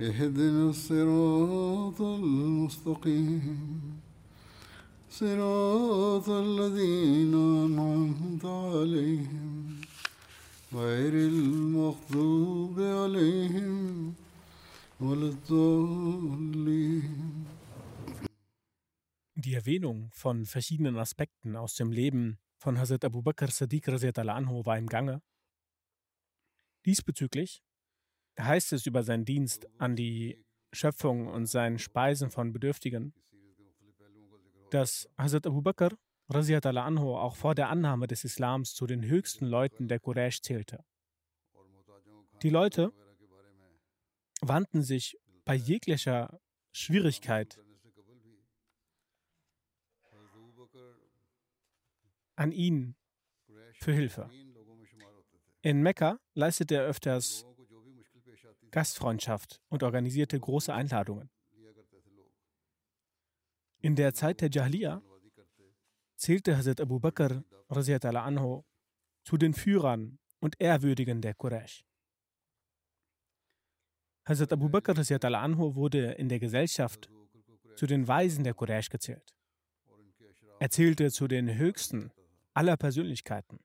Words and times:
اهدنا 0.00 0.70
الصراط 0.70 2.00
المستقيم 2.00 4.00
صراط 5.10 6.28
الذين 6.28 7.34
أنعمت 7.34 8.44
عليهم 8.44 9.80
غير 10.72 11.14
المغضوب 11.14 12.80
عليهم 12.80 14.14
ولا 15.00 15.28
الضالين 15.28 17.46
Die 19.34 19.54
Erwähnung 19.54 20.10
von 20.12 20.46
verschiedenen 20.46 20.96
Aspekten 20.96 21.56
aus 21.56 21.74
dem 21.74 21.90
Leben 21.90 22.38
von 22.58 22.78
Hazrat 22.78 23.04
Abu 23.04 23.22
Bakr 23.22 23.48
Sadiq 23.48 23.88
Raziyat 23.88 24.18
anhu 24.18 24.64
war 24.64 24.78
im 24.78 24.86
Gange. 24.86 25.20
Diesbezüglich 26.86 27.62
heißt 28.39 28.73
es 28.73 28.85
über 28.85 29.03
seinen 29.03 29.25
Dienst 29.25 29.67
an 29.79 29.95
die 29.95 30.43
Schöpfung 30.71 31.27
und 31.27 31.45
sein 31.45 31.79
Speisen 31.79 32.29
von 32.29 32.53
Bedürftigen, 32.53 33.13
dass 34.71 35.09
Hazrat 35.17 35.47
Abu 35.47 35.61
Bakr 35.61 35.97
anhu 36.29 37.15
auch 37.15 37.35
vor 37.35 37.55
der 37.55 37.69
Annahme 37.69 38.07
des 38.07 38.25
Islams 38.25 38.73
zu 38.73 38.85
den 38.85 39.03
höchsten 39.03 39.45
Leuten 39.45 39.87
der 39.87 39.99
Quraysh 39.99 40.41
zählte. 40.41 40.83
Die 42.43 42.49
Leute 42.49 42.91
wandten 44.41 44.83
sich 44.83 45.17
bei 45.45 45.55
jeglicher 45.55 46.39
Schwierigkeit 46.73 47.59
an 52.35 52.51
ihn 52.51 52.95
für 53.79 53.93
Hilfe. 53.93 54.29
In 55.61 55.81
Mekka 55.81 56.19
leistete 56.35 56.75
er 56.75 56.83
öfters 56.83 57.45
Gastfreundschaft 58.77 59.59
und 59.69 59.81
organisierte 59.81 60.39
große 60.39 60.71
Einladungen. 60.71 61.31
In 63.81 63.95
der 63.95 64.13
Zeit 64.13 64.39
der 64.41 64.51
Jahiliya 64.51 65.01
zählte 66.15 66.55
Hazrat 66.55 66.79
Abu 66.81 66.99
Bakr 66.99 67.43
anhu 67.69 68.63
zu 69.23 69.35
den 69.37 69.55
Führern 69.55 70.19
und 70.41 70.61
Ehrwürdigen 70.61 71.21
der 71.21 71.33
Quraysh. 71.33 71.85
Hazrat 74.25 74.53
Abu 74.53 74.69
Bakr 74.69 74.93
anhu 75.41 75.73
wurde 75.73 76.11
in 76.11 76.29
der 76.29 76.39
Gesellschaft 76.39 77.09
zu 77.77 77.87
den 77.87 78.07
Weisen 78.07 78.43
der 78.43 78.53
Quraysh 78.53 78.89
gezählt. 78.89 79.33
Er 80.59 80.69
zählte 80.69 81.09
zu 81.09 81.27
den 81.27 81.57
höchsten 81.57 82.11
aller 82.53 82.77
Persönlichkeiten. 82.77 83.57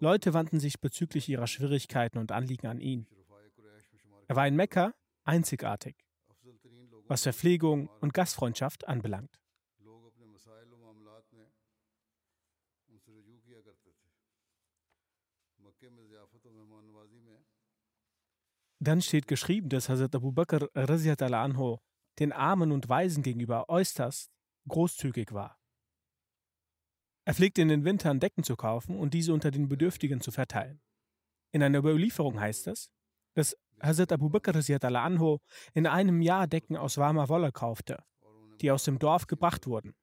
Leute 0.00 0.34
wandten 0.34 0.58
sich 0.58 0.80
bezüglich 0.80 1.28
ihrer 1.28 1.46
Schwierigkeiten 1.46 2.18
und 2.18 2.32
Anliegen 2.32 2.66
an 2.66 2.80
ihn. 2.80 3.06
Er 4.32 4.36
war 4.36 4.48
in 4.48 4.56
Mekka 4.56 4.94
einzigartig, 5.24 5.94
was 7.06 7.24
Verpflegung 7.24 7.90
und 8.00 8.14
Gastfreundschaft 8.14 8.88
anbelangt. 8.88 9.38
Dann 18.78 19.02
steht 19.02 19.28
geschrieben, 19.28 19.68
dass 19.68 19.90
Hazrat 19.90 20.14
Abu 20.14 20.32
Bakr 20.32 20.66
anhu 20.74 21.76
den 22.18 22.32
Armen 22.32 22.72
und 22.72 22.88
Weisen 22.88 23.22
gegenüber 23.22 23.68
äußerst 23.68 24.32
großzügig 24.66 25.34
war. 25.34 25.60
Er 27.26 27.34
pflegte 27.34 27.60
in 27.60 27.68
den 27.68 27.84
Wintern 27.84 28.18
Decken 28.18 28.44
zu 28.44 28.56
kaufen 28.56 28.98
und 28.98 29.12
diese 29.12 29.34
unter 29.34 29.50
den 29.50 29.68
Bedürftigen 29.68 30.22
zu 30.22 30.32
verteilen. 30.32 30.80
In 31.50 31.62
einer 31.62 31.80
Überlieferung 31.80 32.40
heißt 32.40 32.68
es, 32.68 32.90
dass 33.34 33.56
Hazrat 33.82 34.12
Abu 34.12 34.28
Bakr 34.28 34.54
anhu 34.54 35.38
in 35.74 35.86
einem 35.86 36.22
Jahr 36.22 36.46
Decken 36.46 36.76
aus 36.76 36.98
warmer 36.98 37.28
Wolle 37.28 37.52
kaufte, 37.52 37.98
die 38.60 38.70
aus 38.70 38.84
dem 38.84 38.98
Dorf 38.98 39.26
gebracht 39.26 39.66
wurden. 39.66 39.94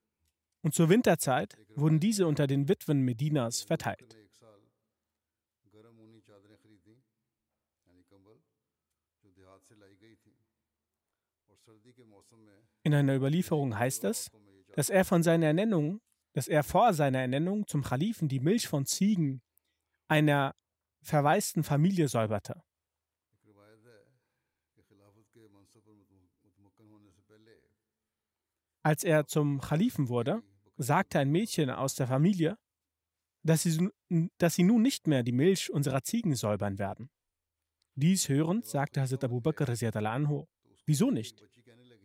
Und 0.62 0.74
zur 0.74 0.90
Winterzeit 0.90 1.58
wurden 1.76 2.00
diese 2.00 2.28
unter 2.28 2.46
den 2.46 2.68
Witwen 2.68 3.02
Medinas 3.02 3.62
verteilt. 3.62 4.18
In 12.84 12.94
einer 12.94 13.16
Überlieferung 13.16 13.78
heißt 13.78 14.04
es, 14.04 14.30
dass 14.74 14.90
er 14.90 15.06
von 15.06 15.24
seiner 15.24 15.48
Ernennung, 15.48 16.02
dass 16.34 16.48
er 16.48 16.64
vor 16.64 16.94
seiner 16.94 17.20
Ernennung 17.20 17.68
zum 17.68 17.84
Kalifen 17.84 18.28
die 18.28 18.40
Milch 18.40 18.68
von 18.68 18.86
Ziegen 18.86 19.42
einer 20.08 20.56
verwaisten 21.02 21.64
Familie 21.64 22.08
säuberte. 22.08 22.62
Als 28.82 29.04
er 29.04 29.28
zum 29.28 29.60
Kalifen 29.60 30.08
wurde, 30.10 30.42
sagte 30.78 31.20
ein 31.20 31.30
Mädchen 31.30 31.70
aus 31.70 31.96
der 31.96 32.08
Familie, 32.08 32.58
dass 33.44 33.64
sie, 33.64 33.90
dass 34.38 34.56
sie 34.56 34.64
nun 34.64 34.82
nicht 34.82 35.08
mehr 35.08 35.24
die 35.24 35.32
Milch 35.32 35.72
unserer 35.72 36.04
Ziegen 36.04 36.36
säubern 36.36 36.78
werden. 36.78 37.10
Dies 37.96 38.30
hörend 38.30 38.66
sagte 38.66 39.02
Hazrat 39.02 39.24
Abu 39.26 39.42
Bakr 39.42 39.68
anhu, 40.06 40.46
wieso 40.86 41.12
nicht? 41.12 41.44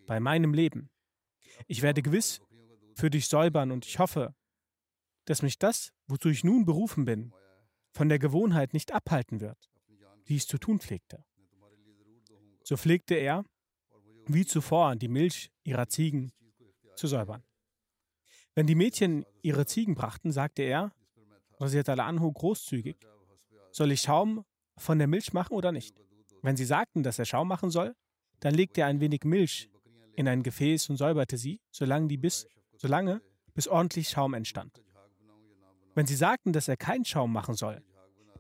Bei 0.06 0.18
meinem 0.20 0.52
Leben. 0.52 0.90
Ich 1.66 1.82
werde 1.82 2.02
gewiss 2.02 2.40
für 2.94 3.10
dich 3.10 3.28
säubern 3.28 3.70
und 3.70 3.86
ich 3.86 3.98
hoffe, 3.98 4.34
dass 5.24 5.42
mich 5.42 5.58
das, 5.58 5.92
wozu 6.06 6.28
ich 6.28 6.44
nun 6.44 6.64
berufen 6.64 7.04
bin, 7.04 7.32
von 7.92 8.08
der 8.08 8.18
Gewohnheit 8.18 8.72
nicht 8.72 8.92
abhalten 8.92 9.40
wird, 9.40 9.70
wie 10.24 10.36
es 10.36 10.46
zu 10.46 10.58
tun 10.58 10.80
pflegte. 10.80 11.24
So 12.64 12.76
pflegte 12.76 13.14
er, 13.14 13.44
wie 14.26 14.44
zuvor, 14.44 14.96
die 14.96 15.08
Milch 15.08 15.50
ihrer 15.62 15.88
Ziegen 15.88 16.32
zu 16.96 17.06
säubern. 17.06 17.42
Wenn 18.54 18.66
die 18.66 18.74
Mädchen 18.74 19.26
ihre 19.42 19.66
Ziegen 19.66 19.94
brachten, 19.94 20.32
sagte 20.32 20.62
er, 20.62 20.92
Rasiat 21.58 21.88
anhu 21.88 22.32
großzügig, 22.32 22.96
soll 23.70 23.92
ich 23.92 24.02
Schaum 24.02 24.44
von 24.76 24.98
der 24.98 25.08
Milch 25.08 25.32
machen 25.32 25.54
oder 25.54 25.72
nicht? 25.72 26.00
Wenn 26.42 26.56
sie 26.56 26.64
sagten, 26.64 27.02
dass 27.02 27.18
er 27.18 27.24
Schaum 27.24 27.48
machen 27.48 27.70
soll, 27.70 27.94
dann 28.40 28.54
legte 28.54 28.82
er 28.82 28.88
ein 28.88 29.00
wenig 29.00 29.24
Milch 29.24 29.70
in 30.16 30.28
ein 30.28 30.42
Gefäß 30.42 30.90
und 30.90 30.96
säuberte 30.96 31.36
sie, 31.36 31.60
solange, 31.70 32.08
die 32.08 32.16
bis, 32.16 32.46
solange 32.76 33.22
bis 33.54 33.66
ordentlich 33.66 34.08
Schaum 34.08 34.34
entstand. 34.34 34.82
Wenn 35.94 36.06
sie 36.06 36.16
sagten, 36.16 36.52
dass 36.52 36.68
er 36.68 36.76
keinen 36.76 37.04
Schaum 37.04 37.32
machen 37.32 37.54
soll, 37.54 37.82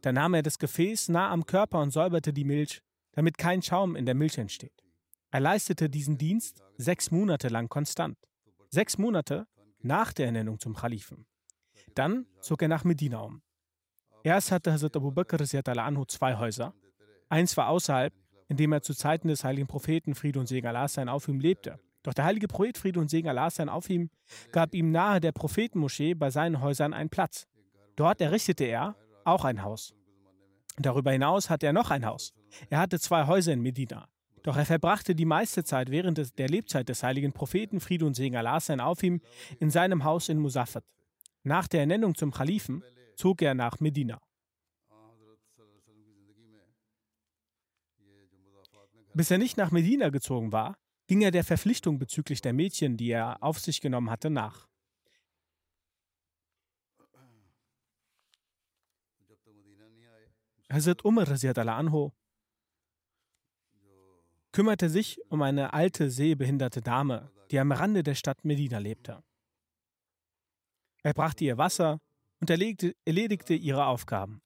dann 0.02 0.16
nahm 0.16 0.34
er 0.34 0.42
das 0.42 0.58
Gefäß 0.58 1.08
nah 1.08 1.30
am 1.30 1.46
Körper 1.46 1.80
und 1.80 1.92
säuberte 1.92 2.32
die 2.32 2.44
Milch, 2.44 2.82
damit 3.12 3.38
kein 3.38 3.62
Schaum 3.62 3.96
in 3.96 4.06
der 4.06 4.14
Milch 4.14 4.38
entsteht. 4.38 4.84
Er 5.30 5.40
leistete 5.40 5.88
diesen 5.88 6.18
Dienst 6.18 6.62
sechs 6.76 7.10
Monate 7.10 7.48
lang 7.48 7.68
konstant. 7.68 8.18
Sechs 8.74 8.98
Monate 8.98 9.46
nach 9.82 10.12
der 10.12 10.26
Ernennung 10.26 10.58
zum 10.58 10.74
Kalifen. 10.74 11.26
Dann 11.94 12.26
zog 12.40 12.60
er 12.60 12.66
nach 12.66 12.82
Medina 12.82 13.20
um. 13.20 13.40
Erst 14.24 14.50
hatte 14.50 14.72
Hazrat 14.72 14.96
Abu 14.96 15.12
Bakr 15.12 15.38
anhu 15.78 16.04
zwei 16.06 16.36
Häuser. 16.36 16.74
Eins 17.28 17.56
war 17.56 17.68
außerhalb, 17.68 18.12
in 18.48 18.56
dem 18.56 18.72
er 18.72 18.82
zu 18.82 18.92
Zeiten 18.92 19.28
des 19.28 19.44
heiligen 19.44 19.68
Propheten 19.68 20.16
Friede 20.16 20.40
und 20.40 20.48
Segen 20.48 20.66
Allah 20.66 20.88
sein 20.88 21.08
auf 21.08 21.28
ihm 21.28 21.38
lebte. 21.38 21.78
Doch 22.02 22.14
der 22.14 22.24
heilige 22.24 22.48
Prophet 22.48 22.76
Friede 22.76 22.98
und 22.98 23.10
Segen 23.10 23.28
Allah 23.28 23.48
sein 23.48 23.68
auf 23.68 23.88
ihm 23.88 24.10
gab 24.50 24.74
ihm 24.74 24.90
nahe 24.90 25.20
der 25.20 25.30
Prophetenmoschee 25.30 26.14
bei 26.14 26.30
seinen 26.30 26.60
Häusern 26.60 26.94
einen 26.94 27.10
Platz. 27.10 27.46
Dort 27.94 28.20
errichtete 28.20 28.64
er 28.64 28.96
auch 29.24 29.44
ein 29.44 29.62
Haus. 29.62 29.94
Darüber 30.78 31.12
hinaus 31.12 31.48
hatte 31.48 31.66
er 31.66 31.72
noch 31.72 31.92
ein 31.92 32.04
Haus. 32.04 32.34
Er 32.70 32.80
hatte 32.80 32.98
zwei 32.98 33.28
Häuser 33.28 33.52
in 33.52 33.62
Medina. 33.62 34.08
Doch 34.44 34.58
er 34.58 34.66
verbrachte 34.66 35.14
die 35.14 35.24
meiste 35.24 35.64
Zeit 35.64 35.90
während 35.90 36.38
der 36.38 36.48
Lebzeit 36.48 36.90
des 36.90 37.02
heiligen 37.02 37.32
Propheten, 37.32 37.80
Friede 37.80 38.04
und 38.04 38.12
Segen 38.14 38.36
Allah 38.36 38.60
sein 38.60 38.78
auf 38.78 39.02
ihm, 39.02 39.22
in 39.58 39.70
seinem 39.70 40.04
Haus 40.04 40.28
in 40.28 40.38
Musaffat. 40.38 40.84
Nach 41.44 41.66
der 41.66 41.80
Ernennung 41.80 42.14
zum 42.14 42.30
Kalifen 42.30 42.84
zog 43.16 43.40
er 43.40 43.54
nach 43.54 43.80
Medina. 43.80 44.20
Bis 49.14 49.30
er 49.30 49.38
nicht 49.38 49.56
nach 49.56 49.70
Medina 49.70 50.10
gezogen 50.10 50.52
war, 50.52 50.76
ging 51.06 51.22
er 51.22 51.30
der 51.30 51.44
Verpflichtung 51.44 51.98
bezüglich 51.98 52.42
der 52.42 52.52
Mädchen, 52.52 52.98
die 52.98 53.10
er 53.10 53.42
auf 53.42 53.58
sich 53.58 53.80
genommen 53.80 54.10
hatte, 54.10 54.28
nach. 54.28 54.68
Hazrat 60.70 61.02
Umar 61.04 61.28
anho 61.28 62.12
kümmerte 64.54 64.88
sich 64.88 65.20
um 65.30 65.42
eine 65.42 65.72
alte 65.72 66.12
sehbehinderte 66.12 66.80
Dame, 66.80 67.28
die 67.50 67.58
am 67.58 67.72
Rande 67.72 68.04
der 68.04 68.14
Stadt 68.14 68.44
Medina 68.44 68.78
lebte. 68.78 69.20
Er 71.02 71.12
brachte 71.12 71.44
ihr 71.44 71.58
Wasser 71.58 72.00
und 72.40 72.48
erlegte, 72.50 72.94
erledigte 73.04 73.54
ihre 73.54 73.86
Aufgaben. 73.86 74.40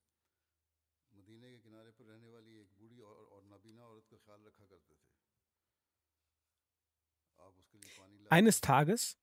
Eines 8.31 8.63
Tages, 8.63 9.19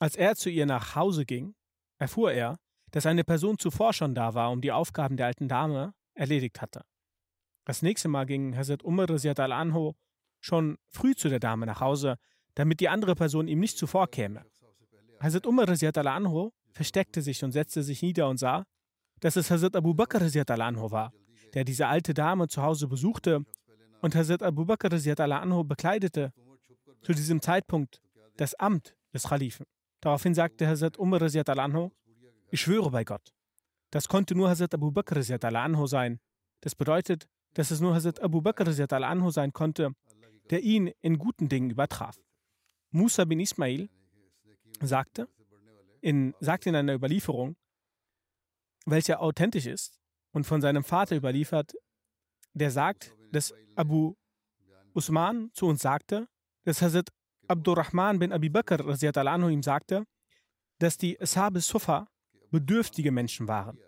als 0.00 0.16
er 0.16 0.36
zu 0.36 0.50
ihr 0.50 0.66
nach 0.66 0.96
Hause 0.96 1.24
ging, 1.24 1.54
erfuhr 1.96 2.32
er, 2.32 2.58
dass 2.90 3.06
eine 3.06 3.24
Person 3.24 3.58
zuvor 3.58 3.94
schon 3.94 4.14
da 4.14 4.34
war, 4.34 4.50
um 4.50 4.60
die 4.60 4.72
Aufgaben 4.72 5.16
der 5.16 5.26
alten 5.26 5.48
Dame 5.48 5.94
erledigt 6.12 6.60
hatte. 6.60 6.84
Das 7.64 7.80
nächste 7.80 8.08
Mal 8.08 8.26
ging 8.26 8.54
Hazrat 8.54 8.82
Umar 8.82 9.08
al-Anho 9.10 9.96
schon 10.40 10.78
früh 10.88 11.14
zu 11.14 11.28
der 11.28 11.40
Dame 11.40 11.66
nach 11.66 11.80
Hause, 11.80 12.16
damit 12.54 12.80
die 12.80 12.88
andere 12.88 13.14
Person 13.14 13.48
ihm 13.48 13.60
nicht 13.60 13.78
zuvorkäme. 13.78 14.44
Hazrat 15.20 15.46
Umar 15.46 15.68
al-Anho 15.68 16.52
versteckte 16.72 17.22
sich 17.22 17.44
und 17.44 17.52
setzte 17.52 17.82
sich 17.82 18.02
nieder 18.02 18.28
und 18.28 18.38
sah, 18.38 18.64
dass 19.20 19.36
es 19.36 19.50
Hazrat 19.50 19.76
Abu 19.76 19.94
Bakr 19.94 20.20
al-Anho 20.22 20.90
war, 20.90 21.12
der 21.54 21.64
diese 21.64 21.86
alte 21.86 22.14
Dame 22.14 22.48
zu 22.48 22.62
Hause 22.62 22.88
besuchte 22.88 23.44
und 24.00 24.14
Hazrat 24.14 24.42
Abu 24.42 24.64
Bakr 24.64 24.90
al-Anho 24.92 25.64
bekleidete 25.64 26.32
zu 27.02 27.12
diesem 27.12 27.42
Zeitpunkt 27.42 28.00
das 28.36 28.54
Amt 28.54 28.96
des 29.12 29.24
Khalifen. 29.24 29.66
Daraufhin 30.00 30.34
sagte 30.34 30.66
Hazrat 30.66 30.98
Umar 30.98 31.22
anhu, 31.22 31.90
ich 32.50 32.60
schwöre 32.60 32.90
bei 32.90 33.04
Gott. 33.04 33.32
Das 33.90 34.08
konnte 34.08 34.34
nur 34.34 34.48
Hazrat 34.48 34.74
Abu 34.74 34.90
Bakr 34.90 35.20
anhu 35.42 35.86
sein. 35.86 36.20
Das 36.62 36.74
bedeutet, 36.74 37.26
dass 37.54 37.70
es 37.70 37.80
nur 37.80 37.94
Hazrat 37.94 38.22
Abu 38.22 38.40
Bakr 38.40 38.66
anhu 39.02 39.30
sein 39.30 39.52
konnte, 39.52 39.90
der 40.50 40.62
ihn 40.62 40.88
in 41.00 41.18
guten 41.18 41.48
Dingen 41.48 41.70
übertraf. 41.70 42.18
Musa 42.90 43.24
bin 43.24 43.40
Ismail 43.40 43.88
sagte 44.80 45.28
in, 46.00 46.34
sagte 46.40 46.68
in 46.70 46.76
einer 46.76 46.94
Überlieferung, 46.94 47.56
welche 48.86 49.20
authentisch 49.20 49.66
ist 49.66 50.00
und 50.32 50.44
von 50.44 50.60
seinem 50.60 50.82
Vater 50.82 51.16
überliefert, 51.16 51.72
der 52.54 52.70
sagt, 52.70 53.14
dass 53.30 53.54
Abu 53.76 54.14
Usman 54.94 55.50
zu 55.52 55.66
uns 55.66 55.82
sagte, 55.82 56.28
dass 56.64 56.82
Hazrat 56.82 57.10
Abdurrahman 57.46 58.18
bin 58.18 58.32
Abi 58.32 58.48
Bakr 58.48 58.80
anhu 58.80 59.48
ihm 59.48 59.62
sagte, 59.62 60.04
dass 60.78 60.96
die 60.96 61.20
Ashab 61.20 61.58
Sufa 61.58 62.06
bedürftige 62.50 63.12
Menschen 63.12 63.48
waren. 63.48 63.78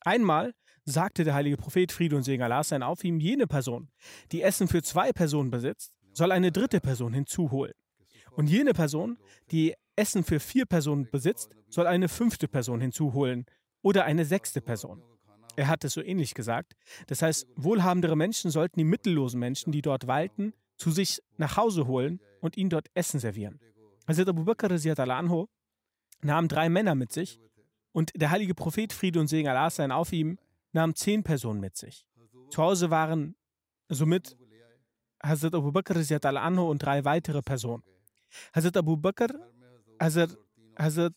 Einmal 0.00 0.54
sagte 0.88 1.24
der 1.24 1.34
heilige 1.34 1.56
Prophet 1.56 1.92
Friede 1.92 2.16
und 2.16 2.22
Segen 2.22 2.42
Allah 2.42 2.64
sein 2.64 2.82
auf 2.82 3.04
ihm, 3.04 3.20
jene 3.20 3.46
Person, 3.46 3.88
die 4.32 4.42
Essen 4.42 4.68
für 4.68 4.82
zwei 4.82 5.12
Personen 5.12 5.50
besitzt, 5.50 5.92
soll 6.12 6.32
eine 6.32 6.50
dritte 6.50 6.80
Person 6.80 7.12
hinzuholen. 7.12 7.74
Und 8.32 8.48
jene 8.48 8.72
Person, 8.72 9.18
die 9.50 9.74
Essen 9.96 10.24
für 10.24 10.40
vier 10.40 10.64
Personen 10.64 11.08
besitzt, 11.10 11.54
soll 11.68 11.86
eine 11.86 12.08
fünfte 12.08 12.48
Person 12.48 12.80
hinzuholen 12.80 13.46
oder 13.82 14.04
eine 14.04 14.24
sechste 14.24 14.60
Person. 14.60 15.02
Er 15.56 15.68
hat 15.68 15.84
es 15.84 15.94
so 15.94 16.02
ähnlich 16.02 16.34
gesagt. 16.34 16.74
Das 17.08 17.20
heißt, 17.20 17.46
wohlhabendere 17.56 18.16
Menschen 18.16 18.50
sollten 18.50 18.78
die 18.78 18.84
mittellosen 18.84 19.40
Menschen, 19.40 19.72
die 19.72 19.82
dort 19.82 20.06
walten, 20.06 20.54
zu 20.76 20.92
sich 20.92 21.20
nach 21.36 21.56
Hause 21.56 21.86
holen 21.86 22.20
und 22.40 22.56
ihnen 22.56 22.70
dort 22.70 22.86
Essen 22.94 23.18
servieren. 23.18 23.58
Hazrat 24.06 24.28
Abu 24.28 24.44
Bakr 24.44 24.70
anho 24.70 25.48
nahm 26.22 26.48
drei 26.48 26.68
Männer 26.68 26.94
mit 26.94 27.12
sich 27.12 27.40
und 27.92 28.12
der 28.14 28.30
heilige 28.30 28.54
Prophet 28.54 28.92
Friede 28.92 29.18
und 29.18 29.26
Segen 29.26 29.48
Allah 29.48 29.70
sein 29.70 29.90
auf 29.90 30.12
ihm 30.12 30.38
nahm 30.78 30.94
zehn 30.94 31.22
Personen 31.22 31.60
mit 31.60 31.76
sich. 31.76 32.06
Zu 32.50 32.62
Hause 32.62 32.90
waren 32.90 33.34
somit 33.88 34.36
Hazrat 35.22 35.54
Abu 35.54 35.72
Bakr 35.72 35.96
anho 36.46 36.70
und 36.70 36.78
drei 36.78 37.04
weitere 37.04 37.42
Personen. 37.42 37.82
Hazrat 38.54 38.76
Abu 38.76 38.96
Bakr, 38.96 39.30
Hazrat, 40.00 40.36
Hazrat 40.78 41.14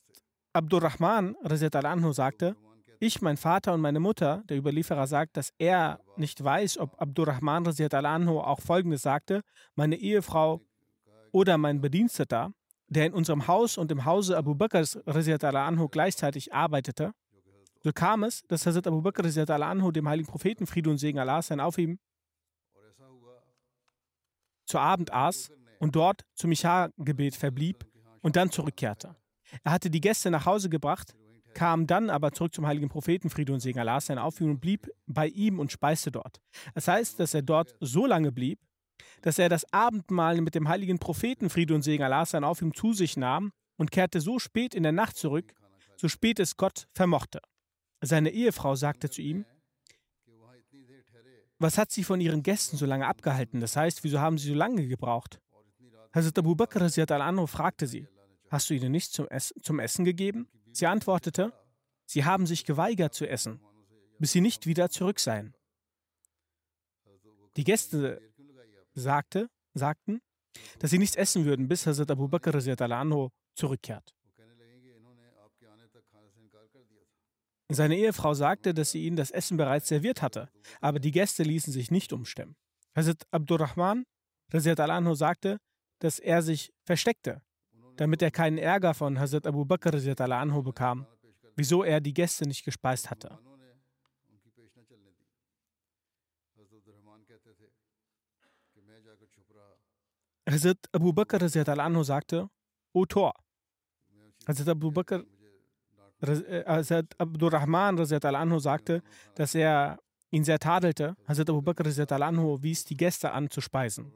Abdurrahman 0.53 1.35
anho 1.83 2.11
sagte, 2.11 2.55
ich, 3.03 3.21
mein 3.21 3.37
Vater 3.37 3.73
und 3.73 3.81
meine 3.81 3.99
Mutter, 3.99 4.43
der 4.47 4.57
Überlieferer 4.57 5.07
sagt, 5.07 5.37
dass 5.37 5.53
er 5.57 5.99
nicht 6.17 6.43
weiß, 6.43 6.77
ob 6.77 6.99
Abdurrahman 7.01 7.65
anhu 7.67 8.39
auch 8.39 8.61
Folgendes 8.61 9.03
sagte, 9.03 9.41
meine 9.75 9.95
Ehefrau 9.95 10.61
oder 11.31 11.57
mein 11.57 11.81
Bediensteter, 11.81 12.51
der 12.87 13.05
in 13.05 13.13
unserem 13.13 13.47
Haus 13.47 13.77
und 13.77 13.91
im 13.91 14.05
Hause 14.05 14.37
Abu 14.37 14.55
Bakrs 14.55 14.99
anhu 15.05 15.87
gleichzeitig 15.87 16.53
arbeitete, 16.53 17.13
so 17.83 17.91
kam 17.91 18.23
es, 18.23 18.43
dass 18.43 18.65
Hazrat 18.65 18.87
Abu 18.87 19.01
Bakr 19.01 19.25
anhu 19.25 19.91
dem 19.91 20.07
heiligen 20.07 20.29
Propheten 20.29 20.67
Friede 20.67 20.89
und 20.89 20.97
Segen 20.97 21.19
Allah 21.19 21.41
sein 21.41 21.59
auf 21.59 21.77
ihm 21.77 21.99
zu 24.65 24.79
Abend 24.79 25.11
aß 25.11 25.51
und 25.79 25.95
dort 25.95 26.23
zum 26.33 26.49
Micha-Gebet 26.49 27.35
verblieb 27.35 27.85
und 28.21 28.35
dann 28.35 28.51
zurückkehrte. 28.51 29.15
Er 29.63 29.71
hatte 29.73 29.89
die 29.89 29.99
Gäste 29.99 30.31
nach 30.31 30.45
Hause 30.45 30.69
gebracht, 30.69 31.13
kam 31.53 31.87
dann 31.87 32.09
aber 32.09 32.31
zurück 32.31 32.53
zum 32.53 32.65
heiligen 32.65 32.87
Propheten 32.87 33.29
Friede 33.29 33.51
und 33.51 33.59
Segen 33.59 33.79
Allah 33.79 33.99
sein 33.99 34.17
auf 34.17 34.39
ihm 34.39 34.51
und 34.51 34.61
blieb 34.61 34.87
bei 35.07 35.27
ihm 35.27 35.59
und 35.59 35.71
speiste 35.71 36.11
dort. 36.11 36.39
Das 36.73 36.87
heißt, 36.87 37.19
dass 37.19 37.33
er 37.33 37.41
dort 37.41 37.75
so 37.81 38.05
lange 38.05 38.31
blieb, 38.31 38.59
dass 39.21 39.39
er 39.39 39.49
das 39.49 39.65
Abendmahl 39.73 40.39
mit 40.39 40.55
dem 40.55 40.69
heiligen 40.69 40.99
Propheten 40.99 41.49
Friede 41.49 41.75
und 41.75 41.81
Segen 41.81 42.03
Allah 42.03 42.25
sein 42.25 42.43
auf 42.45 42.61
ihm 42.61 42.73
zu 42.73 42.93
sich 42.93 43.17
nahm 43.17 43.51
und 43.77 43.91
kehrte 43.91 44.21
so 44.21 44.39
spät 44.39 44.73
in 44.73 44.83
der 44.83 44.93
Nacht 44.93 45.17
zurück, 45.17 45.53
so 45.97 46.07
spät 46.07 46.39
es 46.39 46.55
Gott 46.55 46.87
vermochte. 46.93 47.41
Seine 48.01 48.31
Ehefrau 48.31 48.75
sagte 48.75 49.09
zu 49.09 49.21
ihm, 49.21 49.45
was 51.59 51.77
hat 51.77 51.91
sie 51.91 52.03
von 52.03 52.19
ihren 52.19 52.41
Gästen 52.41 52.75
so 52.75 52.87
lange 52.87 53.05
abgehalten? 53.05 53.59
Das 53.59 53.75
heißt, 53.75 54.03
wieso 54.03 54.19
haben 54.19 54.39
sie 54.39 54.49
so 54.49 54.55
lange 54.55 54.87
gebraucht? 54.87 55.39
Hazrat 56.11 56.39
Abu 56.39 56.55
Bakr 56.55 56.81
al-Anhu 56.81 57.45
fragte 57.45 57.85
sie, 57.85 58.07
hast 58.49 58.69
du 58.69 58.73
ihnen 58.73 58.91
nichts 58.91 59.11
zum, 59.11 59.27
Ess 59.27 59.53
zum 59.61 59.79
Essen 59.79 60.03
gegeben? 60.03 60.49
Sie 60.71 60.87
antwortete, 60.87 61.53
sie 62.07 62.25
haben 62.25 62.47
sich 62.47 62.65
geweigert 62.65 63.13
zu 63.13 63.27
essen, 63.27 63.61
bis 64.17 64.31
sie 64.31 64.41
nicht 64.41 64.65
wieder 64.65 64.89
zurück 64.89 65.19
seien. 65.19 65.53
Die 67.55 67.63
Gäste 67.63 68.21
sagte, 68.93 69.49
sagten, 69.75 70.21
dass 70.79 70.89
sie 70.89 70.97
nichts 70.97 71.15
essen 71.15 71.45
würden, 71.45 71.67
bis 71.67 71.85
Hazrat 71.85 72.09
Abu 72.09 72.27
Bakr 72.27 72.55
anhu 72.91 73.29
zurückkehrt. 73.53 74.15
Seine 77.73 77.95
Ehefrau 77.95 78.33
sagte, 78.33 78.73
dass 78.73 78.91
sie 78.91 79.05
ihnen 79.05 79.15
das 79.15 79.31
Essen 79.31 79.57
bereits 79.57 79.87
serviert 79.87 80.21
hatte, 80.21 80.49
aber 80.81 80.99
die 80.99 81.11
Gäste 81.11 81.43
ließen 81.43 81.71
sich 81.71 81.91
nicht 81.91 82.11
umstimmen. 82.11 82.55
Hazrat 82.95 83.23
Abdurrahman 83.31 84.03
anhu 84.51 85.13
sagte, 85.15 85.57
dass 85.99 86.19
er 86.19 86.41
sich 86.41 86.73
versteckte, 86.85 87.41
damit 87.95 88.21
er 88.21 88.31
keinen 88.31 88.57
Ärger 88.57 88.93
von 88.93 89.19
Hazrat 89.19 89.47
Abu 89.47 89.65
Bakr 89.65 89.93
anhu 89.93 90.63
bekam, 90.63 91.07
wieso 91.55 91.83
er 91.83 92.01
die 92.01 92.13
Gäste 92.13 92.47
nicht 92.47 92.65
gespeist 92.65 93.09
hatte. 93.09 93.39
Hazrat 100.49 100.77
Abu 100.91 101.13
Bakr 101.13 101.39
anhu 101.79 102.03
sagte, 102.03 102.49
O 102.93 103.05
Tor. 103.05 103.33
Hazrat 104.47 104.67
Abu 104.67 104.91
Bakr 104.91 105.23
Hazrat 106.21 107.19
Abdurrahman 107.19 107.99
anhu 107.99 108.59
sagte, 108.59 109.01
dass 109.35 109.55
er 109.55 109.99
ihn 110.29 110.43
sehr 110.43 110.59
tadelte. 110.59 111.15
Hazrat 111.27 111.49
Abu 111.49 111.61
Bakr 111.61 111.85
anhu 112.21 112.61
wies 112.61 112.85
die 112.85 112.97
Gäste 112.97 113.31
an 113.31 113.49
zu 113.49 113.61
speisen. 113.61 114.11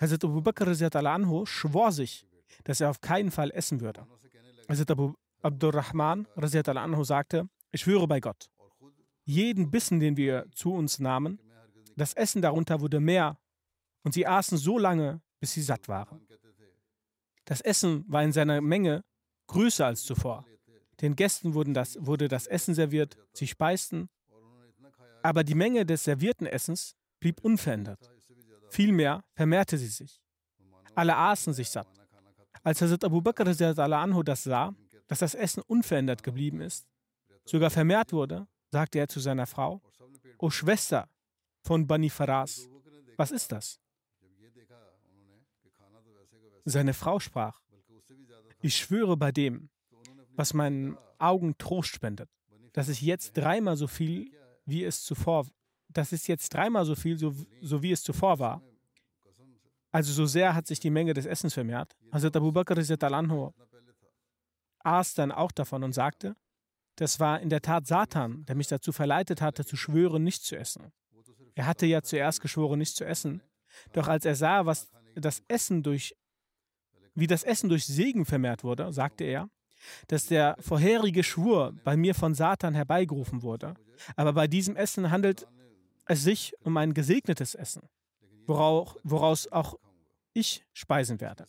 Hazrat 0.00 0.24
Abu 0.24 0.40
Bakr 0.40 0.68
anhu 1.06 1.46
schwor 1.46 1.92
sich, 1.92 2.26
dass 2.64 2.80
er 2.80 2.90
auf 2.90 3.00
keinen 3.00 3.30
Fall 3.30 3.50
essen 3.50 3.80
würde. 3.80 4.06
Hazrat 4.68 4.90
Abu 4.90 5.14
Abdurrahman 5.42 6.26
anhu 6.36 7.04
sagte, 7.04 7.48
ich 7.72 7.82
schwöre 7.82 8.06
bei 8.06 8.20
Gott, 8.20 8.50
jeden 9.24 9.70
Bissen, 9.70 10.00
den 10.00 10.16
wir 10.16 10.46
zu 10.52 10.72
uns 10.72 10.98
nahmen, 10.98 11.38
das 11.96 12.14
Essen 12.14 12.42
darunter 12.42 12.80
wurde 12.80 13.00
mehr 13.00 13.38
und 14.02 14.12
sie 14.12 14.26
aßen 14.26 14.58
so 14.58 14.78
lange, 14.78 15.20
bis 15.40 15.52
sie 15.52 15.62
satt 15.62 15.88
waren. 15.88 16.26
Das 17.44 17.60
Essen 17.60 18.04
war 18.08 18.22
in 18.22 18.32
seiner 18.32 18.60
Menge 18.60 19.02
größer 19.46 19.86
als 19.86 20.02
zuvor. 20.04 20.44
Den 21.00 21.16
Gästen 21.16 21.74
das, 21.74 21.96
wurde 22.00 22.28
das 22.28 22.46
Essen 22.46 22.74
serviert, 22.74 23.16
sie 23.32 23.46
speisten, 23.46 24.08
aber 25.22 25.44
die 25.44 25.54
Menge 25.54 25.86
des 25.86 26.04
servierten 26.04 26.46
Essens 26.46 26.96
blieb 27.20 27.40
unverändert. 27.42 28.10
Vielmehr 28.70 29.24
vermehrte 29.34 29.78
sie 29.78 29.88
sich. 29.88 30.22
Alle 30.94 31.16
aßen 31.16 31.52
sich 31.52 31.70
satt. 31.70 31.88
Als 32.62 32.82
Hazrat 32.82 33.04
Abu 33.04 33.20
Bakr 33.20 33.46
anhu 33.46 34.22
das 34.22 34.44
sah, 34.44 34.74
dass 35.08 35.20
das 35.20 35.34
Essen 35.34 35.62
unverändert 35.62 36.22
geblieben 36.22 36.60
ist, 36.60 36.86
sogar 37.44 37.70
vermehrt 37.70 38.12
wurde, 38.12 38.46
sagte 38.70 38.98
er 38.98 39.08
zu 39.08 39.20
seiner 39.20 39.46
Frau, 39.46 39.80
O 40.38 40.50
Schwester 40.50 41.08
von 41.62 41.86
Bani 41.86 42.10
Faras, 42.10 42.68
was 43.16 43.30
ist 43.30 43.50
das? 43.52 43.80
Seine 46.64 46.94
Frau 46.94 47.18
sprach, 47.18 47.60
ich 48.62 48.76
schwöre 48.76 49.16
bei 49.16 49.32
dem, 49.32 49.70
was 50.40 50.54
meinen 50.54 50.96
Augen 51.18 51.58
Trost 51.58 51.90
spendet, 51.90 52.30
dass 52.72 52.88
ich 52.88 53.02
jetzt 53.02 53.36
dreimal 53.36 53.76
so 53.76 53.86
viel, 53.86 54.32
wie 54.64 54.84
es 54.84 55.04
zuvor, 55.04 55.46
das 55.88 56.12
ist 56.12 56.28
jetzt 56.28 56.54
dreimal 56.54 56.86
so 56.86 56.94
viel, 56.94 57.18
so, 57.18 57.34
so 57.60 57.82
wie 57.82 57.92
es 57.92 58.02
zuvor 58.02 58.38
war. 58.38 58.62
Also 59.92 60.14
so 60.14 60.24
sehr 60.24 60.54
hat 60.54 60.66
sich 60.66 60.80
die 60.80 60.88
Menge 60.88 61.12
des 61.12 61.26
Essens 61.26 61.52
vermehrt. 61.52 61.94
Hazrat 62.10 62.34
Abu 62.36 62.52
Bakr 62.52 62.78
anhu 63.12 63.52
aß 64.78 65.12
dann 65.12 65.30
auch 65.30 65.52
davon 65.52 65.84
und 65.84 65.92
sagte, 65.92 66.34
das 66.96 67.20
war 67.20 67.38
in 67.40 67.50
der 67.50 67.60
Tat 67.60 67.86
Satan, 67.86 68.46
der 68.46 68.54
mich 68.54 68.68
dazu 68.68 68.92
verleitet 68.92 69.42
hatte, 69.42 69.66
zu 69.66 69.76
schwören, 69.76 70.24
nicht 70.24 70.42
zu 70.42 70.56
essen. 70.56 70.90
Er 71.54 71.66
hatte 71.66 71.84
ja 71.84 72.00
zuerst 72.00 72.40
geschworen, 72.40 72.78
nicht 72.78 72.96
zu 72.96 73.04
essen, 73.04 73.42
doch 73.92 74.08
als 74.08 74.24
er 74.24 74.36
sah, 74.36 74.64
was 74.64 74.88
das 75.16 75.42
Essen 75.48 75.82
durch, 75.82 76.16
wie 77.14 77.26
das 77.26 77.42
Essen 77.42 77.68
durch 77.68 77.84
Segen 77.84 78.24
vermehrt 78.24 78.64
wurde, 78.64 78.90
sagte 78.90 79.24
er, 79.24 79.50
dass 80.08 80.26
der 80.26 80.56
vorherige 80.60 81.22
Schwur 81.22 81.74
bei 81.84 81.96
mir 81.96 82.14
von 82.14 82.34
Satan 82.34 82.74
herbeigerufen 82.74 83.42
wurde. 83.42 83.74
Aber 84.16 84.32
bei 84.32 84.46
diesem 84.46 84.76
Essen 84.76 85.10
handelt 85.10 85.46
es 86.06 86.22
sich 86.22 86.54
um 86.62 86.76
ein 86.76 86.94
gesegnetes 86.94 87.54
Essen, 87.54 87.82
woraus, 88.46 89.46
auch 89.52 89.76
ich 90.32 90.64
speisen 90.72 91.20
werde. 91.20 91.46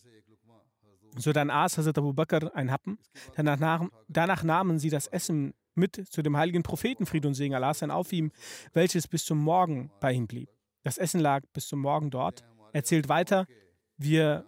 So 1.16 1.32
dann 1.32 1.50
aß 1.50 1.78
Hazrat 1.78 1.98
Abu 1.98 2.12
Bakr 2.12 2.54
ein 2.54 2.70
Happen. 2.70 2.98
Danach, 3.36 3.86
danach 4.08 4.42
nahmen 4.42 4.78
sie 4.78 4.88
das 4.88 5.08
Essen 5.08 5.52
mit 5.74 6.06
zu 6.10 6.22
dem 6.22 6.36
heiligen 6.36 6.62
Propheten 6.62 7.06
Fried 7.06 7.26
und 7.26 7.34
Segen 7.34 7.54
Allah 7.54 7.74
sein 7.74 7.90
auf 7.90 8.12
ihm, 8.12 8.30
welches 8.72 9.08
bis 9.08 9.24
zum 9.24 9.38
Morgen 9.38 9.90
bei 10.00 10.12
ihm 10.12 10.26
blieb. 10.26 10.48
Das 10.82 10.98
Essen 10.98 11.20
lag 11.20 11.42
bis 11.52 11.68
zum 11.68 11.80
Morgen 11.80 12.10
dort. 12.10 12.42
Er 12.72 12.76
erzählt 12.76 13.08
weiter, 13.08 13.46
wir 13.96 14.44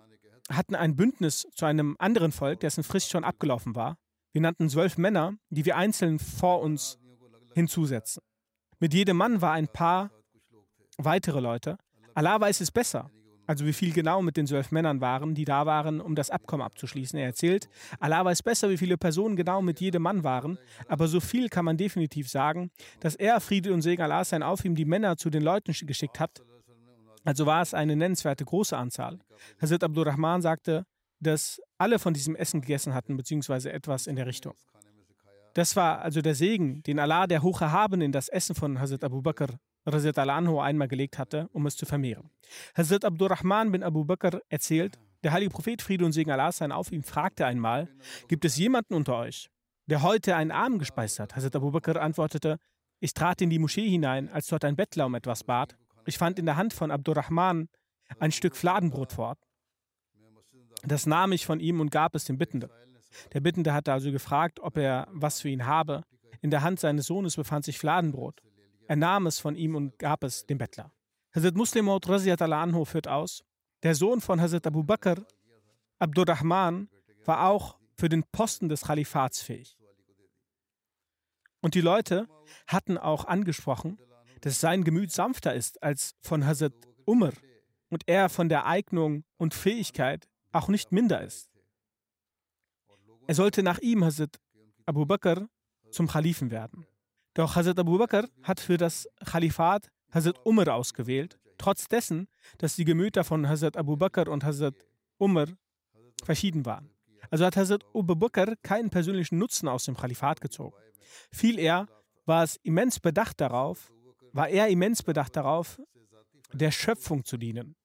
hatten 0.50 0.74
ein 0.74 0.96
Bündnis 0.96 1.46
zu 1.54 1.64
einem 1.64 1.96
anderen 1.98 2.32
Volk, 2.32 2.60
dessen 2.60 2.84
Frist 2.84 3.10
schon 3.10 3.24
abgelaufen 3.24 3.74
war. 3.74 3.96
Wir 4.32 4.40
nannten 4.40 4.68
zwölf 4.68 4.98
Männer, 4.98 5.34
die 5.50 5.64
wir 5.64 5.76
einzeln 5.76 6.18
vor 6.18 6.60
uns 6.60 6.98
hinzusetzen. 7.54 8.22
Mit 8.80 8.92
jedem 8.92 9.16
Mann 9.16 9.40
war 9.40 9.52
ein 9.52 9.68
paar 9.68 10.10
weitere 10.98 11.40
Leute. 11.40 11.78
Allah 12.14 12.40
weiß 12.40 12.60
es 12.60 12.70
besser, 12.70 13.10
also 13.46 13.66
wie 13.66 13.72
viel 13.72 13.92
genau 13.92 14.22
mit 14.22 14.36
den 14.36 14.46
zwölf 14.46 14.72
Männern 14.72 15.00
waren, 15.00 15.34
die 15.34 15.44
da 15.44 15.66
waren, 15.66 16.00
um 16.00 16.14
das 16.14 16.30
Abkommen 16.30 16.62
abzuschließen. 16.62 17.18
Er 17.18 17.26
erzählt, 17.26 17.68
Allah 18.00 18.24
weiß 18.24 18.42
besser, 18.42 18.70
wie 18.70 18.76
viele 18.76 18.96
Personen 18.96 19.36
genau 19.36 19.62
mit 19.62 19.80
jedem 19.80 20.02
Mann 20.02 20.24
waren, 20.24 20.58
aber 20.88 21.08
so 21.08 21.20
viel 21.20 21.48
kann 21.48 21.64
man 21.64 21.76
definitiv 21.76 22.28
sagen, 22.28 22.70
dass 23.00 23.14
er, 23.14 23.40
Friede 23.40 23.72
und 23.72 23.82
Segen 23.82 24.02
Allah 24.02 24.24
sein 24.24 24.42
auf 24.42 24.64
ihm, 24.64 24.74
die 24.74 24.84
Männer 24.84 25.16
zu 25.16 25.30
den 25.30 25.42
Leuten 25.42 25.72
geschickt 25.86 26.20
hat. 26.20 26.42
Also 27.24 27.46
war 27.46 27.62
es 27.62 27.74
eine 27.74 27.96
nennenswerte 27.96 28.44
große 28.44 28.76
Anzahl. 28.76 29.18
Hazrat 29.60 29.82
Abdurrahman 29.82 30.42
sagte, 30.42 30.84
dass 31.20 31.60
alle 31.78 31.98
von 31.98 32.14
diesem 32.14 32.36
Essen 32.36 32.60
gegessen 32.60 32.94
hatten, 32.94 33.16
beziehungsweise 33.16 33.72
etwas 33.72 34.06
in 34.06 34.16
der 34.16 34.26
Richtung. 34.26 34.54
Das 35.54 35.76
war 35.76 36.00
also 36.00 36.20
der 36.20 36.34
Segen, 36.34 36.82
den 36.82 36.98
Allah, 36.98 37.26
der 37.26 37.42
Hocherhabene, 37.42 38.04
in 38.04 38.12
das 38.12 38.28
Essen 38.28 38.54
von 38.54 38.80
Hazrat 38.80 39.04
Abu 39.04 39.22
Bakr 39.22 39.58
Razit 39.86 40.18
al-Anhu 40.18 40.60
einmal 40.60 40.88
gelegt 40.88 41.18
hatte, 41.18 41.48
um 41.52 41.66
es 41.66 41.76
zu 41.76 41.86
vermehren. 41.86 42.30
Hazrat 42.74 43.04
Abdurrahman 43.04 43.70
bin 43.70 43.82
Abu 43.82 44.04
Bakr 44.04 44.40
erzählt, 44.48 44.98
der 45.22 45.32
heilige 45.32 45.50
Prophet 45.50 45.82
Friede 45.82 46.04
und 46.04 46.12
Segen 46.12 46.30
Allah 46.30 46.52
sein 46.52 46.72
auf 46.72 46.90
ihm 46.90 47.02
fragte 47.02 47.46
einmal, 47.46 47.88
gibt 48.28 48.44
es 48.44 48.56
jemanden 48.56 48.94
unter 48.94 49.16
euch, 49.16 49.50
der 49.86 50.02
heute 50.02 50.36
einen 50.36 50.50
Arm 50.50 50.78
gespeist 50.78 51.20
hat? 51.20 51.36
Hazrat 51.36 51.56
Abu 51.56 51.70
Bakr 51.70 52.00
antwortete, 52.00 52.58
ich 53.00 53.12
trat 53.12 53.42
in 53.42 53.50
die 53.50 53.58
Moschee 53.58 53.88
hinein, 53.88 54.30
als 54.30 54.46
dort 54.46 54.64
ein 54.64 54.76
Bettler 54.76 55.06
um 55.06 55.14
etwas 55.14 55.44
bat. 55.44 55.76
Ich 56.06 56.18
fand 56.18 56.38
in 56.38 56.46
der 56.46 56.56
Hand 56.56 56.72
von 56.72 56.90
Abdurrahman 56.90 57.68
ein 58.18 58.32
Stück 58.32 58.56
Fladenbrot 58.56 59.12
fort. 59.12 59.38
Das 60.82 61.06
nahm 61.06 61.32
ich 61.32 61.46
von 61.46 61.60
ihm 61.60 61.80
und 61.80 61.90
gab 61.90 62.14
es 62.14 62.24
dem 62.24 62.38
Bittenden. 62.38 62.70
Der 63.32 63.40
Bittende 63.40 63.72
hatte 63.72 63.92
also 63.92 64.10
gefragt, 64.12 64.60
ob 64.60 64.76
er 64.76 65.08
was 65.12 65.40
für 65.40 65.48
ihn 65.48 65.66
habe. 65.66 66.02
In 66.42 66.50
der 66.50 66.62
Hand 66.62 66.80
seines 66.80 67.06
Sohnes 67.06 67.36
befand 67.36 67.64
sich 67.64 67.78
Fladenbrot. 67.78 68.42
Er 68.86 68.96
nahm 68.96 69.26
es 69.26 69.38
von 69.38 69.56
ihm 69.56 69.76
und 69.76 69.98
gab 69.98 70.24
es 70.24 70.46
dem 70.46 70.58
Bettler. 70.58 70.92
Hazrat 71.34 71.54
Muslim 71.54 71.86
Maud 71.86 72.08
anhu 72.08 72.84
führt 72.84 73.08
aus, 73.08 73.44
der 73.82 73.94
Sohn 73.94 74.20
von 74.20 74.40
Hazrat 74.40 74.66
Abu 74.66 74.84
Bakr, 74.84 75.24
Abdurrahman, 75.98 76.88
war 77.24 77.48
auch 77.48 77.78
für 77.96 78.08
den 78.08 78.24
Posten 78.24 78.68
des 78.68 78.82
Khalifats 78.82 79.42
fähig. 79.42 79.78
Und 81.60 81.74
die 81.74 81.80
Leute 81.80 82.28
hatten 82.66 82.98
auch 82.98 83.24
angesprochen, 83.24 83.98
dass 84.44 84.60
sein 84.60 84.84
Gemüt 84.84 85.10
sanfter 85.10 85.54
ist 85.54 85.82
als 85.82 86.14
von 86.20 86.44
Hazrat 86.44 86.74
Umar 87.06 87.32
und 87.88 88.02
er 88.06 88.28
von 88.28 88.50
der 88.50 88.66
Eignung 88.66 89.24
und 89.38 89.54
Fähigkeit 89.54 90.28
auch 90.52 90.68
nicht 90.68 90.92
minder 90.92 91.22
ist. 91.22 91.48
Er 93.26 93.34
sollte 93.34 93.62
nach 93.62 93.78
ihm, 93.78 94.04
Hazrat 94.04 94.38
Abu 94.84 95.06
Bakr, 95.06 95.48
zum 95.90 96.08
Khalifen 96.08 96.50
werden. 96.50 96.86
Doch 97.32 97.56
Hazrat 97.56 97.78
Abu 97.78 97.96
Bakr 97.96 98.28
hat 98.42 98.60
für 98.60 98.76
das 98.76 99.08
Khalifat 99.24 99.90
Hazrat 100.12 100.36
Umar 100.44 100.68
ausgewählt, 100.74 101.38
trotz 101.56 101.88
dessen, 101.88 102.28
dass 102.58 102.76
die 102.76 102.84
Gemüter 102.84 103.24
von 103.24 103.48
Hazrat 103.48 103.78
Abu 103.78 103.96
Bakr 103.96 104.28
und 104.28 104.44
Hazrat 104.44 104.74
Umar 105.16 105.46
verschieden 106.22 106.66
waren. 106.66 106.90
Also 107.30 107.46
hat 107.46 107.56
Hazrat 107.56 107.82
Abu 107.94 108.14
Bakr 108.14 108.56
keinen 108.62 108.90
persönlichen 108.90 109.38
Nutzen 109.38 109.68
aus 109.68 109.86
dem 109.86 109.96
Khalifat 109.96 110.42
gezogen. 110.42 110.76
Viel 111.32 111.58
eher 111.58 111.88
war 112.26 112.44
es 112.44 112.56
immens 112.56 113.00
bedacht 113.00 113.40
darauf, 113.40 113.93
war 114.34 114.48
er 114.48 114.68
immens 114.68 115.02
bedacht 115.02 115.36
darauf, 115.36 115.80
der 116.52 116.70
Schöpfung 116.70 117.24
zu 117.24 117.36
dienen. 117.36 117.76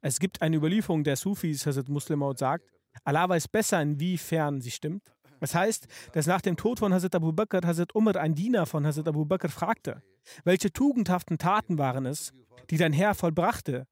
Es 0.00 0.18
gibt 0.18 0.42
eine 0.42 0.56
Überlieferung 0.56 1.04
der 1.04 1.16
Sufis, 1.16 1.64
Hazrat 1.64 1.88
Muslim 1.88 2.24
sagt, 2.36 2.68
Allah 3.04 3.28
weiß 3.28 3.48
besser, 3.48 3.80
inwiefern 3.80 4.60
sie 4.60 4.70
stimmt. 4.70 5.02
Das 5.40 5.54
heißt, 5.54 5.86
dass 6.12 6.26
nach 6.26 6.40
dem 6.40 6.56
Tod 6.56 6.78
von 6.80 6.92
Hazrat 6.92 7.14
Abu 7.14 7.32
Bakr 7.32 7.66
Hazrat 7.66 7.94
Umar, 7.94 8.16
ein 8.16 8.34
Diener 8.34 8.66
von 8.66 8.86
Hazrat 8.86 9.08
Abu 9.08 9.24
Bakr, 9.24 9.48
fragte, 9.48 10.02
welche 10.44 10.72
tugendhaften 10.72 11.38
Taten 11.38 11.78
waren 11.78 12.06
es, 12.06 12.32
die 12.70 12.76
dein 12.76 12.92
Herr 12.92 13.14
vollbrachte, 13.14 13.86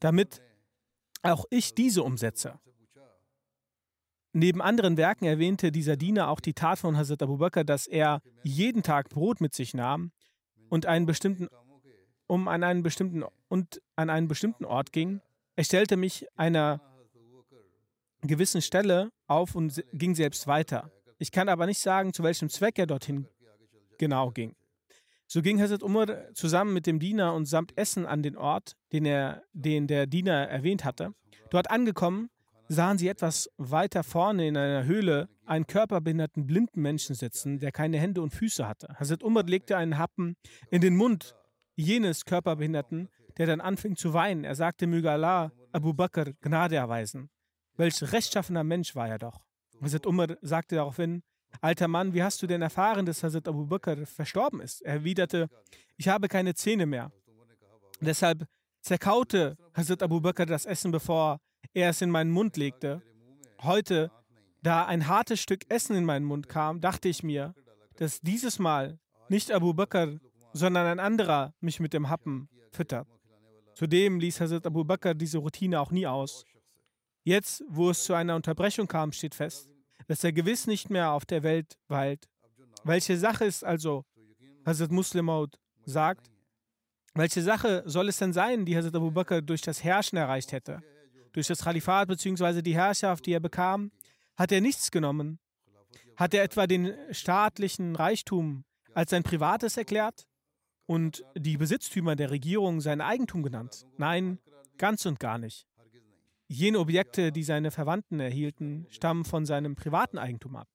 damit 0.00 0.42
auch 1.22 1.44
ich 1.50 1.74
diese 1.74 2.02
umsetze. 2.02 2.58
Neben 4.32 4.60
anderen 4.60 4.96
Werken 4.96 5.24
erwähnte 5.24 5.72
dieser 5.72 5.96
Diener 5.96 6.28
auch 6.28 6.40
die 6.40 6.54
Tat 6.54 6.78
von 6.78 6.96
Hazrat 6.96 7.22
Abu 7.22 7.38
Bakr, 7.38 7.64
dass 7.64 7.86
er 7.86 8.20
jeden 8.42 8.82
Tag 8.82 9.08
Brot 9.08 9.40
mit 9.40 9.54
sich 9.54 9.74
nahm 9.74 10.12
und 10.68 10.86
einen 10.86 11.06
bestimmten, 11.06 11.48
um 12.26 12.48
an 12.48 12.64
einen 12.64 12.82
bestimmten 12.82 13.24
und 13.48 13.80
an 13.94 14.10
einen 14.10 14.28
bestimmten 14.28 14.64
Ort 14.64 14.92
ging. 14.92 15.20
Er 15.56 15.64
stellte 15.64 15.96
mich 15.96 16.26
einer 16.36 16.80
gewissen 18.22 18.62
Stelle 18.62 19.10
auf 19.26 19.54
und 19.54 19.84
ging 19.92 20.14
selbst 20.14 20.46
weiter. 20.46 20.90
Ich 21.18 21.30
kann 21.30 21.48
aber 21.48 21.66
nicht 21.66 21.80
sagen, 21.80 22.12
zu 22.12 22.22
welchem 22.22 22.48
Zweck 22.48 22.78
er 22.78 22.86
dorthin 22.86 23.26
genau 23.98 24.30
ging. 24.30 24.54
So 25.28 25.42
ging 25.42 25.60
Hazrat 25.60 25.82
Umar 25.82 26.32
zusammen 26.34 26.72
mit 26.72 26.86
dem 26.86 27.00
Diener 27.00 27.34
und 27.34 27.46
samt 27.46 27.76
Essen 27.76 28.06
an 28.06 28.22
den 28.22 28.36
Ort, 28.36 28.76
den, 28.92 29.04
er, 29.04 29.42
den 29.52 29.86
der 29.88 30.06
Diener 30.06 30.48
erwähnt 30.48 30.84
hatte. 30.84 31.14
Dort 31.50 31.70
angekommen, 31.70 32.30
sahen 32.68 32.98
sie 32.98 33.08
etwas 33.08 33.50
weiter 33.56 34.02
vorne 34.02 34.46
in 34.46 34.56
einer 34.56 34.84
Höhle 34.84 35.28
einen 35.44 35.66
körperbehinderten 35.66 36.46
blinden 36.46 36.82
Menschen 36.82 37.14
sitzen, 37.14 37.58
der 37.58 37.72
keine 37.72 37.98
Hände 37.98 38.22
und 38.22 38.34
Füße 38.34 38.66
hatte. 38.66 38.88
Hazrat 38.98 39.22
Umar 39.22 39.44
legte 39.44 39.76
einen 39.76 39.98
Happen 39.98 40.36
in 40.70 40.80
den 40.80 40.96
Mund 40.96 41.36
jenes 41.76 42.24
Körperbehinderten, 42.24 43.08
der 43.36 43.46
dann 43.46 43.60
anfing 43.60 43.96
zu 43.96 44.12
weinen. 44.12 44.44
Er 44.44 44.54
sagte, 44.54 44.86
möge 44.86 45.10
Allah 45.10 45.52
Abu 45.72 45.92
Bakr 45.92 46.32
Gnade 46.40 46.76
erweisen. 46.76 47.30
Welch 47.76 48.12
rechtschaffener 48.12 48.64
Mensch 48.64 48.94
war 48.94 49.08
er 49.08 49.18
doch. 49.18 49.44
Hazrat 49.80 50.06
Umar 50.06 50.36
sagte 50.40 50.76
daraufhin, 50.76 51.22
Alter 51.60 51.88
Mann, 51.88 52.12
wie 52.12 52.22
hast 52.22 52.42
du 52.42 52.46
denn 52.46 52.62
erfahren, 52.62 53.06
dass 53.06 53.22
Hazrat 53.22 53.48
Abu 53.48 53.66
Bakr 53.66 54.06
verstorben 54.06 54.60
ist? 54.60 54.82
Er 54.82 54.94
erwiderte, 54.94 55.48
ich 55.96 56.08
habe 56.08 56.28
keine 56.28 56.54
Zähne 56.54 56.86
mehr. 56.86 57.12
Deshalb 58.00 58.46
zerkaute 58.80 59.56
Hazrat 59.74 60.02
Abu 60.02 60.20
Bakr 60.20 60.46
das 60.46 60.66
Essen, 60.66 60.90
bevor 60.90 61.38
er 61.76 61.90
es 61.90 62.00
in 62.00 62.10
meinen 62.10 62.30
Mund 62.30 62.56
legte. 62.56 63.02
Heute, 63.62 64.10
da 64.62 64.86
ein 64.86 65.08
hartes 65.08 65.40
Stück 65.40 65.70
Essen 65.70 65.94
in 65.94 66.06
meinen 66.06 66.24
Mund 66.24 66.48
kam, 66.48 66.80
dachte 66.80 67.06
ich 67.08 67.22
mir, 67.22 67.54
dass 67.98 68.20
dieses 68.22 68.58
Mal 68.58 68.98
nicht 69.28 69.52
Abu 69.52 69.74
Bakr, 69.74 70.18
sondern 70.54 70.86
ein 70.86 70.98
anderer 70.98 71.52
mich 71.60 71.78
mit 71.78 71.92
dem 71.92 72.08
Happen 72.08 72.48
füttert. 72.72 73.06
Zudem 73.74 74.18
ließ 74.20 74.40
Hazrat 74.40 74.64
Abu 74.64 74.84
Bakr 74.84 75.12
diese 75.12 75.36
Routine 75.36 75.78
auch 75.78 75.90
nie 75.90 76.06
aus. 76.06 76.46
Jetzt, 77.24 77.62
wo 77.68 77.90
es 77.90 78.04
zu 78.04 78.14
einer 78.14 78.36
Unterbrechung 78.36 78.88
kam, 78.88 79.12
steht 79.12 79.34
fest, 79.34 79.68
dass 80.06 80.24
er 80.24 80.32
gewiss 80.32 80.66
nicht 80.66 80.88
mehr 80.88 81.10
auf 81.10 81.26
der 81.26 81.42
Welt 81.42 81.76
weilt. 81.88 82.26
Welche 82.84 83.18
Sache 83.18 83.44
ist 83.44 83.62
also, 83.62 84.06
Hazrat 84.64 84.90
Muslimaud 84.90 85.58
sagt, 85.84 86.30
Welche 87.12 87.42
Sache 87.42 87.82
soll 87.84 88.08
es 88.08 88.16
denn 88.16 88.32
sein, 88.32 88.64
die 88.64 88.74
Hazrat 88.74 88.94
Abu 88.94 89.10
Bakr 89.10 89.42
durch 89.42 89.60
das 89.60 89.84
Herrschen 89.84 90.16
erreicht 90.16 90.52
hätte? 90.52 90.82
Durch 91.36 91.48
das 91.48 91.64
Khalifat 91.64 92.08
bzw. 92.08 92.62
die 92.62 92.74
Herrschaft, 92.74 93.26
die 93.26 93.32
er 93.32 93.40
bekam, 93.40 93.92
hat 94.38 94.52
er 94.52 94.62
nichts 94.62 94.90
genommen. 94.90 95.38
Hat 96.16 96.32
er 96.32 96.42
etwa 96.42 96.66
den 96.66 96.94
staatlichen 97.10 97.94
Reichtum 97.94 98.64
als 98.94 99.10
sein 99.10 99.22
privates 99.22 99.76
erklärt 99.76 100.26
und 100.86 101.24
die 101.34 101.58
Besitztümer 101.58 102.16
der 102.16 102.30
Regierung 102.30 102.80
sein 102.80 103.02
Eigentum 103.02 103.42
genannt? 103.42 103.86
Nein, 103.98 104.38
ganz 104.78 105.04
und 105.04 105.20
gar 105.20 105.36
nicht. 105.36 105.66
Jene 106.48 106.78
Objekte, 106.78 107.32
die 107.32 107.42
seine 107.42 107.70
Verwandten 107.70 108.18
erhielten, 108.18 108.86
stammen 108.88 109.26
von 109.26 109.44
seinem 109.44 109.74
privaten 109.74 110.16
Eigentum 110.16 110.56
ab. 110.56 110.68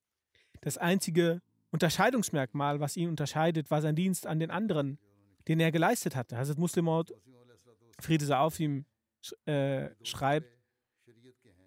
Das 0.60 0.78
einzige 0.78 1.42
Unterscheidungsmerkmal, 1.72 2.78
was 2.78 2.96
ihn 2.96 3.08
unterscheidet, 3.08 3.68
war 3.72 3.82
sein 3.82 3.96
Dienst 3.96 4.28
an 4.28 4.38
den 4.38 4.52
anderen, 4.52 5.00
den 5.48 5.58
er 5.58 5.72
geleistet 5.72 6.14
hatte. 6.14 6.36
Hazrat 6.36 6.58
Muslimot, 6.58 7.12
Friede 7.98 8.26
sei 8.26 8.36
auf 8.36 8.60
ihm, 8.60 8.84
äh, 9.46 9.90
schreibt, 10.02 10.48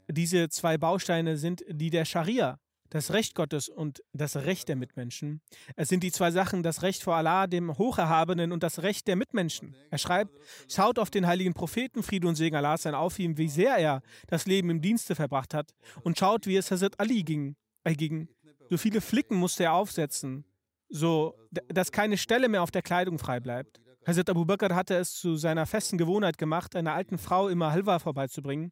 diese 0.08 0.50
zwei 0.50 0.78
Bausteine 0.78 1.38
sind 1.38 1.64
die 1.68 1.90
der 1.90 2.06
Scharia, 2.06 2.60
das 2.90 3.12
Recht 3.12 3.36
Gottes 3.36 3.70
und 3.70 4.04
das 4.14 4.36
Recht 4.36 4.70
der 4.70 4.76
Mitmenschen. 4.76 5.42
Es 5.76 5.90
sind 5.90 6.04
die 6.04 6.12
zwei 6.12 6.32
Sachen, 6.32 6.64
das 6.64 6.84
Recht 6.84 7.04
vor 7.04 7.16
Allah, 7.16 7.48
dem 7.48 7.78
Hocherhabenen, 7.78 8.52
und 8.52 8.64
das 8.64 8.84
Recht 8.84 9.08
der 9.08 9.16
Mitmenschen. 9.16 9.76
Er 9.90 9.98
schreibt, 9.98 10.32
schaut 10.70 11.00
auf 11.00 11.10
den 11.10 11.26
heiligen 11.26 11.54
Propheten, 11.54 12.04
Friede 12.04 12.28
und 12.28 12.36
Segen 12.36 12.56
Allah 12.56 12.78
sein 12.78 12.96
auf 12.96 13.18
ihm, 13.20 13.38
wie 13.38 13.50
sehr 13.50 13.76
er 13.78 14.02
das 14.28 14.46
Leben 14.46 14.70
im 14.70 14.82
Dienste 14.82 15.16
verbracht 15.16 15.54
hat, 15.54 15.74
und 16.04 16.18
schaut, 16.18 16.46
wie 16.46 16.56
es 16.56 16.72
Hazrat 16.72 17.00
Ali 17.00 17.24
ging, 17.24 17.56
äh, 17.84 17.94
ging. 17.94 18.30
So 18.70 18.78
viele 18.78 19.02
Flicken 19.02 19.38
musste 19.38 19.64
er 19.66 19.74
aufsetzen, 19.74 20.46
so 20.90 21.36
dass 21.68 21.92
keine 21.92 22.18
Stelle 22.18 22.48
mehr 22.50 22.64
auf 22.64 22.72
der 22.72 22.82
Kleidung 22.82 23.20
frei 23.20 23.40
bleibt. 23.40 23.82
Hazrat 24.06 24.30
Abu 24.30 24.46
Bakr 24.46 24.76
hatte 24.76 24.96
es 24.96 25.16
zu 25.16 25.36
seiner 25.36 25.66
festen 25.66 25.98
Gewohnheit 25.98 26.38
gemacht, 26.38 26.76
einer 26.76 26.94
alten 26.94 27.18
Frau 27.18 27.48
immer 27.48 27.72
Halwa 27.72 27.98
vorbeizubringen. 27.98 28.72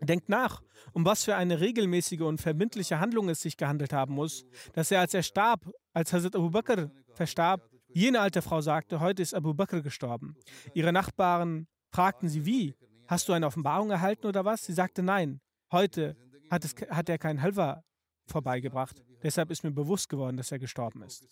Denkt 0.00 0.28
nach, 0.28 0.60
um 0.92 1.04
was 1.04 1.22
für 1.22 1.36
eine 1.36 1.60
regelmäßige 1.60 2.22
und 2.22 2.40
verbindliche 2.40 2.98
Handlung 2.98 3.28
es 3.28 3.40
sich 3.40 3.56
gehandelt 3.56 3.92
haben 3.92 4.14
muss, 4.14 4.44
dass 4.72 4.90
er, 4.90 5.00
als 5.00 5.14
er 5.14 5.22
starb, 5.22 5.70
als 5.92 6.12
Hazrat 6.12 6.34
Abu 6.34 6.50
Bakr 6.50 6.90
verstarb, 7.12 7.62
jene 7.92 8.20
alte 8.20 8.42
Frau 8.42 8.60
sagte, 8.60 8.98
heute 8.98 9.22
ist 9.22 9.34
Abu 9.34 9.54
Bakr 9.54 9.82
gestorben. 9.82 10.34
Ihre 10.74 10.92
Nachbarn 10.92 11.68
fragten 11.90 12.28
sie, 12.28 12.44
wie? 12.44 12.74
Hast 13.06 13.28
du 13.28 13.34
eine 13.34 13.46
Offenbarung 13.46 13.92
erhalten 13.92 14.26
oder 14.26 14.44
was? 14.44 14.64
Sie 14.64 14.72
sagte, 14.72 15.04
nein. 15.04 15.40
Heute 15.70 16.16
hat, 16.50 16.64
es, 16.64 16.74
hat 16.90 17.08
er 17.08 17.18
kein 17.18 17.40
Halwa 17.40 17.83
vorbeigebracht. 18.26 19.02
Deshalb 19.22 19.50
ist 19.50 19.64
mir 19.64 19.70
bewusst 19.70 20.08
geworden, 20.08 20.36
dass 20.36 20.52
er 20.52 20.58
gestorben 20.58 21.02
ist. 21.02 21.28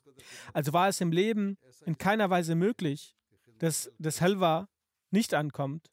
Also 0.52 0.72
war 0.72 0.88
es 0.88 1.00
im 1.00 1.12
Leben 1.12 1.58
in 1.84 1.99
keiner 1.99 2.30
Weise 2.30 2.54
möglich, 2.54 3.16
dass 3.58 3.90
das 3.99 4.20
Halwa 4.20 4.68
nicht 5.11 5.34
ankommt. 5.34 5.90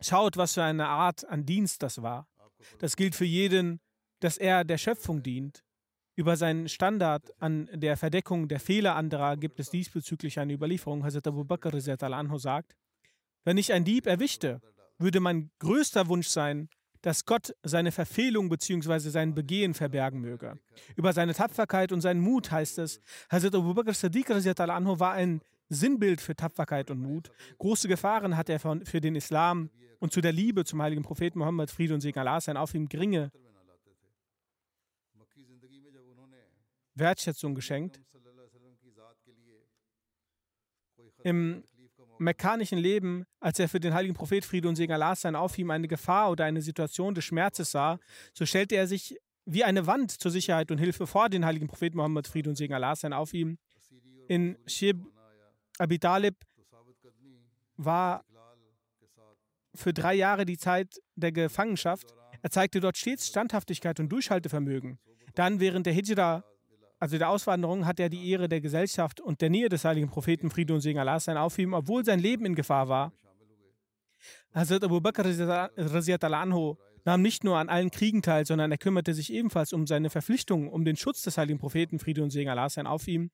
Schaut, 0.00 0.36
was 0.36 0.54
für 0.54 0.62
eine 0.62 0.88
Art 0.88 1.24
an 1.28 1.44
Dienst 1.44 1.82
das 1.82 2.02
war. 2.02 2.28
Das 2.78 2.96
gilt 2.96 3.14
für 3.14 3.24
jeden, 3.24 3.80
dass 4.20 4.36
er 4.36 4.64
der 4.64 4.78
Schöpfung 4.78 5.22
dient. 5.22 5.64
Über 6.14 6.36
seinen 6.36 6.68
Standard 6.68 7.30
an 7.42 7.68
der 7.72 7.96
Verdeckung 7.96 8.48
der 8.48 8.58
Fehler 8.58 8.96
anderer 8.96 9.36
gibt 9.36 9.60
es 9.60 9.68
diesbezüglich 9.70 10.38
eine 10.38 10.54
Überlieferung. 10.54 11.04
Hazrat 11.04 11.26
Abu 11.26 11.44
Bakr 11.44 11.78
sagt, 12.38 12.74
wenn 13.44 13.58
ich 13.58 13.72
einen 13.72 13.84
Dieb 13.84 14.06
erwischte, 14.06 14.60
würde 14.98 15.20
mein 15.20 15.50
größter 15.58 16.08
Wunsch 16.08 16.28
sein, 16.28 16.68
dass 17.06 17.24
Gott 17.24 17.54
seine 17.62 17.92
Verfehlung 17.92 18.48
bzw. 18.48 18.98
sein 19.10 19.32
Begehen 19.32 19.74
verbergen 19.74 20.20
möge. 20.20 20.58
Über 20.96 21.12
seine 21.12 21.34
Tapferkeit 21.34 21.92
und 21.92 22.00
seinen 22.00 22.20
Mut 22.20 22.50
heißt 22.50 22.78
es, 22.78 23.00
Hazrat 23.30 23.54
Abu 23.54 23.74
Bakr 23.74 23.94
Sadiq 23.94 24.28
anhu 24.28 24.98
war 24.98 25.12
ein 25.12 25.40
Sinnbild 25.68 26.20
für 26.20 26.34
Tapferkeit 26.34 26.90
und 26.90 26.98
Mut. 26.98 27.30
Große 27.58 27.86
Gefahren 27.86 28.36
hat 28.36 28.48
er 28.48 28.58
für 28.58 29.00
den 29.00 29.14
Islam 29.14 29.70
und 30.00 30.12
zu 30.12 30.20
der 30.20 30.32
Liebe 30.32 30.64
zum 30.64 30.82
heiligen 30.82 31.04
Propheten 31.04 31.38
Mohammed, 31.38 31.70
Friede 31.70 31.94
und 31.94 32.00
Segen 32.00 32.18
Allah 32.18 32.40
sein, 32.40 32.56
auf 32.56 32.74
ihm 32.74 32.88
geringe 32.88 33.30
Wertschätzung 36.96 37.54
geschenkt. 37.54 38.00
Im 41.22 41.62
mekkanischen 42.18 42.78
Leben, 42.78 43.24
als 43.40 43.58
er 43.58 43.68
für 43.68 43.80
den 43.80 43.94
heiligen 43.94 44.14
Prophet 44.14 44.44
Friede 44.44 44.68
und 44.68 44.76
Segen 44.76 44.92
Allah 44.92 45.14
sein 45.14 45.36
auf 45.36 45.58
ihm 45.58 45.70
eine 45.70 45.88
Gefahr 45.88 46.30
oder 46.30 46.44
eine 46.44 46.62
Situation 46.62 47.14
des 47.14 47.24
Schmerzes 47.24 47.70
sah, 47.70 47.98
so 48.32 48.46
stellte 48.46 48.76
er 48.76 48.86
sich 48.86 49.18
wie 49.44 49.64
eine 49.64 49.86
Wand 49.86 50.10
zur 50.10 50.30
Sicherheit 50.30 50.70
und 50.70 50.78
Hilfe 50.78 51.06
vor 51.06 51.28
den 51.28 51.44
heiligen 51.44 51.68
Propheten 51.68 51.96
Mohammed 51.96 52.26
Friede 52.26 52.50
und 52.50 52.56
Segen 52.56 52.74
Allah 52.74 52.96
sein 52.96 53.12
auf 53.12 53.32
ihm. 53.32 53.58
In 54.28 54.58
Shib 54.66 54.98
Abi 55.78 55.98
Talib 55.98 56.34
war 57.76 58.24
für 59.74 59.92
drei 59.92 60.14
Jahre 60.14 60.46
die 60.46 60.58
Zeit 60.58 61.00
der 61.14 61.32
Gefangenschaft. 61.32 62.14
Er 62.42 62.50
zeigte 62.50 62.80
dort 62.80 62.96
stets 62.96 63.28
Standhaftigkeit 63.28 64.00
und 64.00 64.08
Durchhaltevermögen. 64.10 64.98
Dann 65.34 65.60
während 65.60 65.86
der 65.86 65.92
Hijra 65.92 66.44
also 66.98 67.18
der 67.18 67.28
Auswanderung, 67.28 67.86
hat 67.86 68.00
er 68.00 68.08
die 68.08 68.30
Ehre 68.30 68.48
der 68.48 68.60
Gesellschaft 68.60 69.20
und 69.20 69.40
der 69.40 69.50
Nähe 69.50 69.68
des 69.68 69.84
heiligen 69.84 70.08
Propheten 70.08 70.50
Friede 70.50 70.72
und 70.74 70.80
Segen 70.80 70.98
Allah 70.98 71.20
sein 71.20 71.36
auf 71.36 71.58
ihm, 71.58 71.74
obwohl 71.74 72.04
sein 72.04 72.20
Leben 72.20 72.46
in 72.46 72.54
Gefahr 72.54 72.88
war. 72.88 73.12
Hazrat 74.54 74.84
Abu 74.84 75.00
Bakr 75.00 75.24
anhu 75.26 76.76
nahm 77.04 77.22
nicht 77.22 77.44
nur 77.44 77.58
an 77.58 77.68
allen 77.68 77.90
Kriegen 77.90 78.22
teil, 78.22 78.46
sondern 78.46 78.72
er 78.72 78.78
kümmerte 78.78 79.14
sich 79.14 79.32
ebenfalls 79.32 79.72
um 79.72 79.86
seine 79.86 80.10
Verpflichtungen, 80.10 80.68
um 80.68 80.84
den 80.84 80.96
Schutz 80.96 81.22
des 81.22 81.36
heiligen 81.36 81.58
Propheten 81.58 81.98
Friede 81.98 82.22
und 82.22 82.30
Segen 82.30 82.50
Allah 82.50 82.68
sein 82.68 82.86
auf 82.86 83.06
ihm. 83.06 83.30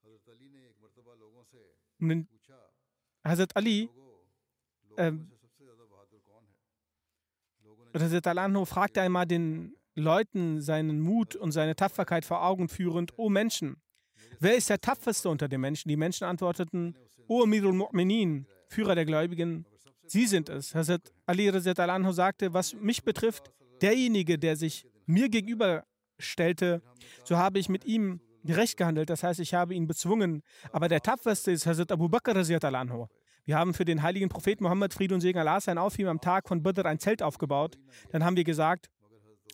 Hazrat 3.24 3.56
Ali 3.56 3.88
Hazrat 7.94 8.26
Al-Anhu 8.26 8.64
fragte 8.64 9.00
einmal 9.02 9.26
den 9.26 9.74
Leuten 9.94 10.60
seinen 10.60 11.00
Mut 11.00 11.36
und 11.36 11.52
seine 11.52 11.76
Tapferkeit 11.76 12.24
vor 12.24 12.44
Augen 12.44 12.68
führend, 12.68 13.18
O 13.18 13.28
Menschen, 13.28 13.76
wer 14.40 14.56
ist 14.56 14.70
der 14.70 14.80
tapferste 14.80 15.28
unter 15.28 15.48
den 15.48 15.60
Menschen? 15.60 15.88
Die 15.88 15.96
Menschen 15.96 16.24
antworteten, 16.24 16.96
O 17.28 17.42
Amirul 17.42 17.74
Mu'minin, 17.74 18.46
Führer 18.68 18.94
der 18.94 19.04
Gläubigen, 19.04 19.66
Sie 20.06 20.26
sind 20.26 20.48
es. 20.48 20.74
Hazrat 20.74 21.12
Ali 21.26 21.48
al 21.48 22.12
sagte, 22.12 22.52
was 22.52 22.74
mich 22.74 23.02
betrifft, 23.02 23.50
derjenige, 23.80 24.38
der 24.38 24.56
sich 24.56 24.86
mir 25.06 25.28
gegenüber 25.28 25.84
stellte, 26.18 26.82
so 27.24 27.38
habe 27.38 27.58
ich 27.58 27.68
mit 27.68 27.84
ihm 27.84 28.20
gerecht 28.44 28.76
gehandelt, 28.76 29.08
das 29.08 29.22
heißt, 29.22 29.40
ich 29.40 29.54
habe 29.54 29.74
ihn 29.74 29.86
bezwungen. 29.86 30.42
Aber 30.72 30.88
der 30.88 31.00
tapferste 31.00 31.52
ist 31.52 31.66
Hazrat 31.66 31.92
Abu 31.92 32.08
Bakr 32.08 32.36
al 32.36 33.08
Wir 33.44 33.56
haben 33.56 33.72
für 33.74 33.84
den 33.84 34.02
heiligen 34.02 34.28
Propheten 34.28 34.64
Muhammad 34.64 34.92
Fried 34.92 35.12
und 35.12 35.20
Segen 35.20 35.38
Allah 35.38 35.60
sein 35.60 35.78
auf 35.78 35.98
ihm 35.98 36.08
am 36.08 36.20
Tag 36.20 36.48
von 36.48 36.62
Badr 36.62 36.86
ein 36.86 36.98
Zelt 36.98 37.22
aufgebaut. 37.22 37.78
Dann 38.10 38.24
haben 38.24 38.36
wir 38.36 38.44
gesagt, 38.44 38.90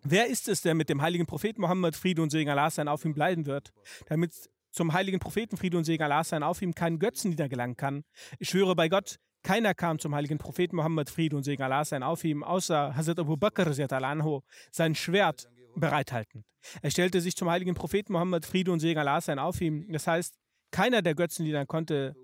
Wer 0.04 0.28
ist 0.28 0.48
es, 0.48 0.62
der 0.62 0.74
mit 0.74 0.88
dem 0.88 1.02
heiligen 1.02 1.26
Propheten 1.26 1.60
Mohammed 1.60 1.96
Friede 1.96 2.22
und 2.22 2.30
Segen 2.30 2.50
Allah 2.50 2.70
sein 2.70 2.88
auf 2.88 3.04
ihm 3.04 3.14
bleiben 3.14 3.46
wird, 3.46 3.72
damit 4.06 4.32
zum 4.70 4.92
heiligen 4.92 5.18
Propheten 5.18 5.56
Friede 5.56 5.76
und 5.76 5.84
Segen 5.84 6.02
Allah 6.02 6.24
sein 6.24 6.42
auf 6.42 6.62
ihm 6.62 6.74
kein 6.74 6.98
Götzen 6.98 7.30
niedergelangen 7.30 7.76
kann? 7.76 8.04
Ich 8.38 8.48
schwöre 8.50 8.76
bei 8.76 8.88
Gott, 8.88 9.16
keiner 9.42 9.74
kam 9.74 9.98
zum 9.98 10.14
heiligen 10.14 10.38
Propheten 10.38 10.76
Mohammed 10.76 11.10
Friede 11.10 11.36
und 11.36 11.42
Segen 11.42 11.62
Allah 11.62 11.84
sein 11.84 12.02
auf 12.02 12.24
ihm, 12.24 12.42
außer 12.42 12.94
Hazrat 12.94 13.18
Abu 13.18 13.36
Bakr 13.36 13.72
sein 14.70 14.94
Schwert 14.94 15.48
bereithaltend. 15.74 16.44
Er 16.82 16.90
stellte 16.90 17.20
sich 17.20 17.36
zum 17.36 17.48
heiligen 17.48 17.74
Propheten 17.74 18.12
Mohammed 18.12 18.44
Friede 18.44 18.72
und 18.72 18.80
Segen 18.80 18.98
Allah 18.98 19.20
sein 19.20 19.38
auf 19.38 19.60
ihm. 19.60 19.90
Das 19.90 20.06
heißt, 20.06 20.34
keiner 20.70 21.02
der 21.02 21.14
Götzenlieder 21.14 21.66
konnte 21.66 22.14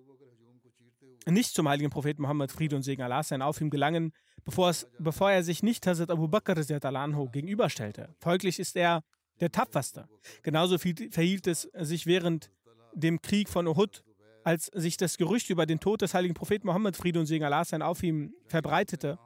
nicht 1.26 1.54
zum 1.54 1.68
heiligen 1.68 1.90
Propheten 1.90 2.22
Mohammed 2.22 2.52
Friede 2.52 2.76
und 2.76 2.82
Segen 2.82 3.02
Allah 3.02 3.22
sein 3.22 3.42
auf 3.42 3.60
ihm 3.60 3.70
gelangen, 3.70 4.12
bevor, 4.44 4.70
es, 4.70 4.86
bevor 4.98 5.30
er 5.30 5.42
sich 5.42 5.62
nicht 5.62 5.86
Hazrat 5.86 6.10
Abu 6.10 6.28
Bakr 6.28 6.56
anhu 6.96 7.28
gegenüberstellte. 7.30 8.14
Folglich 8.20 8.58
ist 8.58 8.76
er 8.76 9.02
der 9.40 9.50
Tapferste. 9.50 10.08
Genauso 10.42 10.78
verhielt 10.78 11.46
es 11.46 11.62
sich 11.74 12.06
während 12.06 12.50
dem 12.92 13.20
Krieg 13.20 13.48
von 13.48 13.66
Uhud, 13.66 14.04
als 14.44 14.66
sich 14.66 14.96
das 14.96 15.16
Gerücht 15.16 15.50
über 15.50 15.66
den 15.66 15.80
Tod 15.80 16.02
des 16.02 16.14
heiligen 16.14 16.34
Propheten 16.34 16.66
Mohammed 16.66 16.96
Friede 16.96 17.18
und 17.18 17.26
Segen 17.26 17.44
Allah 17.44 17.64
sein 17.64 17.82
auf 17.82 18.02
ihm 18.02 18.34
verbreitete, 18.46 19.18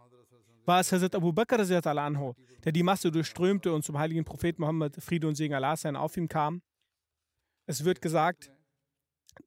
war 0.65 0.81
es 0.81 0.93
Hazrat 0.93 1.15
Abu 1.15 1.33
Bakr 1.33 1.59
anhu, 1.59 2.35
der 2.65 2.73
die 2.73 2.83
Masse 2.83 3.11
durchströmte 3.11 3.73
und 3.73 3.85
zum 3.85 3.99
heiligen 3.99 4.25
Propheten 4.25 4.63
Mohammed 4.63 5.03
Friede 5.03 5.27
und 5.27 5.35
Segen 5.35 5.55
Allah 5.55 5.77
sein 5.77 5.97
auf 5.97 6.17
ihm 6.17 6.29
kam. 6.29 6.63
Es 7.67 7.85
wird 7.85 8.01
gesagt, 8.01 8.51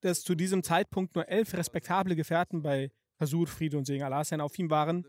dass 0.01 0.23
zu 0.23 0.35
diesem 0.35 0.63
Zeitpunkt 0.63 1.15
nur 1.15 1.27
elf 1.27 1.53
respektable 1.53 2.15
Gefährten 2.15 2.61
bei 2.61 2.91
Hasur, 3.19 3.47
Friede 3.47 3.77
und 3.77 3.85
Segen 3.85 4.03
Allah 4.03 4.23
sein 4.23 4.41
auf 4.41 4.57
ihm 4.57 4.69
waren. 4.69 5.05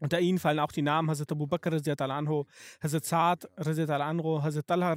Unter 0.00 0.20
ihnen 0.20 0.38
fallen 0.38 0.58
auch 0.60 0.72
die 0.72 0.82
Namen 0.82 1.10
Hazrat 1.10 1.32
Abu 1.32 1.46
Bakr, 1.46 1.72
anhu, 1.72 2.44
Hazrat 2.80 3.04
Saad, 3.04 3.48
anhu, 3.56 4.42
Hazrat 4.42 4.66
Talha, 4.66 4.92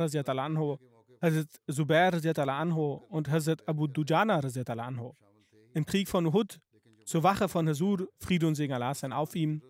anhu, 0.45 0.78
Hazrat 1.21 1.47
Zubair, 1.69 2.13
anhu 2.38 2.93
und 3.10 3.30
Hazrat 3.30 3.67
Abu 3.67 3.88
Dujana, 3.88 4.39
anhu. 4.39 5.13
Im 5.74 5.86
Krieg 5.86 6.08
von 6.08 6.26
Uhud, 6.28 6.60
zur 7.06 7.24
Wache 7.24 7.47
von 7.47 7.67
Hasur, 7.67 8.08
Friede 8.19 8.47
und 8.47 8.56
Segen 8.56 8.74
Allah 8.74 8.93
sein 8.93 9.13
auf 9.13 9.36
ihm, 9.36 9.62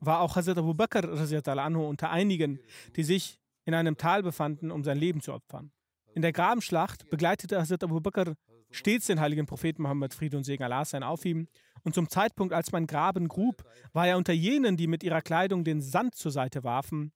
war 0.00 0.20
auch 0.20 0.34
Hazrat 0.34 0.58
Abu 0.58 0.74
Bakr, 0.74 1.04
anhu, 1.04 1.86
unter 1.86 2.10
einigen, 2.10 2.58
die 2.96 3.04
sich 3.04 3.38
in 3.64 3.74
einem 3.74 3.96
Tal 3.96 4.22
befanden, 4.22 4.70
um 4.70 4.82
sein 4.82 4.98
Leben 4.98 5.20
zu 5.20 5.32
opfern. 5.32 5.70
In 6.14 6.22
der 6.22 6.32
Grabenschlacht 6.32 7.08
begleitete 7.10 7.60
Hazrat 7.60 7.84
Abu 7.84 8.00
Bakr 8.00 8.34
stets 8.70 9.06
den 9.06 9.20
heiligen 9.20 9.46
Propheten 9.46 9.82
Mohammed, 9.82 10.14
Friede 10.14 10.36
und 10.36 10.44
Segen 10.44 10.62
Allah 10.62 10.84
sein 10.84 11.02
auf 11.02 11.24
ihm 11.24 11.48
Und 11.82 11.94
zum 11.94 12.08
Zeitpunkt, 12.08 12.52
als 12.52 12.72
man 12.72 12.86
Graben 12.86 13.28
grub, 13.28 13.64
war 13.92 14.06
er 14.06 14.16
unter 14.16 14.32
jenen, 14.32 14.76
die 14.76 14.86
mit 14.86 15.02
ihrer 15.02 15.22
Kleidung 15.22 15.64
den 15.64 15.80
Sand 15.80 16.14
zur 16.14 16.30
Seite 16.30 16.62
warfen. 16.64 17.12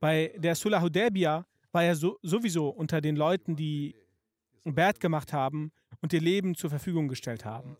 Bei 0.00 0.32
der 0.38 0.54
Sulh 0.54 0.80
Hudaybiyah 0.80 1.44
war 1.72 1.84
er 1.84 1.94
so, 1.94 2.18
sowieso 2.22 2.68
unter 2.68 3.00
den 3.00 3.16
Leuten, 3.16 3.56
die 3.56 3.94
Bert 4.64 5.00
gemacht 5.00 5.32
haben 5.32 5.72
und 6.00 6.12
ihr 6.12 6.20
Leben 6.20 6.54
zur 6.54 6.70
Verfügung 6.70 7.08
gestellt 7.08 7.44
haben. 7.44 7.76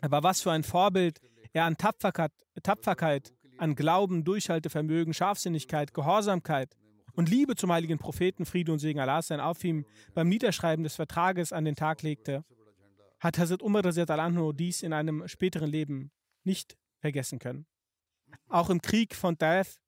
Aber 0.00 0.22
was 0.22 0.42
für 0.42 0.52
ein 0.52 0.62
Vorbild 0.62 1.20
er 1.52 1.64
an 1.64 1.76
Tapferkeit, 1.76 2.32
Tapferkeit 2.62 3.32
an 3.58 3.74
Glauben, 3.74 4.24
Durchhaltevermögen, 4.24 5.12
Scharfsinnigkeit, 5.12 5.92
Gehorsamkeit 5.92 6.76
und 7.14 7.28
Liebe 7.28 7.56
zum 7.56 7.72
heiligen 7.72 7.98
Propheten, 7.98 8.44
Friede 8.44 8.72
und 8.72 8.78
Segen 8.78 9.00
Allah 9.00 9.22
sein 9.22 9.40
auf 9.40 9.62
ihm 9.64 9.84
beim 10.14 10.28
Niederschreiben 10.28 10.82
des 10.82 10.96
Vertrages 10.96 11.52
an 11.52 11.64
den 11.64 11.76
Tag 11.76 12.02
legte, 12.02 12.44
hat 13.18 13.38
Hazrat 13.38 13.62
Umar 13.62 13.84
anhu 13.84 14.52
dies 14.52 14.82
in 14.82 14.92
einem 14.92 15.28
späteren 15.28 15.70
Leben 15.70 16.10
nicht 16.44 16.76
vergessen 16.98 17.38
können. 17.38 17.66
Auch 18.48 18.70
im 18.70 18.80
Krieg 18.80 19.14
von 19.14 19.36
Taif 19.36 19.80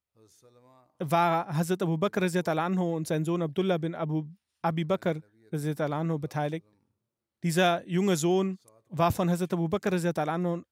war 0.99 1.47
Hazrat 1.57 1.83
Abu 1.83 1.97
Bakr 1.97 2.23
anhu 2.59 2.97
und 2.97 3.07
sein 3.07 3.25
Sohn 3.25 3.43
Abdullah 3.43 3.79
bin 3.79 3.95
Abu 3.95 4.25
Abi 4.61 4.85
Bakr 4.85 5.21
anhu 5.53 6.19
beteiligt. 6.19 6.67
Dieser 7.43 7.87
junge 7.89 8.17
Sohn 8.17 8.59
war 8.89 9.11
von 9.11 9.31
Hazrat 9.31 9.53
Abu 9.53 9.69
Bakr 9.69 9.93
anhu 10.29 10.63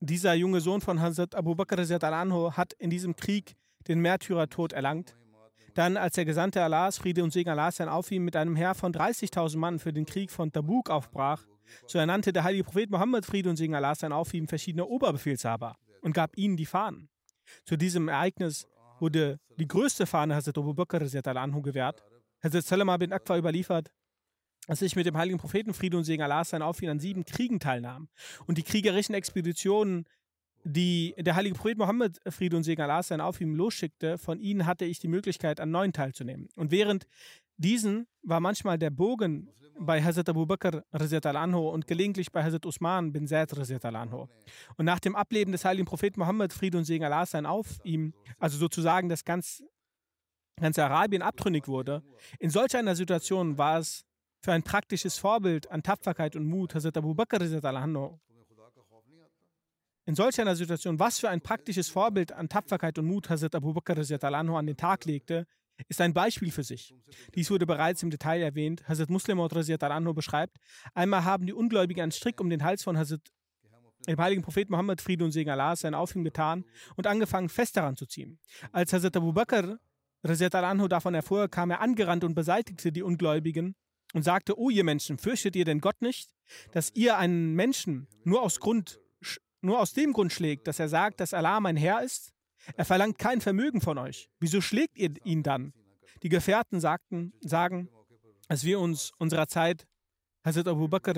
dieser 0.00 0.34
junge 0.34 0.60
Sohn 0.60 0.80
von 0.80 1.00
Hazrat 1.00 1.34
Abu 1.34 1.54
Bakr 1.54 1.78
anhu 2.12 2.52
hat 2.52 2.74
in 2.74 2.90
diesem 2.90 3.16
Krieg 3.16 3.56
den 3.88 4.00
Märtyrertod 4.00 4.72
erlangt. 4.72 5.16
Dann, 5.74 5.96
als 5.96 6.14
der 6.14 6.24
Gesandte 6.24 6.62
Allahs, 6.62 6.98
Friede 6.98 7.22
und 7.22 7.32
Segen 7.32 7.50
Allah 7.50 7.70
sein 7.70 7.88
auf 7.88 8.10
ihm, 8.10 8.24
mit 8.24 8.34
einem 8.34 8.56
Heer 8.56 8.74
von 8.74 8.94
30.000 8.94 9.58
Mann 9.58 9.78
für 9.78 9.92
den 9.92 10.06
Krieg 10.06 10.30
von 10.30 10.50
Tabuk 10.50 10.88
aufbrach, 10.88 11.44
so 11.86 11.98
ernannte 11.98 12.32
der 12.32 12.44
heilige 12.44 12.64
Prophet 12.64 12.90
Mohammed, 12.90 13.26
Friede 13.26 13.50
und 13.50 13.56
Segen 13.56 13.74
Allah 13.74 13.94
sein 13.94 14.12
auf 14.12 14.32
ihm, 14.32 14.48
verschiedene 14.48 14.86
Oberbefehlshaber 14.86 15.76
und 16.00 16.12
gab 16.12 16.36
ihnen 16.38 16.56
die 16.56 16.66
Fahnen. 16.66 17.08
Zu 17.64 17.76
diesem 17.76 18.08
Ereignis 18.08 18.66
wurde 19.00 19.38
die 19.58 19.68
größte 19.68 20.06
Fahne 20.06 20.34
Hazrat 20.34 20.58
Abu 20.58 20.74
Bakr 20.74 21.02
anhu 21.36 21.62
gewährt. 21.62 22.02
Hazrat 22.42 22.64
Salama 22.64 22.96
bin 22.96 23.12
Akwa 23.12 23.36
überliefert, 23.36 23.90
dass 24.66 24.82
ich 24.82 24.96
mit 24.96 25.06
dem 25.06 25.16
heiligen 25.16 25.38
Propheten 25.38 25.74
Friede 25.74 25.96
und 25.96 26.04
Segen 26.04 26.22
Allah 26.22 26.44
sein 26.44 26.62
auf 26.62 26.82
ihn 26.82 26.88
an 26.88 26.98
sieben 26.98 27.24
Kriegen 27.24 27.60
teilnahm. 27.60 28.08
Und 28.46 28.58
die 28.58 28.62
kriegerischen 28.62 29.14
Expeditionen, 29.14 30.06
die 30.68 31.14
der 31.16 31.36
heilige 31.36 31.54
Prophet 31.54 31.78
Mohammed 31.78 32.18
Friede 32.28 32.56
und 32.56 32.64
Segen 32.64 32.82
Allah 32.82 33.00
sein 33.02 33.20
auf 33.20 33.40
ihm 33.40 33.54
losschickte, 33.54 34.18
von 34.18 34.40
ihnen 34.40 34.66
hatte 34.66 34.84
ich 34.84 34.98
die 34.98 35.06
Möglichkeit, 35.06 35.60
an 35.60 35.70
neun 35.70 35.92
teilzunehmen. 35.92 36.48
Und 36.56 36.72
während 36.72 37.06
diesen 37.56 38.08
war 38.22 38.40
manchmal 38.40 38.76
der 38.76 38.90
Bogen 38.90 39.48
bei 39.78 40.02
Hazrat 40.02 40.28
Abu 40.28 40.44
Bakr 40.44 40.82
anhu 40.90 41.68
und 41.68 41.86
gelegentlich 41.86 42.32
bei 42.32 42.42
Hazrat 42.42 42.66
Usman 42.66 43.12
bin 43.12 43.28
Zaid 43.28 43.52
anhu. 43.84 44.26
Und 44.76 44.86
nach 44.86 44.98
dem 44.98 45.14
Ableben 45.14 45.52
des 45.52 45.64
heiligen 45.64 45.86
Propheten 45.86 46.18
Mohammed 46.18 46.52
Friede 46.52 46.78
und 46.78 46.84
Segen 46.84 47.04
Allah 47.04 47.26
sein 47.26 47.46
auf 47.46 47.78
ihm, 47.84 48.12
also 48.38 48.58
sozusagen 48.58 49.08
das 49.08 49.24
ganz, 49.24 49.62
ganze 50.60 50.84
Arabien 50.84 51.22
abtrünnig 51.22 51.68
wurde, 51.68 52.02
in 52.40 52.50
solch 52.50 52.76
einer 52.76 52.96
Situation 52.96 53.56
war 53.56 53.78
es 53.78 54.04
für 54.40 54.52
ein 54.52 54.64
praktisches 54.64 55.16
Vorbild 55.16 55.70
an 55.70 55.84
Tapferkeit 55.84 56.34
und 56.34 56.46
Mut 56.46 56.74
Hazrat 56.74 56.96
Abu 56.96 57.14
Bakr 57.14 57.38
in 60.06 60.14
solch 60.14 60.40
einer 60.40 60.56
Situation, 60.56 60.98
was 60.98 61.18
für 61.18 61.28
ein 61.28 61.40
praktisches 61.40 61.88
Vorbild 61.88 62.32
an 62.32 62.48
Tapferkeit 62.48 62.98
und 62.98 63.06
Mut 63.06 63.28
Hazrat 63.28 63.54
Abu 63.54 63.74
Bakr 63.74 63.98
an 63.98 64.66
den 64.66 64.76
Tag 64.76 65.04
legte, 65.04 65.46
ist 65.88 66.00
ein 66.00 66.14
Beispiel 66.14 66.50
für 66.50 66.62
sich. 66.62 66.94
Dies 67.34 67.50
wurde 67.50 67.66
bereits 67.66 68.02
im 68.02 68.10
Detail 68.10 68.40
erwähnt. 68.40 68.88
Hazrat 68.88 69.10
Muslim 69.10 69.40
anhu 69.40 70.14
beschreibt, 70.14 70.58
einmal 70.94 71.24
haben 71.24 71.46
die 71.46 71.52
Ungläubigen 71.52 72.02
einen 72.02 72.12
Strick 72.12 72.40
um 72.40 72.48
den 72.48 72.62
Hals 72.62 72.82
von 72.82 72.96
Hazrat 72.96 73.20
dem 74.06 74.18
heiligen 74.20 74.42
Prophet 74.42 74.70
Mohammed, 74.70 75.00
Friede 75.00 75.24
und 75.24 75.32
Segen 75.32 75.50
Allah, 75.50 75.74
sein 75.74 75.94
auf 75.94 76.12
getan 76.14 76.64
und 76.94 77.08
angefangen, 77.08 77.48
fest 77.48 77.76
daran 77.76 77.96
zu 77.96 78.06
ziehen. 78.06 78.38
Als 78.70 78.92
Hazrat 78.92 79.16
Abu 79.16 79.32
Bakr 79.32 79.78
anhu 80.22 80.86
davon 80.86 81.14
erfuhr, 81.14 81.48
kam 81.48 81.70
er 81.70 81.80
angerannt 81.80 82.22
und 82.22 82.34
beseitigte 82.34 82.92
die 82.92 83.02
Ungläubigen 83.02 83.74
und 84.14 84.22
sagte, 84.22 84.58
O 84.58 84.70
ihr 84.70 84.84
Menschen, 84.84 85.18
fürchtet 85.18 85.56
ihr 85.56 85.64
denn 85.64 85.80
Gott 85.80 86.00
nicht, 86.00 86.30
dass 86.72 86.92
ihr 86.94 87.16
einen 87.16 87.54
Menschen 87.54 88.06
nur 88.24 88.42
aus, 88.42 88.60
Grund, 88.60 89.00
nur 89.66 89.80
aus 89.80 89.92
dem 89.92 90.12
Grund 90.12 90.32
schlägt, 90.32 90.66
dass 90.66 90.78
er 90.78 90.88
sagt, 90.88 91.20
dass 91.20 91.34
Allah 91.34 91.60
mein 91.60 91.76
Herr 91.76 92.02
ist? 92.02 92.32
Er 92.76 92.84
verlangt 92.84 93.18
kein 93.18 93.40
Vermögen 93.40 93.80
von 93.80 93.98
euch. 93.98 94.28
Wieso 94.40 94.60
schlägt 94.60 94.98
ihr 94.98 95.14
ihn 95.24 95.42
dann? 95.42 95.72
Die 96.22 96.28
Gefährten 96.28 96.80
sagten, 96.80 97.32
sagen, 97.40 97.88
als 98.48 98.64
wir 98.64 98.80
uns 98.80 99.12
unserer 99.18 99.46
Zeit 99.48 99.86
Hazrat 100.44 100.68
Abu 100.68 100.88
Bakr 100.88 101.12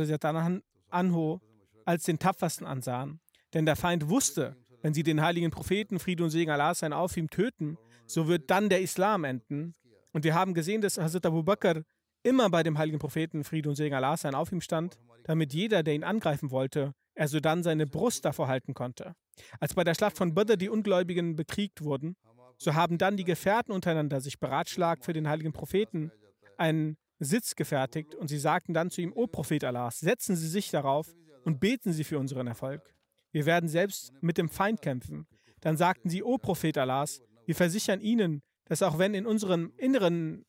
anho 0.91 1.41
als 1.85 2.05
den 2.05 2.19
tapfersten 2.19 2.67
ansahen. 2.67 3.21
Denn 3.55 3.67
der 3.67 3.77
Feind 3.77 4.09
wusste, 4.09 4.57
wenn 4.83 4.95
sie 4.95 5.03
den 5.03 5.21
heiligen 5.21 5.51
Propheten, 5.51 5.99
Friede 5.99 6.25
und 6.25 6.31
Segen 6.31 6.51
Allah 6.51 6.75
sein 6.75 6.93
auf 6.93 7.17
ihm 7.17 7.31
töten, 7.31 7.79
so 8.07 8.29
wird 8.29 8.51
dann 8.51 8.69
der 8.69 8.81
Islam 8.81 9.25
enden. 9.25 9.75
Und 10.13 10.25
wir 10.25 10.35
haben 10.35 10.55
gesehen, 10.55 10.81
dass 10.81 10.99
Hazrat 10.99 11.27
Abu 11.27 11.43
Bakr 11.43 11.83
immer 12.23 12.51
bei 12.51 12.63
dem 12.63 12.79
heiligen 12.79 12.99
Propheten 12.99 13.45
Friede 13.45 13.69
und 13.69 13.77
Segen 13.77 13.95
Allah 13.95 14.17
sein 14.17 14.35
auf 14.35 14.53
ihm 14.53 14.61
stand, 14.61 14.99
damit 15.25 15.53
jeder, 15.53 15.83
der 15.83 15.95
ihn 15.95 16.05
angreifen 16.05 16.51
wollte, 16.51 16.95
er 17.19 17.27
sodann 17.27 17.65
seine 17.65 17.89
Brust 17.89 18.25
davor 18.25 18.47
halten 18.47 18.75
konnte. 18.75 19.15
Als 19.59 19.75
bei 19.75 19.83
der 19.83 19.95
Schlacht 19.95 20.17
von 20.17 20.35
Badr 20.35 20.57
die 20.57 20.69
Ungläubigen 20.69 21.35
bekriegt 21.35 21.83
wurden, 21.83 22.17
so 22.59 22.75
haben 22.75 22.97
dann 22.97 23.17
die 23.17 23.25
Gefährten 23.25 23.73
untereinander 23.73 24.21
sich 24.21 24.39
beratschlagt 24.39 25.05
für 25.05 25.13
den 25.13 25.29
heiligen 25.29 25.53
Propheten 25.53 26.13
einen 26.59 26.97
Sitz 27.19 27.57
gefertigt 27.57 28.15
und 28.15 28.29
sie 28.29 28.39
sagten 28.39 28.73
dann 28.73 28.91
zu 28.91 29.01
ihm, 29.01 29.13
O 29.13 29.27
Prophet 29.27 29.65
Allahs, 29.65 29.99
setzen 29.99 30.37
Sie 30.37 30.47
sich 30.47 30.71
darauf 30.71 31.13
und 31.45 31.59
beten 31.59 31.93
Sie 31.93 32.05
für 32.05 32.21
unseren 32.21 32.47
Erfolg. 32.47 32.95
Wir 33.33 33.47
werden 33.47 33.69
selbst 33.69 34.13
mit 34.21 34.39
dem 34.39 34.49
Feind 34.49 34.81
kämpfen. 34.81 35.27
Dann 35.61 35.77
sagten 35.77 36.09
sie, 36.09 36.23
O 36.23 36.39
Prophet 36.39 36.79
Allahs, 36.79 37.21
wir 37.47 37.57
versichern 37.57 38.01
Ihnen, 38.01 38.43
dass 38.67 38.83
auch 38.83 38.99
wenn 38.99 39.15
in 39.15 39.27
unserem 39.27 39.73
Inneren 39.77 40.45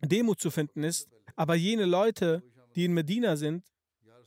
Demut 0.00 0.40
zu 0.40 0.52
finden 0.52 0.84
ist, 0.84 1.08
aber 1.34 1.56
jene 1.56 1.86
Leute, 1.86 2.44
die 2.76 2.84
in 2.84 2.94
Medina 2.94 3.36
sind, 3.36 3.64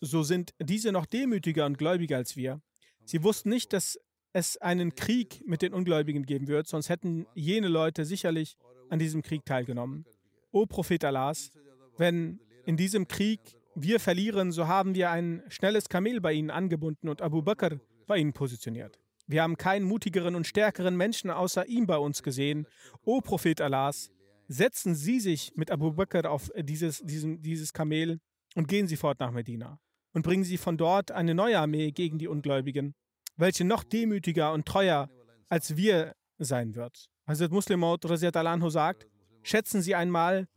so 0.06 0.24
sind 0.24 0.54
diese 0.60 0.92
noch 0.92 1.06
demütiger 1.06 1.66
und 1.66 1.78
gläubiger 1.78 2.18
als 2.18 2.36
wir. 2.36 2.62
Sie 3.06 3.24
wussten 3.24 3.50
nicht, 3.50 3.74
dass 3.74 4.00
es 4.34 4.58
einen 4.58 4.96
Krieg 4.96 5.44
mit 5.48 5.62
den 5.62 5.74
Ungläubigen 5.74 6.26
geben 6.26 6.48
wird, 6.48 6.68
sonst 6.68 6.90
hätten 6.90 7.26
jene 7.34 7.68
Leute 7.68 8.06
sicherlich 8.06 8.56
an 8.90 9.00
diesem 9.00 9.22
Krieg 9.22 9.46
teilgenommen. 9.46 10.06
O 10.52 10.66
Prophet 10.66 11.04
Allahs, 11.04 11.52
wenn 11.98 12.40
in 12.66 12.78
diesem 12.78 13.08
Krieg 13.08 13.40
wir 13.76 14.00
verlieren, 14.00 14.52
so 14.52 14.68
haben 14.68 14.96
wir 14.96 15.10
ein 15.12 15.44
schnelles 15.50 15.90
Kamel 15.90 16.22
bei 16.22 16.34
ihnen 16.34 16.50
angebunden 16.50 17.10
und 17.10 17.22
Abu 17.22 17.42
Bakr 17.42 17.80
bei 18.08 18.18
ihnen 18.18 18.34
positioniert. 18.34 19.00
Wir 19.28 19.42
haben 19.42 19.58
keinen 19.58 19.86
mutigeren 19.86 20.36
und 20.36 20.46
stärkeren 20.46 20.96
Menschen 20.96 21.32
außer 21.32 21.66
ihm 21.68 21.88
bei 21.88 21.98
uns 21.98 22.22
gesehen. 22.22 22.68
O 23.04 23.22
Prophet 23.22 23.60
Allahs, 23.60 24.12
setzen 24.48 24.94
Sie 24.94 25.20
sich 25.20 25.54
mit 25.56 25.72
Abu 25.72 25.94
Bakr 25.94 26.30
auf 26.30 26.52
dieses, 26.56 27.00
diesen, 27.00 27.42
dieses 27.42 27.74
Kamel 27.74 28.20
und 28.54 28.68
gehen 28.68 28.88
Sie 28.88 28.98
fort 28.98 29.20
nach 29.20 29.32
Medina 29.32 29.80
und 30.16 30.24
bringen 30.24 30.44
Sie 30.44 30.58
von 30.58 30.78
dort 30.78 31.12
eine 31.12 31.36
neue 31.36 31.60
Armee 31.60 31.92
gegen 31.92 32.18
die 32.18 32.28
Ungläubigen, 32.28 32.96
welche 33.36 33.66
noch 33.66 33.84
demütiger 33.84 34.54
und 34.54 34.66
treuer 34.66 35.10
als 35.50 35.78
wir 35.78 36.16
sein 36.40 36.74
wird. 36.74 37.06
Hazrat 37.28 37.52
Muslim 37.52 37.82
Maud 37.82 38.06
Anhu 38.06 38.70
sagt, 38.70 39.06
schätzen 39.44 39.82
Sie 39.82 39.94
einmal 39.94 40.48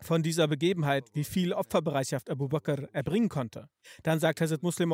von 0.00 0.22
dieser 0.22 0.48
Begebenheit, 0.48 1.04
wie 1.12 1.24
viel 1.24 1.52
Opferbereitschaft 1.52 2.30
Abu 2.30 2.48
Bakr 2.48 2.88
erbringen 2.92 3.28
konnte. 3.28 3.68
Dann 4.02 4.20
sagt 4.20 4.40
Hazrat 4.40 4.62
Muslim 4.62 4.92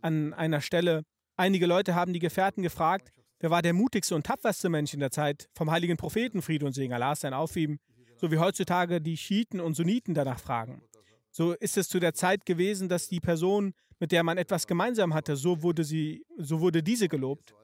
an 0.00 0.32
einer 0.34 0.60
Stelle, 0.60 1.02
einige 1.36 1.66
Leute 1.66 1.94
haben 1.94 2.12
die 2.12 2.18
Gefährten 2.20 2.62
gefragt, 2.62 3.12
Wer 3.42 3.50
war 3.50 3.60
der 3.60 3.72
mutigste 3.72 4.14
und 4.14 4.24
tapferste 4.24 4.68
Mensch 4.68 4.94
in 4.94 5.00
der 5.00 5.10
Zeit 5.10 5.48
vom 5.52 5.68
heiligen 5.68 5.96
Propheten 5.96 6.42
Friede 6.42 6.64
und 6.64 6.74
Segen 6.74 6.92
Allah 6.92 7.16
sein 7.16 7.34
auf 7.34 7.56
ihm, 7.56 7.80
so 8.16 8.30
wie 8.30 8.38
heutzutage 8.38 9.00
die 9.00 9.16
Schiiten 9.16 9.60
und 9.60 9.74
Sunniten 9.74 10.14
danach 10.14 10.38
fragen. 10.38 10.80
So 11.32 11.52
ist 11.52 11.76
es 11.76 11.88
zu 11.88 11.98
der 11.98 12.14
Zeit 12.14 12.46
gewesen, 12.46 12.88
dass 12.88 13.08
die 13.08 13.20
Person, 13.20 13.74
mit 13.98 14.12
der 14.12 14.22
man 14.22 14.38
etwas 14.38 14.66
gemeinsam 14.66 15.14
hatte, 15.14 15.36
so 15.36 15.62
wurde, 15.62 15.82
sie, 15.82 16.24
so 16.36 16.60
wurde 16.60 16.82
diese 16.82 17.08
gelobt. 17.08 17.54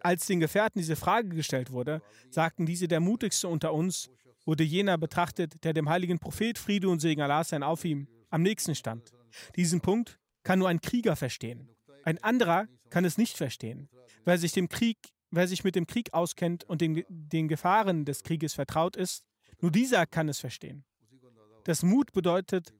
Als 0.00 0.26
den 0.26 0.40
Gefährten 0.40 0.78
diese 0.78 0.96
Frage 0.96 1.30
gestellt 1.30 1.72
wurde, 1.72 2.02
sagten 2.30 2.66
diese, 2.66 2.86
der 2.86 3.00
mutigste 3.00 3.48
unter 3.48 3.72
uns 3.72 4.10
wurde 4.44 4.62
jener 4.62 4.98
betrachtet, 4.98 5.64
der 5.64 5.72
dem 5.72 5.88
heiligen 5.88 6.18
Prophet 6.18 6.58
Friede 6.58 6.88
und 6.88 7.00
Segen 7.00 7.22
Allah 7.22 7.42
sein 7.42 7.62
auf 7.62 7.84
ihm 7.84 8.06
am 8.28 8.42
nächsten 8.42 8.74
stand. 8.74 9.10
Diesen 9.56 9.80
Punkt 9.80 10.18
kann 10.42 10.58
nur 10.58 10.68
ein 10.68 10.82
Krieger 10.82 11.16
verstehen. 11.16 11.70
Ein 12.02 12.22
anderer 12.22 12.68
kann 12.90 13.06
es 13.06 13.16
nicht 13.16 13.38
verstehen. 13.38 13.88
Wer 14.24 14.36
sich 14.36 14.52
dem 14.52 14.68
Krieg 14.68 14.98
wer 15.34 15.48
sich 15.48 15.64
mit 15.64 15.74
dem 15.74 15.86
Krieg 15.86 16.12
auskennt 16.12 16.64
und 16.64 16.80
den, 16.80 17.04
den 17.08 17.48
Gefahren 17.48 18.04
des 18.04 18.22
Krieges 18.22 18.54
vertraut 18.54 18.96
ist, 18.96 19.24
nur 19.60 19.70
dieser 19.70 20.06
kann 20.06 20.28
es 20.28 20.38
verstehen. 20.38 20.84
Das 21.64 21.82
Mut 21.82 22.12
bedeutet, 22.12 22.74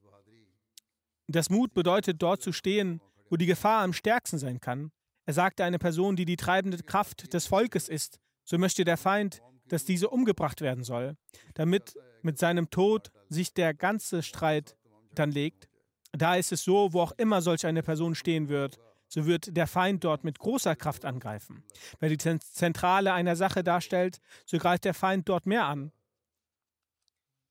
das 1.27 1.51
Mut 1.51 1.75
bedeutet, 1.75 2.23
dort 2.23 2.43
zu 2.43 2.53
stehen, 2.53 3.01
wo 3.31 3.37
die 3.37 3.47
Gefahr 3.47 3.83
am 3.83 3.93
stärksten 3.93 4.39
sein 4.39 4.61
kann. 4.61 4.93
Er 5.27 5.35
sagte 5.35 5.65
eine 5.65 5.79
Person, 5.79 6.17
die 6.17 6.27
die 6.27 6.37
treibende 6.37 6.79
Kraft 6.79 7.33
des 7.33 7.47
Volkes 7.47 7.89
ist, 7.89 8.19
so 8.45 8.59
möchte 8.59 8.85
der 8.85 8.99
Feind, 8.99 9.41
dass 9.69 9.85
diese 9.85 10.11
umgebracht 10.11 10.61
werden 10.61 10.85
soll, 10.85 11.17
damit 11.55 11.95
mit 12.23 12.39
seinem 12.39 12.71
Tod 12.71 13.11
sich 13.29 13.55
der 13.55 13.73
ganze 13.75 14.23
Streit 14.23 14.77
dann 15.15 15.31
legt. 15.31 15.69
da 16.13 16.37
ist 16.37 16.53
es 16.53 16.63
so, 16.63 16.93
wo 16.93 17.01
auch 17.01 17.13
immer 17.17 17.43
solch 17.43 17.67
eine 17.67 17.83
Person 17.83 18.15
stehen 18.15 18.49
wird, 18.49 18.79
so 19.09 19.27
wird 19.27 19.57
der 19.57 19.67
Feind 19.67 20.05
dort 20.05 20.25
mit 20.25 20.39
großer 20.39 20.77
Kraft 20.77 21.05
angreifen. 21.05 21.65
Wer 22.01 22.09
die 22.09 22.19
Zentrale 22.19 23.13
einer 23.13 23.37
Sache 23.37 23.65
darstellt, 23.65 24.21
so 24.47 24.59
greift 24.59 24.85
der 24.85 24.95
Feind 24.95 25.29
dort 25.29 25.47
mehr 25.47 25.65
an. 25.67 25.93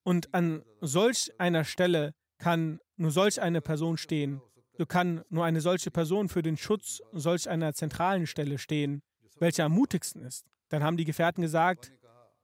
Und 0.03 0.33
an 0.33 0.63
solch 0.81 1.31
einer 1.39 1.63
Stelle 1.63 2.13
kann 2.43 2.81
nur 2.97 3.11
solch 3.11 3.41
eine 3.41 3.61
Person 3.61 3.95
stehen, 3.95 4.41
so 4.77 4.85
kann 4.85 5.23
nur 5.29 5.45
eine 5.45 5.61
solche 5.61 5.91
Person 5.91 6.27
für 6.27 6.41
den 6.41 6.57
Schutz 6.57 7.01
solch 7.13 7.47
einer 7.49 7.73
zentralen 7.73 8.27
Stelle 8.27 8.57
stehen, 8.57 9.01
welche 9.39 9.63
am 9.63 9.71
mutigsten 9.71 10.21
ist. 10.23 10.45
Dann 10.67 10.83
haben 10.83 10.97
die 10.97 11.05
Gefährten 11.05 11.41
gesagt, 11.41 11.93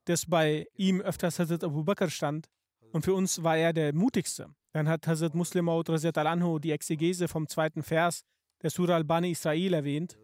dass 0.05 0.25
bei 0.25 0.67
ihm 0.73 1.01
öfters 1.01 1.37
Hazrat 1.37 1.65
Abu 1.65 1.83
Bakr 1.83 2.09
stand 2.09 2.47
und 2.93 3.03
für 3.03 3.13
uns 3.13 3.43
war 3.43 3.57
er 3.57 3.73
der 3.73 3.93
mutigste. 3.93 4.47
Dann 4.71 4.87
hat 4.87 5.05
Hazrat 5.05 5.35
Muslim 5.35 5.65
Maud 5.65 5.89
al-Anhu 5.89 6.59
die 6.59 6.71
Exegese 6.71 7.27
vom 7.27 7.49
zweiten 7.49 7.83
Vers 7.83 8.23
der 8.61 8.69
Surah 8.69 8.95
al-Bani 8.95 9.31
Israel 9.31 9.73
erwähnt. 9.73 10.17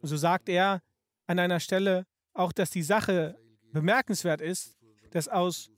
So 0.00 0.16
sagt 0.16 0.48
er 0.48 0.80
an 1.26 1.38
einer 1.38 1.60
Stelle 1.60 2.06
auch, 2.32 2.52
dass 2.52 2.70
die 2.70 2.82
Sache 2.82 3.36
bemerkenswert 3.70 4.40
ist, 4.40 4.78
dass 5.10 5.28
aus 5.28 5.70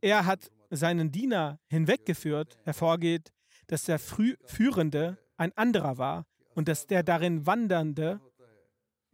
er 0.00 0.24
hat 0.24 0.50
seinen 0.76 1.10
Diener 1.10 1.58
hinweggeführt, 1.68 2.58
hervorgeht, 2.64 3.32
dass 3.66 3.84
der 3.84 3.98
Führende 3.98 5.18
ein 5.36 5.56
anderer 5.56 5.98
war 5.98 6.26
und 6.54 6.68
dass 6.68 6.86
der 6.86 7.02
darin 7.02 7.46
Wandernde 7.46 8.20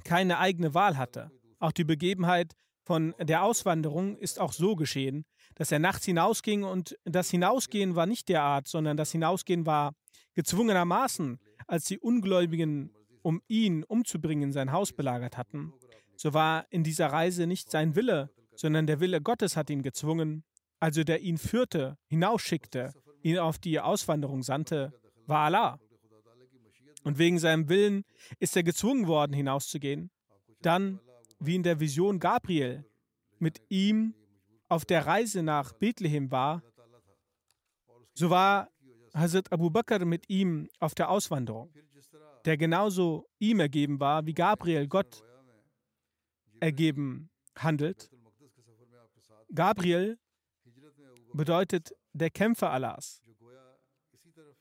keine 0.05 0.39
eigene 0.39 0.75
Wahl 0.75 0.97
hatte. 0.97 1.31
Auch 1.59 1.73
die 1.73 1.85
Begebenheit 1.85 2.55
von 2.83 3.15
der 3.21 3.45
Auswanderung 3.45 4.17
ist 4.17 4.41
auch 4.41 4.53
so 4.53 4.75
geschehen, 4.75 5.25
dass 5.55 5.71
er 5.71 5.79
nachts 5.79 6.07
hinausging 6.07 6.65
und 6.65 6.99
das 7.05 7.31
Hinausgehen 7.31 7.95
war 7.95 8.07
nicht 8.07 8.29
der 8.29 8.43
Art, 8.43 8.67
sondern 8.67 8.97
das 8.97 9.13
Hinausgehen 9.13 9.67
war 9.67 9.95
gezwungenermaßen, 10.35 11.39
als 11.67 11.85
die 11.85 11.99
Ungläubigen, 11.99 12.91
um 13.23 13.43
ihn 13.47 13.85
umzubringen, 13.85 14.53
sein 14.53 14.73
Haus 14.73 14.93
belagert 14.93 15.37
hatten. 15.37 15.73
So 16.17 16.33
war 16.35 16.67
in 16.71 16.83
dieser 16.83 17.09
Reise 17.09 17.47
nicht 17.47 17.71
sein 17.71 17.95
Wille, 17.95 18.31
sondern 18.57 18.87
der 18.87 19.01
Wille 19.01 19.21
Gottes 19.21 19.57
hat 19.57 19.71
ihn 19.71 19.83
gezwungen, 19.83 20.45
also 20.81 21.05
der 21.05 21.21
ihn 21.21 21.39
führte, 21.39 21.97
hinausschickte, 22.07 22.93
ihn 23.23 23.39
auf 23.39 23.59
die 23.59 23.79
Auswanderung 23.79 24.43
sandte, 24.43 24.93
war 25.27 25.45
Allah. 25.45 25.79
Und 27.05 27.19
wegen 27.19 27.39
seinem 27.39 27.69
Willen 27.69 28.05
ist 28.39 28.57
er 28.57 28.63
gezwungen 28.63 29.07
worden, 29.07 29.33
hinauszugehen. 29.33 30.11
Dann, 30.61 31.01
wie 31.39 31.55
in 31.55 31.63
der 31.63 31.81
Vision 31.81 32.19
Gabriel, 32.19 32.85
mit 33.39 33.61
ihm 33.69 34.15
auf 34.69 34.85
der 34.85 35.07
Reise 35.07 35.43
nach 35.43 35.73
Bethlehem 35.73 36.31
war, 36.31 36.63
so 38.15 38.29
war 38.31 38.69
Hazrat 39.15 39.51
Abu 39.53 39.71
Bakr 39.71 40.05
mit 40.05 40.29
ihm 40.29 40.69
auf 40.79 40.95
der 40.95 41.11
Auswanderung, 41.11 41.73
der 42.45 42.57
genauso 42.57 43.27
ihm 43.39 43.61
ergeben 43.61 43.99
war, 43.99 44.25
wie 44.27 44.35
Gabriel 44.35 44.87
Gott 44.87 45.25
ergeben 46.61 47.31
handelt. 47.57 48.11
Gabriel 49.53 50.19
bedeutet 51.33 51.93
der 52.13 52.31
Kämpfer 52.31 52.71
Allahs. 52.71 53.23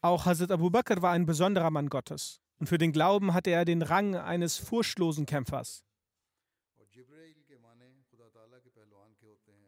Auch 0.02 0.26
Hazrat 0.26 0.52
Abu 0.52 0.70
Bakr 0.70 1.02
war 1.02 1.12
ein 1.12 1.26
besonderer 1.26 1.72
Mann 1.72 1.90
Gottes 1.90 2.42
und 2.60 2.68
für 2.68 2.78
den 2.78 2.92
Glauben 2.92 3.34
hatte 3.34 3.50
er 3.52 3.66
den 3.66 3.82
Rang 3.82 4.16
eines 4.16 4.58
furchtlosen 4.58 5.26
Kämpfers. 5.26 5.84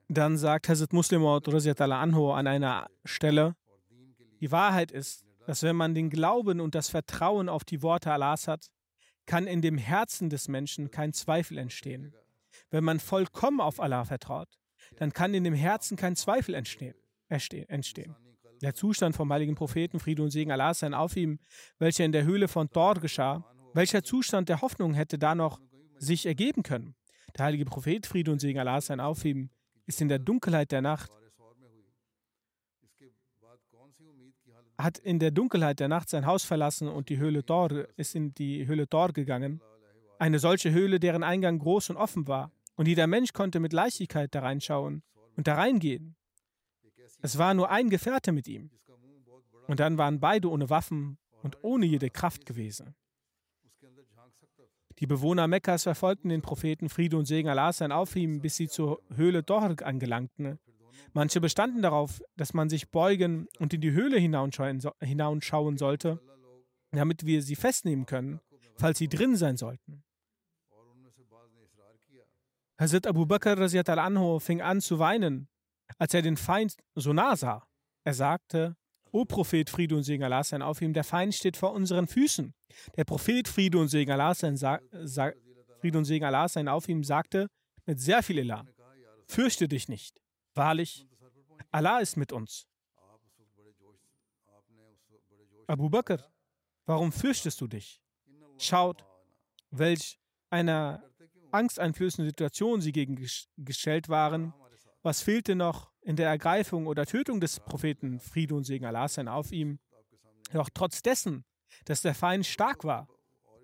Dann 0.07 0.37
sagt 0.37 0.69
Hazrat 0.69 0.93
Muslim 0.93 1.23
anhu 1.25 2.31
an 2.31 2.47
einer 2.47 2.89
Stelle, 3.05 3.55
die 4.41 4.51
Wahrheit 4.51 4.91
ist, 4.91 5.25
dass 5.45 5.63
wenn 5.63 5.75
man 5.75 5.93
den 5.93 6.09
Glauben 6.09 6.59
und 6.59 6.75
das 6.75 6.89
Vertrauen 6.89 7.49
auf 7.49 7.63
die 7.63 7.81
Worte 7.81 8.11
Allahs 8.11 8.47
hat, 8.47 8.71
kann 9.25 9.47
in 9.47 9.61
dem 9.61 9.77
Herzen 9.77 10.29
des 10.29 10.47
Menschen 10.47 10.91
kein 10.91 11.13
Zweifel 11.13 11.57
entstehen. 11.57 12.13
Wenn 12.69 12.83
man 12.83 12.99
vollkommen 12.99 13.61
auf 13.61 13.79
Allah 13.79 14.05
vertraut, 14.05 14.59
dann 15.01 15.13
kann 15.13 15.33
in 15.33 15.43
dem 15.43 15.55
Herzen 15.55 15.97
kein 15.97 16.15
Zweifel 16.15 16.53
entstehen. 16.53 16.93
entstehen. 17.27 18.15
Der 18.61 18.75
Zustand 18.75 19.15
vom 19.15 19.33
heiligen 19.33 19.55
Propheten, 19.55 19.99
Friede 19.99 20.21
und 20.21 20.29
Segen 20.29 20.51
Allah 20.51 20.75
sein 20.75 20.93
auf 20.93 21.17
ihm, 21.17 21.39
welcher 21.79 22.05
in 22.05 22.11
der 22.11 22.23
Höhle 22.23 22.47
von 22.47 22.69
Dor 22.71 22.93
geschah, 22.99 23.43
welcher 23.73 24.03
Zustand 24.03 24.47
der 24.47 24.61
Hoffnung 24.61 24.93
hätte 24.93 25.17
da 25.17 25.33
noch 25.33 25.59
sich 25.97 26.27
ergeben 26.27 26.61
können? 26.61 26.93
Der 27.35 27.45
heilige 27.45 27.65
Prophet, 27.65 28.05
Friede 28.05 28.31
und 28.31 28.41
Segen 28.41 28.59
Allah 28.59 28.79
sein 28.79 28.99
auf 28.99 29.25
ihm, 29.25 29.49
ist 29.87 30.01
in 30.01 30.07
der 30.07 30.19
Dunkelheit 30.19 30.71
der 30.71 30.83
Nacht, 30.83 31.09
hat 34.77 34.99
in 34.99 35.17
der 35.17 35.31
Dunkelheit 35.31 35.79
der 35.79 35.87
Nacht 35.87 36.09
sein 36.09 36.27
Haus 36.27 36.43
verlassen 36.43 36.87
und 36.87 37.09
die 37.09 37.17
Höhle 37.17 37.41
Dor 37.41 37.87
ist 37.97 38.13
in 38.13 38.35
die 38.35 38.67
Höhle 38.67 38.85
Dor 38.85 39.13
gegangen. 39.13 39.61
Eine 40.19 40.37
solche 40.37 40.71
Höhle, 40.71 40.99
deren 40.99 41.23
Eingang 41.23 41.57
groß 41.57 41.89
und 41.89 41.97
offen 41.97 42.27
war. 42.27 42.51
Und 42.81 42.87
jeder 42.87 43.05
Mensch 43.05 43.31
konnte 43.31 43.59
mit 43.59 43.73
Leichtigkeit 43.73 44.33
da 44.33 44.39
reinschauen 44.39 45.03
und 45.37 45.45
da 45.45 45.53
reingehen. 45.53 46.15
Es 47.21 47.37
war 47.37 47.53
nur 47.53 47.69
ein 47.69 47.91
Gefährte 47.91 48.31
mit 48.31 48.47
ihm. 48.47 48.71
Und 49.67 49.79
dann 49.79 49.99
waren 49.99 50.19
beide 50.19 50.49
ohne 50.49 50.71
Waffen 50.71 51.19
und 51.43 51.63
ohne 51.63 51.85
jede 51.85 52.09
Kraft 52.09 52.43
gewesen. 52.47 52.95
Die 54.97 55.05
Bewohner 55.05 55.47
Mekkas 55.47 55.83
verfolgten 55.83 56.29
den 56.29 56.41
Propheten 56.41 56.89
Friede 56.89 57.17
und 57.17 57.25
Segen 57.25 57.49
Allah 57.49 57.71
sein 57.71 57.91
auf 57.91 58.15
ihm, 58.15 58.41
bis 58.41 58.55
sie 58.55 58.67
zur 58.67 58.99
Höhle 59.13 59.43
Dorg 59.43 59.83
angelangten. 59.83 60.57
Manche 61.13 61.39
bestanden 61.39 61.83
darauf, 61.83 62.23
dass 62.35 62.55
man 62.55 62.67
sich 62.67 62.89
beugen 62.89 63.47
und 63.59 63.75
in 63.75 63.81
die 63.81 63.91
Höhle 63.91 64.17
hinausschauen 64.17 65.77
sollte, 65.77 66.19
damit 66.89 67.27
wir 67.27 67.43
sie 67.43 67.55
festnehmen 67.55 68.07
können, 68.07 68.39
falls 68.75 68.97
sie 68.97 69.07
drin 69.07 69.35
sein 69.35 69.55
sollten. 69.55 70.03
Hazrat 72.81 73.05
Abu 73.05 73.27
Bakr 73.27 73.59
anhu 73.59 74.39
fing 74.39 74.59
an 74.59 74.81
zu 74.81 74.97
weinen, 74.97 75.47
als 75.99 76.15
er 76.15 76.23
den 76.23 76.35
Feind 76.35 76.75
so 76.95 77.13
nah 77.13 77.35
sah. 77.35 77.63
Er 78.03 78.15
sagte, 78.15 78.75
O 79.11 79.23
Prophet, 79.23 79.69
Friede 79.69 79.95
und 79.95 80.01
Segen 80.01 80.23
Allah 80.23 80.43
sein 80.43 80.63
auf 80.63 80.81
ihm, 80.81 80.91
der 80.91 81.03
Feind 81.03 81.35
steht 81.35 81.57
vor 81.57 81.73
unseren 81.73 82.07
Füßen. 82.07 82.55
Der 82.97 83.03
Prophet, 83.03 83.47
Friede 83.47 83.77
und 83.77 83.89
Segen 83.89 84.11
Allah 84.11 84.33
sein, 84.33 84.57
Friede 85.79 85.97
und 85.99 86.05
Segen 86.05 86.25
Allah 86.25 86.47
sein 86.47 86.67
auf 86.67 86.89
ihm, 86.89 87.03
sagte 87.03 87.49
mit 87.85 87.99
sehr 87.99 88.23
viel 88.23 88.39
Elan, 88.39 88.67
fürchte 89.27 89.67
dich 89.67 89.87
nicht. 89.87 90.19
Wahrlich, 90.55 91.05
Allah 91.69 91.99
ist 91.99 92.17
mit 92.17 92.31
uns. 92.31 92.65
Abu 95.67 95.87
Bakr, 95.87 96.17
warum 96.87 97.11
fürchtest 97.11 97.61
du 97.61 97.67
dich? 97.67 98.01
Schaut, 98.57 99.05
welch 99.69 100.19
einer 100.49 101.10
angsteinflößenden 101.51 102.29
Situation 102.29 102.81
sie 102.81 102.91
gegengestellt 102.91 104.09
waren. 104.09 104.53
Was 105.03 105.21
fehlte 105.21 105.55
noch 105.55 105.91
in 106.01 106.15
der 106.15 106.29
Ergreifung 106.29 106.87
oder 106.87 107.05
Tötung 107.05 107.39
des 107.39 107.59
Propheten, 107.59 108.19
Friede 108.19 108.55
und 108.55 108.63
Segen 108.63 108.85
Allah 108.85 109.07
sein 109.07 109.27
auf 109.27 109.51
ihm? 109.51 109.79
Doch 110.53 110.69
trotz 110.73 111.01
dessen, 111.01 111.45
dass 111.85 112.01
der 112.01 112.15
Feind 112.15 112.45
stark 112.45 112.83
war, 112.83 113.07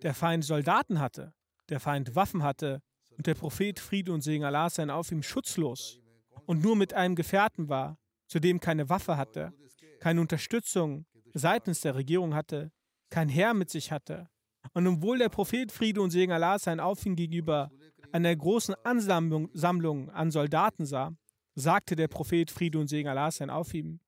der 0.02 0.14
Feind 0.14 0.44
Soldaten 0.44 1.00
hatte, 1.00 1.34
der 1.70 1.80
Feind 1.80 2.16
Waffen 2.16 2.44
hatte 2.44 2.82
und 3.18 3.28
der 3.28 3.36
Prophet, 3.36 3.80
Friede 3.80 4.14
und 4.14 4.22
Segen 4.22 4.46
Allah 4.46 4.70
sein 4.70 4.90
auf 4.90 5.12
ihm 5.12 5.24
schutzlos 5.24 6.00
und 6.46 6.64
nur 6.64 6.76
mit 6.76 6.94
einem 6.94 7.16
Gefährten 7.16 7.70
war, 7.70 7.98
zu 8.28 8.40
dem 8.40 8.60
keine 8.60 8.90
Waffe 8.90 9.18
hatte, 9.18 9.54
keine 10.00 10.22
Unterstützung 10.22 11.06
seitens 11.34 11.82
der 11.82 11.96
Regierung 11.96 12.34
hatte, 12.34 12.72
kein 13.10 13.30
Herr 13.30 13.54
mit 13.54 13.70
sich 13.70 13.92
hatte, 13.92 14.30
und 14.74 14.88
obwohl 14.88 15.18
der 15.18 15.30
Prophet 15.30 15.72
Friede 15.72 16.02
und 16.02 16.12
Segen 16.12 16.32
Allah 16.32 16.60
sein 16.60 16.80
auf 16.80 17.06
ihn 17.06 17.16
gegenüber 17.16 17.72
einer 18.12 18.36
großen 18.36 18.76
Ansammlung 18.84 20.10
an 20.10 20.32
Soldaten 20.32 20.86
sah, 20.86 21.16
sagte 21.56 21.96
der 21.96 22.08
Prophet 22.08 22.52
Friede 22.52 22.80
und 22.80 22.88
Segen 22.88 23.10
Allah 23.10 23.32
sein 23.32 23.50
auf 23.50 23.74
ihm, 23.74 24.00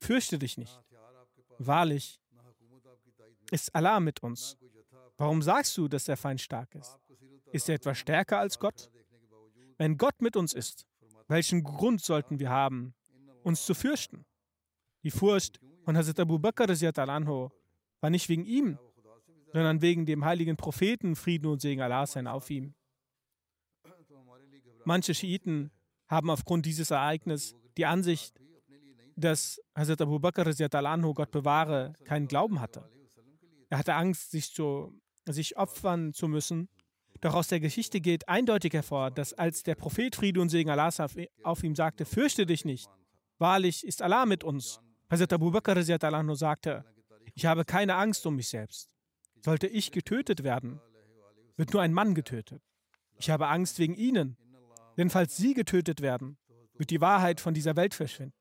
fürchte 0.00 0.38
dich 0.38 0.58
nicht. 0.58 0.80
Wahrlich 1.58 2.20
ist 3.50 3.74
Allah 3.74 4.00
mit 4.00 4.22
uns. 4.22 4.56
Warum 5.16 5.42
sagst 5.42 5.76
du, 5.76 5.86
dass 5.88 6.04
der 6.04 6.16
Feind 6.16 6.40
stark 6.40 6.74
ist? 6.74 6.98
Ist 7.52 7.68
er 7.68 7.76
etwa 7.76 7.94
stärker 7.94 8.38
als 8.38 8.58
Gott? 8.58 8.90
Wenn 9.78 9.96
Gott 9.96 10.20
mit 10.20 10.36
uns 10.36 10.52
ist, 10.52 10.86
welchen 11.28 11.62
Grund 11.62 12.02
sollten 12.02 12.38
wir 12.38 12.50
haben, 12.50 12.94
uns 13.42 13.64
zu 13.64 13.74
fürchten? 13.74 14.24
Die 15.02 15.10
Furcht 15.10 15.60
von 15.84 15.96
Hazrat 15.96 16.20
Abu 16.20 16.38
Bakr 16.38 16.68
war 16.68 18.10
nicht 18.10 18.28
wegen 18.28 18.44
ihm, 18.44 18.78
sondern 19.54 19.80
wegen 19.82 20.04
dem 20.04 20.24
heiligen 20.24 20.56
Propheten 20.56 21.14
Frieden 21.14 21.46
und 21.46 21.60
Segen 21.60 21.80
Allah 21.80 22.06
sein 22.06 22.26
auf 22.26 22.50
ihm. 22.50 22.74
Manche 24.84 25.14
Schiiten 25.14 25.70
haben 26.08 26.28
aufgrund 26.28 26.66
dieses 26.66 26.90
Ereignisses 26.90 27.54
die 27.76 27.86
Ansicht, 27.86 28.34
dass 29.14 29.60
Hazrat 29.76 30.02
Abu 30.02 30.18
Bakr 30.18 30.44
anhu, 30.44 31.14
Gott 31.14 31.30
bewahre, 31.30 31.92
keinen 32.04 32.26
Glauben 32.26 32.60
hatte. 32.60 32.90
Er 33.70 33.78
hatte 33.78 33.94
Angst, 33.94 34.32
sich, 34.32 34.52
zu, 34.52 35.00
sich 35.24 35.56
opfern 35.56 36.12
zu 36.12 36.26
müssen. 36.26 36.68
Doch 37.20 37.34
aus 37.34 37.46
der 37.46 37.60
Geschichte 37.60 38.00
geht 38.00 38.28
eindeutig 38.28 38.72
hervor, 38.72 39.12
dass 39.12 39.34
als 39.34 39.62
der 39.62 39.76
Prophet 39.76 40.16
Friede 40.16 40.40
und 40.40 40.48
Segen 40.48 40.68
Allah 40.68 40.90
auf 41.44 41.62
ihm 41.62 41.76
sagte, 41.76 42.04
fürchte 42.04 42.44
dich 42.44 42.64
nicht, 42.64 42.90
wahrlich 43.38 43.86
ist 43.86 44.02
Allah 44.02 44.26
mit 44.26 44.42
uns, 44.42 44.80
Hazrat 45.08 45.32
Abu 45.32 45.52
Bakr 45.52 45.76
anhu 45.76 46.34
sagte, 46.34 46.84
ich 47.34 47.46
habe 47.46 47.64
keine 47.64 47.94
Angst 47.94 48.26
um 48.26 48.34
mich 48.34 48.48
selbst. 48.48 48.90
Sollte 49.44 49.66
ich 49.66 49.92
getötet 49.92 50.42
werden, 50.42 50.80
wird 51.58 51.74
nur 51.74 51.82
ein 51.82 51.92
Mann 51.92 52.14
getötet. 52.14 52.62
Ich 53.18 53.28
habe 53.28 53.48
Angst 53.48 53.78
wegen 53.78 53.94
ihnen, 53.94 54.38
denn 54.96 55.10
falls 55.10 55.36
sie 55.36 55.52
getötet 55.52 56.00
werden, 56.00 56.38
wird 56.78 56.88
die 56.88 57.02
Wahrheit 57.02 57.42
von 57.42 57.52
dieser 57.52 57.76
Welt 57.76 57.92
verschwinden. 57.92 58.32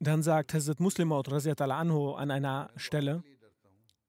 Dann 0.00 0.24
sagt 0.24 0.52
Hazrat 0.52 0.80
Muslim 0.80 1.12
anhu 1.12 2.10
an 2.14 2.32
einer 2.32 2.72
Stelle, 2.74 3.22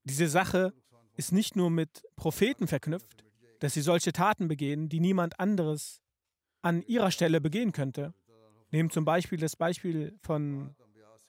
diese 0.03 0.27
Sache 0.27 0.73
ist 1.15 1.33
nicht 1.33 1.55
nur 1.55 1.69
mit 1.69 2.03
Propheten 2.15 2.65
verknüpft, 2.65 3.23
dass 3.59 3.75
sie 3.75 3.81
solche 3.81 4.11
Taten 4.11 4.47
begehen, 4.47 4.89
die 4.89 4.99
niemand 4.99 5.39
anderes 5.39 6.01
an 6.63 6.81
ihrer 6.81 7.11
Stelle 7.11 7.39
begehen 7.39 7.73
könnte. 7.73 8.15
Nehmen 8.71 8.89
zum 8.89 9.05
Beispiel 9.05 9.37
das 9.37 9.55
Beispiel 9.55 10.17
von 10.23 10.75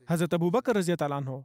Hazrat 0.07 0.35
Abu 0.35 0.51
Bakr 0.51 0.77
anhu. 0.77 1.45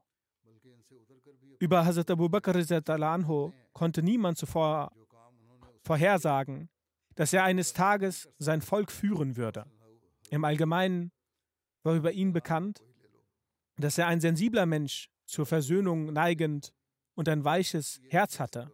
Über 1.60 1.86
Hazrat 1.86 2.12
Abu 2.12 2.30
Bakr 2.30 2.56
anhu 3.04 3.52
konnte 3.74 4.02
niemand 4.02 4.38
zuvor 4.38 4.92
vorhersagen, 5.84 6.70
dass 7.16 7.34
er 7.34 7.44
eines 7.44 7.74
Tages 7.74 8.30
sein 8.38 8.62
Volk 8.62 8.92
führen 8.92 9.38
würde. 9.38 9.66
Im 10.30 10.44
Allgemeinen 10.44 11.12
war 11.84 11.96
über 11.96 12.12
ihn 12.12 12.34
bekannt, 12.34 12.84
dass 13.78 13.98
er 13.98 14.08
ein 14.08 14.20
sensibler 14.20 14.66
Mensch 14.66 15.10
zur 15.26 15.46
Versöhnung 15.46 16.12
neigend 16.14 16.74
und 17.16 17.30
ein 17.30 17.44
weiches 17.44 18.02
Herz 18.10 18.40
hatte. 18.40 18.72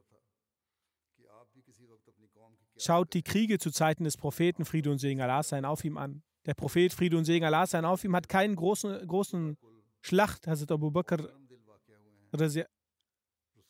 Schaut 2.77 3.13
die 3.13 3.23
Kriege 3.23 3.57
zu 3.57 3.71
Zeiten 3.71 4.03
des 4.03 4.17
Propheten 4.17 4.65
Friede 4.65 4.91
und 4.91 4.97
Segen 4.97 5.21
Allah 5.21 5.43
sein 5.43 5.63
auf 5.63 5.85
ihm 5.85 5.97
an. 5.97 6.23
Der 6.45 6.53
Prophet 6.53 6.93
Friede 6.93 7.17
und 7.17 7.25
Segen 7.25 7.45
Allah 7.45 7.65
sein 7.65 7.85
auf 7.85 8.03
ihm 8.03 8.15
hat 8.15 8.27
keinen 8.27 8.55
großen, 8.55 9.07
großen 9.07 9.57
Schlacht, 10.05 10.47
Hazrat 10.47 10.71
Abu 10.71 10.91
Bakr 10.91 11.29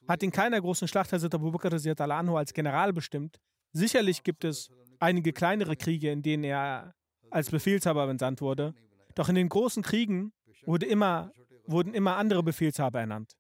hat 0.08 0.24
in 0.24 0.32
keiner 0.32 0.62
großen 0.62 0.88
Schlacht 0.88 1.12
Hazrat 1.13 1.34
Abu 1.34 1.52
Bakr 1.52 1.71
als 1.74 2.54
General 2.54 2.93
bestimmt, 2.93 3.39
Sicherlich 3.78 4.24
gibt 4.24 4.45
es 4.45 4.71
einige 5.00 5.34
kleinere 5.34 5.76
Kriege, 5.76 6.10
in 6.10 6.21
denen 6.21 6.45
er 6.45 6.93
als 7.30 7.52
Befehlshaber 7.52 8.10
entsandt 8.10 8.39
wurde. 8.39 8.74
Doch 9.15 9.28
in 9.28 9.36
den 9.36 9.50
großen 9.50 9.84
Kriegen 9.84 10.32
wurde 10.65 10.86
immer, 10.86 11.34
wurden 11.67 11.93
immer 11.93 12.15
andere 12.15 12.41
Befehlshaber 12.41 13.02
ernannt. 13.02 13.34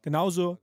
Genauso 0.00 0.56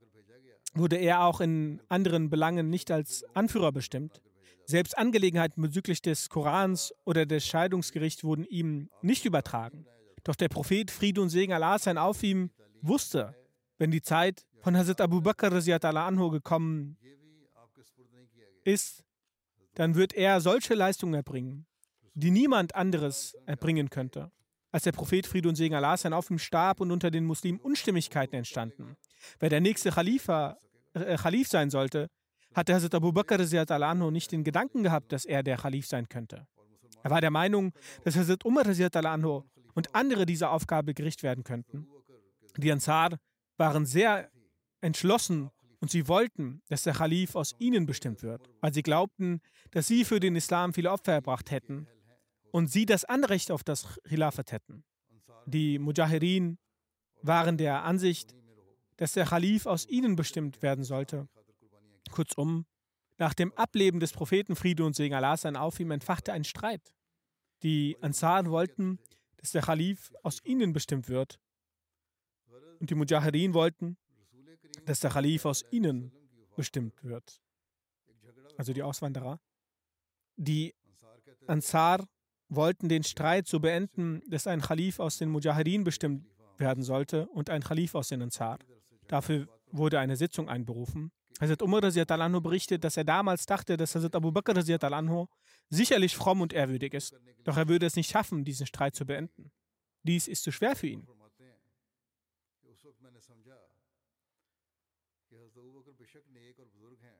wurde 0.74 0.96
er 0.96 1.22
auch 1.22 1.40
in 1.40 1.80
anderen 1.88 2.28
Belangen 2.28 2.70
nicht 2.70 2.90
als 2.90 3.24
Anführer 3.32 3.70
bestimmt. 3.70 4.20
Selbst 4.66 4.98
Angelegenheiten 4.98 5.62
bezüglich 5.62 6.02
des 6.02 6.28
Korans 6.28 6.92
oder 7.04 7.24
des 7.24 7.46
Scheidungsgerichts 7.46 8.24
wurden 8.24 8.44
ihm 8.46 8.90
nicht 9.00 9.24
übertragen. 9.24 9.86
Doch 10.24 10.36
der 10.36 10.48
Prophet, 10.48 10.90
Friede 10.90 11.20
und 11.20 11.30
Segen 11.30 11.52
Allah 11.52 11.78
sein 11.78 11.98
auf 11.98 12.22
ihm, 12.22 12.50
wusste, 12.82 13.34
wenn 13.78 13.90
die 13.90 14.02
Zeit 14.02 14.46
von 14.60 14.76
Hazrat 14.76 15.00
Abu 15.00 15.20
Bakr 15.20 15.52
anhu 15.52 16.30
gekommen 16.30 16.98
ist, 18.64 19.04
dann 19.74 19.94
wird 19.94 20.12
er 20.12 20.40
solche 20.40 20.74
Leistungen 20.74 21.14
erbringen, 21.14 21.66
die 22.14 22.30
niemand 22.30 22.74
anderes 22.74 23.34
erbringen 23.46 23.88
könnte. 23.88 24.30
Als 24.72 24.84
der 24.84 24.92
Prophet 24.92 25.26
Friede 25.26 25.48
und 25.48 25.56
Segen 25.56 25.74
Allah 25.74 25.96
sein 25.96 26.12
auf 26.12 26.30
ihm 26.30 26.38
starb 26.38 26.80
und 26.80 26.90
unter 26.90 27.10
den 27.10 27.24
Muslimen 27.24 27.58
Unstimmigkeiten 27.58 28.36
entstanden, 28.36 28.96
wer 29.38 29.48
der 29.48 29.60
nächste 29.60 29.90
Khalifa, 29.90 30.58
äh, 30.92 31.16
Khalif 31.16 31.48
sein 31.48 31.70
sollte, 31.70 32.08
hatte 32.54 32.74
Hazrat 32.74 32.94
Abu 32.94 33.12
Bakr 33.12 33.40
anhu 33.40 34.10
nicht 34.10 34.30
den 34.32 34.44
Gedanken 34.44 34.82
gehabt, 34.82 35.12
dass 35.12 35.24
er 35.24 35.42
der 35.42 35.56
Khalif 35.56 35.86
sein 35.86 36.08
könnte. 36.08 36.46
Er 37.02 37.10
war 37.10 37.20
der 37.20 37.30
Meinung, 37.30 37.72
dass 38.04 38.16
Hazrat 38.16 38.44
Umar 38.44 38.66
anhu 38.66 39.44
und 39.74 39.94
andere 39.94 40.26
dieser 40.26 40.50
Aufgabe 40.50 40.94
gericht 40.94 41.22
werden 41.22 41.44
könnten. 41.44 41.86
Die 42.56 42.72
Ansar 42.72 43.18
waren 43.56 43.86
sehr 43.86 44.30
entschlossen 44.80 45.50
und 45.80 45.90
sie 45.90 46.08
wollten, 46.08 46.62
dass 46.68 46.82
der 46.82 46.94
Khalif 46.94 47.34
aus 47.36 47.54
ihnen 47.58 47.86
bestimmt 47.86 48.22
wird, 48.22 48.48
weil 48.60 48.72
sie 48.74 48.82
glaubten, 48.82 49.40
dass 49.70 49.86
sie 49.86 50.04
für 50.04 50.20
den 50.20 50.36
Islam 50.36 50.74
viele 50.74 50.90
Opfer 50.90 51.12
erbracht 51.12 51.50
hätten 51.50 51.86
und 52.50 52.70
sie 52.70 52.86
das 52.86 53.04
Anrecht 53.04 53.50
auf 53.50 53.64
das 53.64 53.98
Khilafat 54.04 54.52
hätten. 54.52 54.84
Die 55.46 55.78
Mujahirin 55.78 56.58
waren 57.22 57.56
der 57.56 57.84
Ansicht, 57.84 58.34
dass 58.96 59.12
der 59.12 59.26
Khalif 59.26 59.66
aus 59.66 59.86
ihnen 59.88 60.16
bestimmt 60.16 60.62
werden 60.62 60.84
sollte. 60.84 61.28
Kurzum, 62.10 62.66
nach 63.18 63.34
dem 63.34 63.52
Ableben 63.54 64.00
des 64.00 64.12
Propheten 64.12 64.56
Friede 64.56 64.84
und 64.84 64.96
Segen 64.96 65.14
Allah 65.14 65.36
sein 65.36 65.56
auf 65.56 65.78
ihm 65.80 65.90
entfachte 65.90 66.32
ein 66.32 66.44
Streit. 66.44 66.94
Die 67.62 67.96
Ansar 68.00 68.46
wollten, 68.46 68.98
dass 69.40 69.52
der 69.52 69.62
Khalif 69.62 70.12
aus 70.22 70.44
ihnen 70.44 70.72
bestimmt 70.72 71.08
wird. 71.08 71.40
Und 72.78 72.90
die 72.90 72.94
Mujahirin 72.94 73.54
wollten, 73.54 73.96
dass 74.84 75.00
der 75.00 75.10
Khalif 75.10 75.44
aus 75.46 75.64
ihnen 75.70 76.12
bestimmt 76.56 77.02
wird. 77.02 77.40
Also 78.56 78.72
die 78.72 78.82
Auswanderer. 78.82 79.40
Die 80.36 80.74
Ansar 81.46 82.06
wollten 82.48 82.88
den 82.88 83.02
Streit 83.02 83.46
so 83.46 83.60
beenden, 83.60 84.22
dass 84.28 84.46
ein 84.46 84.60
Khalif 84.60 85.00
aus 85.00 85.18
den 85.18 85.30
Mujahideen 85.30 85.84
bestimmt 85.84 86.26
werden 86.58 86.82
sollte 86.82 87.28
und 87.28 87.48
ein 87.48 87.62
Khalif 87.62 87.94
aus 87.94 88.08
den 88.08 88.22
Ansar. 88.22 88.58
Dafür 89.08 89.48
wurde 89.70 89.98
eine 89.98 90.16
Sitzung 90.16 90.48
einberufen. 90.48 91.12
Hazrat 91.40 91.62
Umar 91.62 91.82
anhu 91.84 92.40
berichtet, 92.40 92.84
dass 92.84 92.96
er 92.96 93.04
damals 93.04 93.46
dachte, 93.46 93.76
dass 93.76 93.94
Hazrat 93.94 94.14
Abu 94.14 94.30
Bakr 94.30 94.54
anhu 94.92 95.26
sicherlich 95.70 96.14
fromm 96.14 96.42
und 96.42 96.52
ehrwürdig 96.52 96.92
ist. 96.92 97.18
Doch 97.44 97.56
er 97.56 97.68
würde 97.68 97.86
es 97.86 97.96
nicht 97.96 98.10
schaffen, 98.10 98.44
diesen 98.44 98.66
Streit 98.66 98.94
zu 98.94 99.06
beenden. 99.06 99.50
Dies 100.02 100.28
ist 100.28 100.42
zu 100.42 100.52
schwer 100.52 100.76
für 100.76 100.88
ihn. 100.88 101.06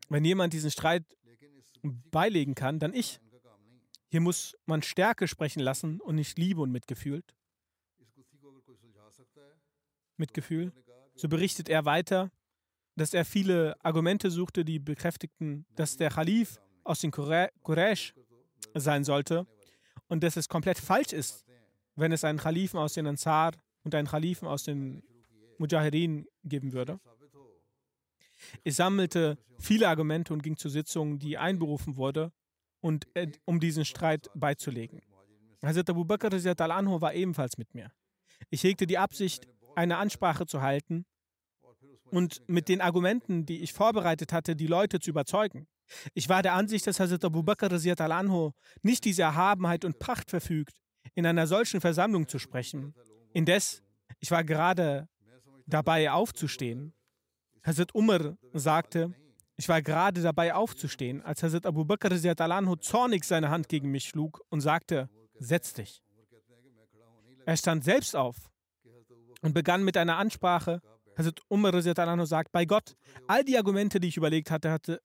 Wenn 0.08 0.24
jemand 0.24 0.52
diesen 0.52 0.70
Streit 0.70 1.04
beilegen 1.82 2.54
kann, 2.54 2.78
dann 2.78 2.92
ich. 2.92 3.20
Hier 4.10 4.20
muss 4.20 4.56
man 4.66 4.82
Stärke 4.82 5.28
sprechen 5.28 5.60
lassen 5.60 6.00
und 6.00 6.16
nicht 6.16 6.36
Liebe 6.36 6.60
und 6.60 6.72
Mitgefühl. 6.72 7.22
Mitgefühl. 10.16 10.72
So 11.14 11.28
berichtet 11.28 11.68
er 11.68 11.84
weiter, 11.84 12.30
dass 13.00 13.14
er 13.14 13.24
viele 13.24 13.82
Argumente 13.82 14.30
suchte, 14.30 14.62
die 14.62 14.78
bekräftigten, 14.78 15.64
dass 15.74 15.96
der 15.96 16.10
Khalif 16.10 16.60
aus 16.84 17.00
den 17.00 17.10
Quraysh 17.10 18.14
sein 18.74 19.04
sollte 19.04 19.46
und 20.08 20.22
dass 20.22 20.36
es 20.36 20.50
komplett 20.50 20.76
falsch 20.78 21.14
ist, 21.14 21.46
wenn 21.96 22.12
es 22.12 22.24
einen 22.24 22.38
Khalifen 22.38 22.78
aus 22.78 22.92
den 22.92 23.06
Ansar 23.06 23.52
und 23.84 23.94
einen 23.94 24.06
Khalifen 24.06 24.46
aus 24.46 24.64
den 24.64 25.02
Mujahideen 25.56 26.26
geben 26.44 26.74
würde. 26.74 27.00
Ich 28.64 28.76
sammelte 28.76 29.38
viele 29.58 29.88
Argumente 29.88 30.34
und 30.34 30.42
ging 30.42 30.58
zur 30.58 30.70
Sitzung, 30.70 31.18
die 31.18 31.38
einberufen 31.38 31.96
wurde, 31.96 32.32
und, 32.80 33.06
äh, 33.14 33.32
um 33.46 33.60
diesen 33.60 33.86
Streit 33.86 34.28
beizulegen. 34.34 35.00
Hazrat 35.62 35.88
Abu 35.88 36.04
Bakr 36.04 36.30
al-Anhu 36.32 37.00
war 37.00 37.14
ebenfalls 37.14 37.56
mit 37.56 37.74
mir. 37.74 37.92
Ich 38.50 38.62
hegte 38.62 38.86
die 38.86 38.98
Absicht, 38.98 39.46
eine 39.74 39.96
Ansprache 39.96 40.44
zu 40.44 40.60
halten 40.60 41.06
und 42.10 42.42
mit 42.46 42.68
den 42.68 42.80
Argumenten, 42.80 43.46
die 43.46 43.62
ich 43.62 43.72
vorbereitet 43.72 44.32
hatte, 44.32 44.56
die 44.56 44.66
Leute 44.66 45.00
zu 45.00 45.10
überzeugen. 45.10 45.66
Ich 46.14 46.28
war 46.28 46.42
der 46.42 46.54
Ansicht, 46.54 46.86
dass 46.86 47.00
Hazrat 47.00 47.24
Abu 47.24 47.42
Bakr 47.42 47.70
al-Anhu 47.72 48.52
nicht 48.82 49.04
diese 49.04 49.22
Erhabenheit 49.22 49.84
und 49.84 49.98
Pracht 49.98 50.30
verfügt, 50.30 50.74
in 51.14 51.26
einer 51.26 51.46
solchen 51.46 51.80
Versammlung 51.80 52.28
zu 52.28 52.38
sprechen. 52.38 52.94
Indes, 53.32 53.82
ich 54.20 54.30
war 54.30 54.44
gerade 54.44 55.08
dabei 55.66 56.10
aufzustehen 56.10 56.94
Hazrat 57.62 57.94
Umar 57.94 58.38
sagte, 58.54 59.14
ich 59.56 59.68
war 59.68 59.82
gerade 59.82 60.22
dabei 60.22 60.54
aufzustehen, 60.54 61.20
als 61.22 61.42
Hazrat 61.42 61.66
Abu 61.66 61.84
Bakr 61.84 62.10
anhu 62.38 62.76
zornig 62.76 63.24
seine 63.24 63.50
Hand 63.50 63.68
gegen 63.68 63.90
mich 63.90 64.04
schlug 64.04 64.40
und 64.48 64.60
sagte, 64.60 65.10
setz 65.38 65.74
dich. 65.74 66.02
Er 67.44 67.56
stand 67.56 67.84
selbst 67.84 68.16
auf 68.16 68.36
und 69.42 69.52
begann 69.52 69.84
mit 69.84 69.96
einer 69.96 70.16
Ansprache. 70.16 70.80
Hazrat 71.20 71.40
Umar 71.48 71.74
anhu 71.74 72.24
sagt, 72.24 72.52
bei 72.52 72.64
Gott, 72.64 72.96
all 73.26 73.44
die 73.44 73.56
Argumente, 73.56 74.00
die 74.00 74.08
ich 74.08 74.16
überlegt 74.16 74.50
hatte, 74.50 74.70
hatte 74.70 75.00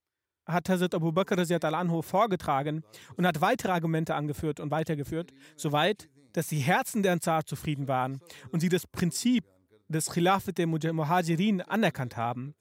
hat 0.45 0.69
Hazrat 0.69 0.93
Abu 0.93 1.11
Bakr 1.11 1.37
anhu 1.73 2.01
vorgetragen 2.01 2.83
und 3.17 3.25
hat 3.25 3.41
weitere 3.41 3.71
Argumente 3.71 4.15
angeführt 4.15 4.59
und 4.59 4.71
weitergeführt, 4.71 5.31
soweit, 5.55 6.07
dass 6.33 6.47
die 6.47 6.59
Herzen 6.59 7.03
der 7.03 7.13
Ansar 7.13 7.45
zufrieden 7.45 7.87
waren 7.87 8.21
und 8.51 8.59
sie 8.59 8.69
das 8.69 8.85
Prinzip 8.87 9.45
des 9.87 10.09
Khilafat 10.09 10.57
der 10.57 10.67
Muhajirin 10.67 11.61
anerkannt 11.61 12.17
haben. 12.17 12.55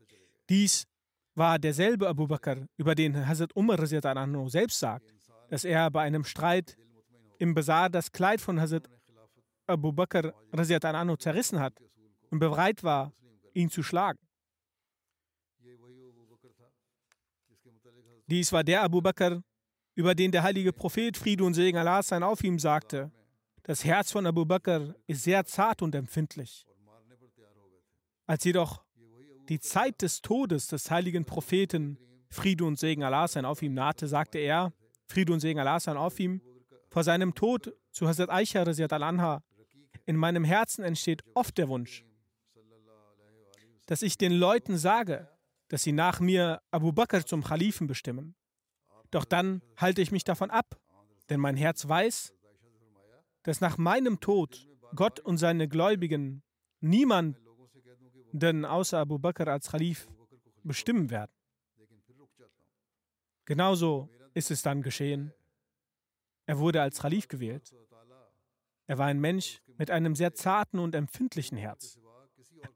Dies 0.48 0.86
war 1.34 1.58
derselbe 1.58 2.08
Abu 2.08 2.26
Bakr, 2.26 2.66
über 2.76 2.94
den 2.94 3.26
Hazrat 3.26 3.54
Umar 3.56 3.84
selbst 3.86 4.78
sagt, 4.78 5.12
dass 5.50 5.64
er 5.64 5.90
bei 5.90 6.02
einem 6.02 6.24
Streit 6.24 6.76
im 7.38 7.54
Bazar 7.54 7.90
das 7.90 8.12
Kleid 8.12 8.40
von 8.40 8.60
Hazrat 8.60 8.88
Abu 9.66 9.92
Bakr 9.92 10.32
zerrissen 11.18 11.60
hat 11.60 11.74
und 12.30 12.38
bereit 12.38 12.84
war, 12.84 13.12
ihn 13.54 13.70
zu 13.70 13.82
schlagen. 13.82 14.18
Dies 18.26 18.52
war 18.52 18.64
der 18.64 18.82
Abu 18.82 19.00
Bakr, 19.00 19.42
über 19.94 20.14
den 20.14 20.32
der 20.32 20.42
heilige 20.42 20.72
Prophet 20.72 21.16
Friede 21.16 21.44
und 21.44 21.54
Segen 21.54 21.78
Allah 21.78 22.02
sein 22.02 22.22
auf 22.22 22.42
ihm 22.42 22.58
sagte, 22.58 23.12
Das 23.62 23.84
Herz 23.84 24.12
von 24.12 24.26
Abu 24.26 24.44
Bakr 24.44 24.94
ist 25.06 25.24
sehr 25.24 25.44
zart 25.44 25.82
und 25.82 25.94
empfindlich. 25.94 26.66
Als 28.26 28.44
jedoch 28.44 28.82
die 29.48 29.60
Zeit 29.60 30.00
des 30.02 30.22
Todes 30.22 30.66
des 30.68 30.90
heiligen 30.90 31.24
Propheten, 31.24 31.98
Friede 32.30 32.64
und 32.64 32.78
Segen 32.78 33.04
Allah 33.04 33.28
sein 33.28 33.44
auf 33.44 33.62
ihm 33.62 33.74
nahte, 33.74 34.08
sagte 34.08 34.38
er, 34.38 34.72
Friede 35.06 35.32
und 35.32 35.40
Segen 35.40 35.60
Allah 35.60 35.78
sein 35.78 35.96
auf 35.96 36.18
ihm, 36.18 36.40
vor 36.88 37.04
seinem 37.04 37.34
Tod 37.34 37.74
zu 37.90 38.08
Hazrat 38.08 38.30
Aisha 38.30 38.62
al-Anha, 38.62 39.42
in 40.06 40.16
meinem 40.16 40.44
Herzen 40.44 40.82
entsteht 40.82 41.22
oft 41.34 41.58
der 41.58 41.68
Wunsch, 41.68 42.04
dass 43.86 44.02
ich 44.02 44.18
den 44.18 44.32
Leuten 44.32 44.78
sage, 44.78 45.28
dass 45.68 45.82
sie 45.82 45.92
nach 45.92 46.20
mir 46.20 46.62
Abu 46.70 46.92
Bakr 46.92 47.24
zum 47.26 47.42
Khalifen 47.42 47.86
bestimmen. 47.86 48.34
Doch 49.10 49.24
dann 49.24 49.62
halte 49.76 50.02
ich 50.02 50.10
mich 50.10 50.24
davon 50.24 50.50
ab, 50.50 50.80
denn 51.28 51.40
mein 51.40 51.56
Herz 51.56 51.88
weiß, 51.88 52.34
dass 53.42 53.60
nach 53.60 53.78
meinem 53.78 54.20
Tod 54.20 54.66
Gott 54.94 55.20
und 55.20 55.38
seine 55.38 55.68
Gläubigen 55.68 56.42
niemanden 56.80 58.64
außer 58.64 58.98
Abu 58.98 59.18
Bakr 59.18 59.48
als 59.48 59.70
Khalif 59.70 60.08
bestimmen 60.62 61.10
werden. 61.10 61.32
Genauso 63.44 64.08
ist 64.32 64.50
es 64.50 64.62
dann 64.62 64.82
geschehen. 64.82 65.32
Er 66.46 66.58
wurde 66.58 66.82
als 66.82 67.00
Khalif 67.00 67.28
gewählt. 67.28 67.74
Er 68.86 68.98
war 68.98 69.06
ein 69.06 69.20
Mensch 69.20 69.62
mit 69.78 69.90
einem 69.90 70.14
sehr 70.14 70.34
zarten 70.34 70.78
und 70.78 70.94
empfindlichen 70.94 71.56
Herz. 71.56 71.98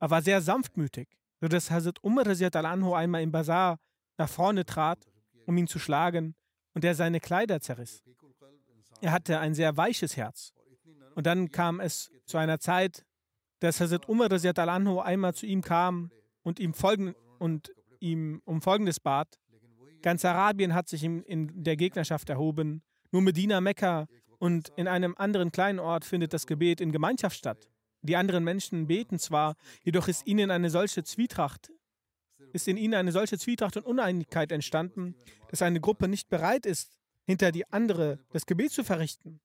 Er 0.00 0.10
war 0.10 0.22
sehr 0.22 0.40
sanftmütig, 0.40 1.08
sodass 1.40 1.70
Hazrat 1.70 2.02
Umar 2.02 2.26
al-Anhu 2.26 2.94
einmal 2.94 3.22
im 3.22 3.32
Bazar 3.32 3.78
nach 4.16 4.28
vorne 4.28 4.64
trat, 4.64 5.06
um 5.46 5.56
ihn 5.56 5.66
zu 5.66 5.78
schlagen, 5.78 6.34
und 6.74 6.84
er 6.84 6.94
seine 6.94 7.20
Kleider 7.20 7.60
zerriss. 7.60 8.02
Er 9.00 9.12
hatte 9.12 9.38
ein 9.40 9.54
sehr 9.54 9.76
weiches 9.76 10.16
Herz. 10.16 10.52
Und 11.14 11.26
dann 11.26 11.50
kam 11.50 11.80
es 11.80 12.10
zu 12.26 12.38
einer 12.38 12.60
Zeit, 12.60 13.04
dass 13.60 13.80
Hazrat 13.80 14.08
Umar 14.08 14.30
al-Anhu 14.30 15.00
einmal 15.00 15.34
zu 15.34 15.46
ihm 15.46 15.62
kam 15.62 16.10
und 16.42 16.60
ihm, 16.60 16.74
folgen, 16.74 17.14
und 17.38 17.72
ihm 18.00 18.40
um 18.44 18.62
Folgendes 18.62 19.00
bat. 19.00 19.38
Ganz 20.02 20.24
Arabien 20.24 20.74
hat 20.74 20.88
sich 20.88 21.02
in, 21.02 21.22
in 21.24 21.64
der 21.64 21.76
Gegnerschaft 21.76 22.30
erhoben. 22.30 22.82
Nur 23.10 23.22
Medina, 23.22 23.60
Mekka 23.60 24.06
und 24.38 24.68
in 24.76 24.86
einem 24.86 25.14
anderen 25.16 25.50
kleinen 25.50 25.80
Ort 25.80 26.04
findet 26.04 26.32
das 26.32 26.46
Gebet 26.46 26.80
in 26.80 26.92
Gemeinschaft 26.92 27.36
statt. 27.36 27.68
Die 28.02 28.16
anderen 28.16 28.44
Menschen 28.44 28.86
beten 28.86 29.18
zwar, 29.18 29.56
jedoch 29.82 30.08
ist 30.08 30.26
ihnen 30.26 30.50
eine 30.50 30.70
solche 30.70 31.04
Zwietracht, 31.04 31.70
ist 32.52 32.68
in 32.68 32.76
ihnen 32.76 32.94
eine 32.94 33.12
solche 33.12 33.38
Zwietracht 33.38 33.76
und 33.76 33.84
Uneinigkeit 33.84 34.52
entstanden, 34.52 35.14
dass 35.48 35.62
eine 35.62 35.80
Gruppe 35.80 36.08
nicht 36.08 36.28
bereit 36.28 36.66
ist, 36.66 36.98
hinter 37.24 37.52
die 37.52 37.70
andere 37.72 38.20
das 38.30 38.46
Gebet 38.46 38.72
zu 38.72 38.84
verrichten. 38.84 39.40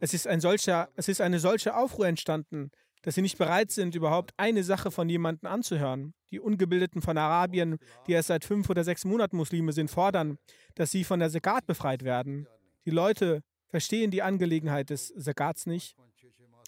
Es 0.00 0.14
ist, 0.14 0.26
ein 0.26 0.40
solcher, 0.40 0.88
es 0.96 1.08
ist 1.08 1.20
eine 1.20 1.38
solche 1.38 1.76
Aufruhr 1.76 2.06
entstanden, 2.06 2.70
dass 3.02 3.14
sie 3.14 3.22
nicht 3.22 3.38
bereit 3.38 3.70
sind, 3.70 3.94
überhaupt 3.94 4.32
eine 4.36 4.64
Sache 4.64 4.90
von 4.90 5.08
jemandem 5.08 5.50
anzuhören. 5.50 6.14
Die 6.30 6.40
Ungebildeten 6.40 7.02
von 7.02 7.16
Arabien, 7.18 7.78
die 8.06 8.12
erst 8.12 8.28
seit 8.28 8.44
fünf 8.44 8.68
oder 8.68 8.84
sechs 8.84 9.04
Monaten 9.04 9.36
Muslime 9.36 9.72
sind, 9.72 9.90
fordern, 9.90 10.38
dass 10.74 10.90
sie 10.90 11.04
von 11.04 11.20
der 11.20 11.30
Zakat 11.30 11.66
befreit 11.66 12.02
werden. 12.02 12.46
Die 12.84 12.90
Leute 12.90 13.42
verstehen 13.68 14.10
die 14.10 14.22
Angelegenheit 14.22 14.90
des 14.90 15.14
Zakats 15.18 15.66
nicht. 15.66 15.96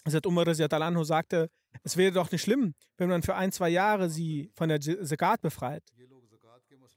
Hazrat 0.05 0.25
Umar 0.25 0.47
anhu 0.47 1.03
sagte, 1.03 1.49
es 1.83 1.97
wäre 1.97 2.11
doch 2.11 2.31
nicht 2.31 2.41
schlimm, 2.41 2.73
wenn 2.97 3.09
man 3.09 3.23
für 3.23 3.35
ein, 3.35 3.51
zwei 3.51 3.69
Jahre 3.69 4.09
sie 4.09 4.51
von 4.55 4.69
der 4.69 4.79
Zakat 4.79 5.41
befreit. 5.41 5.83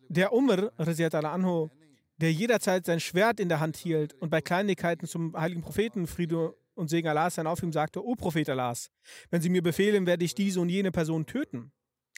Der 0.09 0.33
Umar 0.33 0.73
anhu, 0.79 1.71
der 2.19 2.33
jederzeit 2.33 2.87
sein 2.87 3.01
Schwert 3.01 3.41
in 3.41 3.49
der 3.49 3.61
Hand 3.61 3.77
hielt 3.77 4.15
und 4.15 4.31
bei 4.31 4.41
Kleinigkeiten 4.41 5.07
zum 5.07 5.37
heiligen 5.37 5.63
Propheten 5.63 6.07
Friede 6.07 6.55
und 6.75 6.89
Segen 6.89 7.09
Allahs 7.09 7.37
sein 7.37 7.47
auf 7.47 7.63
ihm 7.63 7.73
sagte, 7.73 8.05
O 8.05 8.15
Prophet 8.15 8.49
Allahs, 8.49 8.91
wenn 9.31 9.41
Sie 9.41 9.49
mir 9.49 9.63
befehlen, 9.63 10.07
werde 10.07 10.25
ich 10.25 10.35
diese 10.35 10.61
und 10.61 10.69
jene 10.69 10.93
Person 10.93 11.27
töten. 11.27 11.73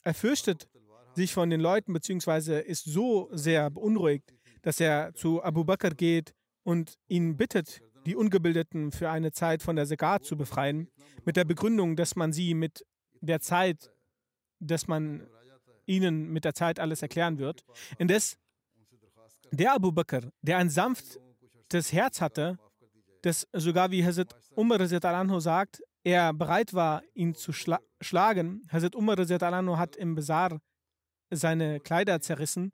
Er 0.05 0.15
fürchtet 0.15 0.69
sich 1.15 1.33
von 1.33 1.51
den 1.51 1.61
Leuten 1.61 1.93
beziehungsweise 1.93 2.59
ist 2.59 2.85
so 2.85 3.29
sehr 3.33 3.71
beunruhigt, 3.71 4.35
dass 4.63 4.81
er 4.81 5.15
zu 5.15 5.43
Abu 5.43 5.65
Bakr 5.65 5.91
geht 5.91 6.35
und 6.63 6.99
ihn 7.09 7.37
bittet, 7.37 7.81
die 8.09 8.17
Ungebildeten 8.17 8.91
für 8.91 9.11
eine 9.11 9.33
Zeit 9.33 9.63
von 9.63 9.77
der 9.77 9.87
Segat 9.87 10.25
zu 10.25 10.37
befreien, 10.37 10.89
mit 11.25 11.37
der 11.37 11.45
Begründung, 11.45 11.95
dass 11.95 12.17
man 12.17 12.33
sie 12.33 12.55
mit 12.55 12.85
der 13.21 13.41
Zeit, 13.41 13.93
dass 14.61 14.89
man 14.89 15.27
ihnen 15.87 16.31
mit 16.31 16.45
der 16.45 16.55
Zeit 16.55 16.81
alles 16.81 17.03
erklären 17.03 17.39
wird. 17.39 17.65
Indes 17.99 18.39
der 19.51 19.75
Abu 19.75 19.93
Bakr, 19.93 20.31
der 20.43 20.59
ein 20.59 20.71
sanftes 20.71 21.93
Herz 21.93 22.21
hatte, 22.21 22.59
das 23.23 23.47
sogar 23.53 23.91
wie 23.91 24.05
Hazrat 24.05 24.35
Umar 24.55 24.81
anhu 24.81 25.41
sagt, 25.41 25.83
er 26.05 26.33
bereit 26.33 26.73
war, 26.75 27.03
ihn 27.15 27.35
zu 27.35 27.53
schla 27.53 27.81
schlagen. 28.01 28.63
Hazrat 28.71 28.95
Umar 28.95 29.19
anhu 29.19 29.77
hat 29.77 29.97
im 29.97 30.15
Bazar 30.15 30.61
seine 31.31 31.81
Kleider 31.81 32.21
zerrissen. 32.21 32.73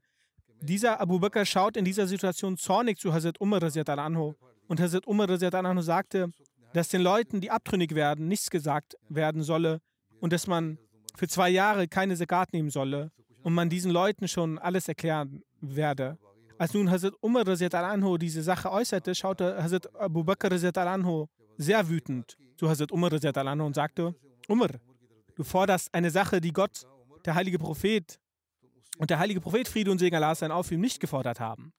Dieser 0.61 1.01
Abu 1.01 1.19
Bakr 1.19 1.45
schaut 1.45 1.77
in 1.77 1.85
dieser 1.85 2.07
Situation 2.07 2.57
zornig 2.57 2.99
zu 2.99 3.13
Hazrat 3.13 3.41
Umar 3.41 3.63
anhu. 3.63 4.35
Und 4.69 4.81
Hazrat 4.81 5.07
Umar 5.07 5.29
anhu 5.31 5.83
sagte, 5.83 6.31
dass 6.73 6.89
den 6.89 7.03
Leuten, 7.03 7.41
die 7.41 7.51
abtrünnig 7.51 7.95
werden, 7.95 8.29
nichts 8.29 8.51
gesagt 8.51 8.97
werden 9.09 9.43
solle 9.43 9.81
und 10.21 10.33
dass 10.33 10.47
man 10.47 10.79
für 11.17 11.29
zwei 11.29 11.51
Jahre 11.51 11.87
keine 11.87 12.17
Zakat 12.17 12.53
nehmen 12.53 12.71
solle 12.71 13.11
und 13.43 13.55
man 13.55 13.69
diesen 13.69 13.93
Leuten 13.93 14.27
schon 14.27 14.59
alles 14.59 14.89
erklären 14.89 15.43
werde. 15.61 16.19
Als 16.59 16.75
nun 16.75 16.91
Hazrat 16.91 17.15
Umar 17.21 17.47
anhu 17.47 18.17
diese 18.17 18.43
Sache 18.43 18.71
äußerte, 18.71 19.15
schaute 19.15 19.63
Hazrat 19.63 19.95
Abu 19.95 20.25
Bakr 20.25 20.51
anhu 20.87 21.27
sehr 21.57 21.89
wütend 21.89 22.37
zu 22.57 22.69
Hazrat 22.69 22.91
Umar 22.91 23.13
anhu 23.13 23.67
und 23.67 23.75
sagte, 23.75 24.15
Umar, 24.49 24.71
du 25.37 25.45
forderst 25.45 25.93
eine 25.95 26.11
Sache, 26.11 26.41
die 26.41 26.53
Gott, 26.53 26.87
der 27.25 27.35
heilige 27.35 27.59
Prophet 27.59 28.19
und 28.99 29.11
der 29.11 29.19
heilige 29.19 29.41
Prophet 29.41 29.69
Friede 29.69 29.91
und 29.91 29.99
Segen 29.99 30.17
Allah 30.17 30.35
sein 30.35 30.51
auf 30.51 30.71
ihm 30.71 30.81
nicht 30.81 31.01
gefordert 31.01 31.41
haben. 31.41 31.73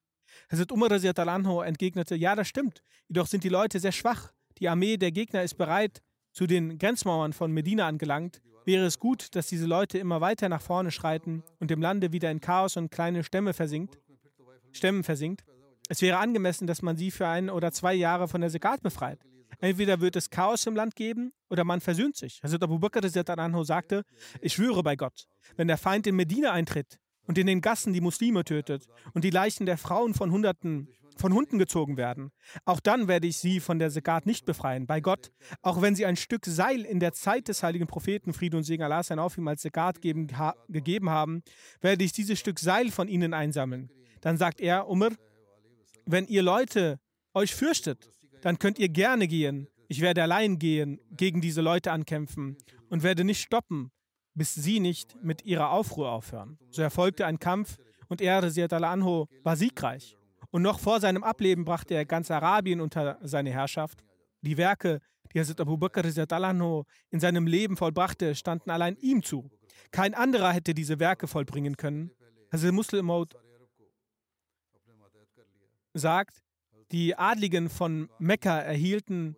Hazrat 0.50 0.72
Umar 0.72 0.90
anhu 1.28 1.60
entgegnete, 1.60 2.14
ja, 2.14 2.34
das 2.34 2.48
stimmt, 2.48 2.82
jedoch 3.08 3.26
sind 3.26 3.44
die 3.44 3.48
Leute 3.48 3.80
sehr 3.80 3.92
schwach. 3.92 4.32
Die 4.58 4.68
Armee 4.68 4.96
der 4.96 5.12
Gegner 5.12 5.42
ist 5.42 5.54
bereit, 5.54 6.02
zu 6.32 6.46
den 6.46 6.78
Grenzmauern 6.78 7.32
von 7.32 7.52
Medina 7.52 7.86
angelangt. 7.86 8.40
Wäre 8.64 8.84
es 8.84 8.98
gut, 8.98 9.34
dass 9.36 9.46
diese 9.46 9.66
Leute 9.66 9.98
immer 9.98 10.20
weiter 10.20 10.48
nach 10.48 10.60
vorne 10.60 10.90
schreiten 10.90 11.42
und 11.60 11.70
im 11.70 11.80
Lande 11.80 12.12
wieder 12.12 12.30
in 12.30 12.40
Chaos 12.40 12.76
und 12.76 12.90
kleine 12.90 13.22
Stämme 13.22 13.54
versinkt? 13.54 13.98
Stämmen 14.72 15.04
versinkt. 15.04 15.44
Es 15.88 16.02
wäre 16.02 16.18
angemessen, 16.18 16.66
dass 16.66 16.82
man 16.82 16.96
sie 16.96 17.10
für 17.10 17.28
ein 17.28 17.48
oder 17.48 17.72
zwei 17.72 17.94
Jahre 17.94 18.28
von 18.28 18.40
der 18.40 18.50
Sekat 18.50 18.82
befreit. 18.82 19.20
Entweder 19.60 20.00
wird 20.00 20.16
es 20.16 20.28
Chaos 20.28 20.66
im 20.66 20.74
Land 20.74 20.96
geben 20.96 21.32
oder 21.48 21.64
man 21.64 21.80
versöhnt 21.80 22.16
sich. 22.16 22.40
Also 22.42 22.56
Abu 22.56 22.78
Bakr 22.78 23.00
sagte, 23.08 24.02
ich 24.40 24.52
schwöre 24.52 24.82
bei 24.82 24.96
Gott, 24.96 25.26
wenn 25.56 25.68
der 25.68 25.78
Feind 25.78 26.06
in 26.06 26.16
Medina 26.16 26.52
eintritt 26.52 26.98
und 27.26 27.38
in 27.38 27.46
den 27.46 27.60
Gassen 27.60 27.92
die 27.92 28.00
Muslime 28.00 28.44
tötet 28.44 28.86
und 29.14 29.24
die 29.24 29.30
Leichen 29.30 29.66
der 29.66 29.78
Frauen 29.78 30.14
von 30.14 30.30
Hunderten 30.30 30.88
von 31.18 31.32
Hunden 31.32 31.58
gezogen 31.58 31.96
werden, 31.96 32.30
auch 32.64 32.80
dann 32.80 33.08
werde 33.08 33.26
ich 33.26 33.38
sie 33.38 33.60
von 33.60 33.78
der 33.78 33.90
Sekat 33.90 34.26
nicht 34.26 34.44
befreien. 34.44 34.86
Bei 34.86 35.00
Gott, 35.00 35.32
auch 35.62 35.80
wenn 35.80 35.94
sie 35.94 36.06
ein 36.06 36.16
Stück 36.16 36.44
Seil 36.44 36.82
in 36.82 37.00
der 37.00 37.12
Zeit 37.12 37.48
des 37.48 37.62
heiligen 37.62 37.86
Propheten 37.86 38.32
Friede 38.32 38.56
und 38.56 38.64
Segen 38.64 38.82
Allah 38.82 39.02
sein 39.02 39.18
auf 39.18 39.38
ihm 39.38 39.48
als 39.48 39.62
Sekat 39.62 40.02
geben, 40.02 40.28
ha, 40.36 40.54
gegeben 40.68 41.10
haben, 41.10 41.42
werde 41.80 42.04
ich 42.04 42.12
dieses 42.12 42.38
Stück 42.38 42.58
Seil 42.58 42.90
von 42.90 43.08
ihnen 43.08 43.34
einsammeln. 43.34 43.90
Dann 44.20 44.36
sagt 44.36 44.60
er, 44.60 44.88
Umar, 44.88 45.12
wenn 46.04 46.26
ihr 46.26 46.42
Leute 46.42 46.98
euch 47.34 47.54
fürchtet, 47.54 48.10
dann 48.42 48.58
könnt 48.58 48.78
ihr 48.78 48.88
gerne 48.88 49.26
gehen. 49.26 49.68
Ich 49.88 50.00
werde 50.00 50.22
allein 50.22 50.58
gehen, 50.58 51.00
gegen 51.10 51.40
diese 51.40 51.60
Leute 51.60 51.92
ankämpfen 51.92 52.56
und 52.90 53.02
werde 53.02 53.24
nicht 53.24 53.40
stoppen, 53.40 53.90
bis 54.36 54.54
sie 54.54 54.78
nicht 54.80 55.16
mit 55.22 55.44
ihrer 55.44 55.70
Aufruhr 55.70 56.12
aufhören. 56.12 56.58
So 56.70 56.82
erfolgte 56.82 57.26
ein 57.26 57.40
Kampf 57.40 57.78
und 58.08 58.20
er, 58.20 58.42
Rasiat 58.42 58.72
al-Anho, 58.72 59.28
war 59.42 59.56
siegreich. 59.56 60.16
Und 60.50 60.62
noch 60.62 60.78
vor 60.78 61.00
seinem 61.00 61.24
Ableben 61.24 61.64
brachte 61.64 61.94
er 61.94 62.04
ganz 62.04 62.30
Arabien 62.30 62.80
unter 62.80 63.18
seine 63.22 63.50
Herrschaft. 63.50 64.04
Die 64.42 64.56
Werke, 64.56 65.00
die 65.32 65.40
Hazrat 65.40 65.60
Abu 65.60 65.76
Bakr 65.76 66.04
al-Anho 66.04 66.84
in 67.10 67.18
seinem 67.18 67.46
Leben 67.46 67.76
vollbrachte, 67.76 68.34
standen 68.34 68.70
allein 68.70 68.96
ihm 69.00 69.22
zu. 69.22 69.50
Kein 69.90 70.14
anderer 70.14 70.52
hätte 70.52 70.74
diese 70.74 71.00
Werke 71.00 71.26
vollbringen 71.26 71.76
können. 71.76 72.10
Hazrat 72.52 72.72
Muslim 72.72 73.10
sagt, 75.94 76.42
die 76.92 77.16
Adligen 77.16 77.68
von 77.68 78.10
Mekka 78.18 78.58
erhielten 78.58 79.36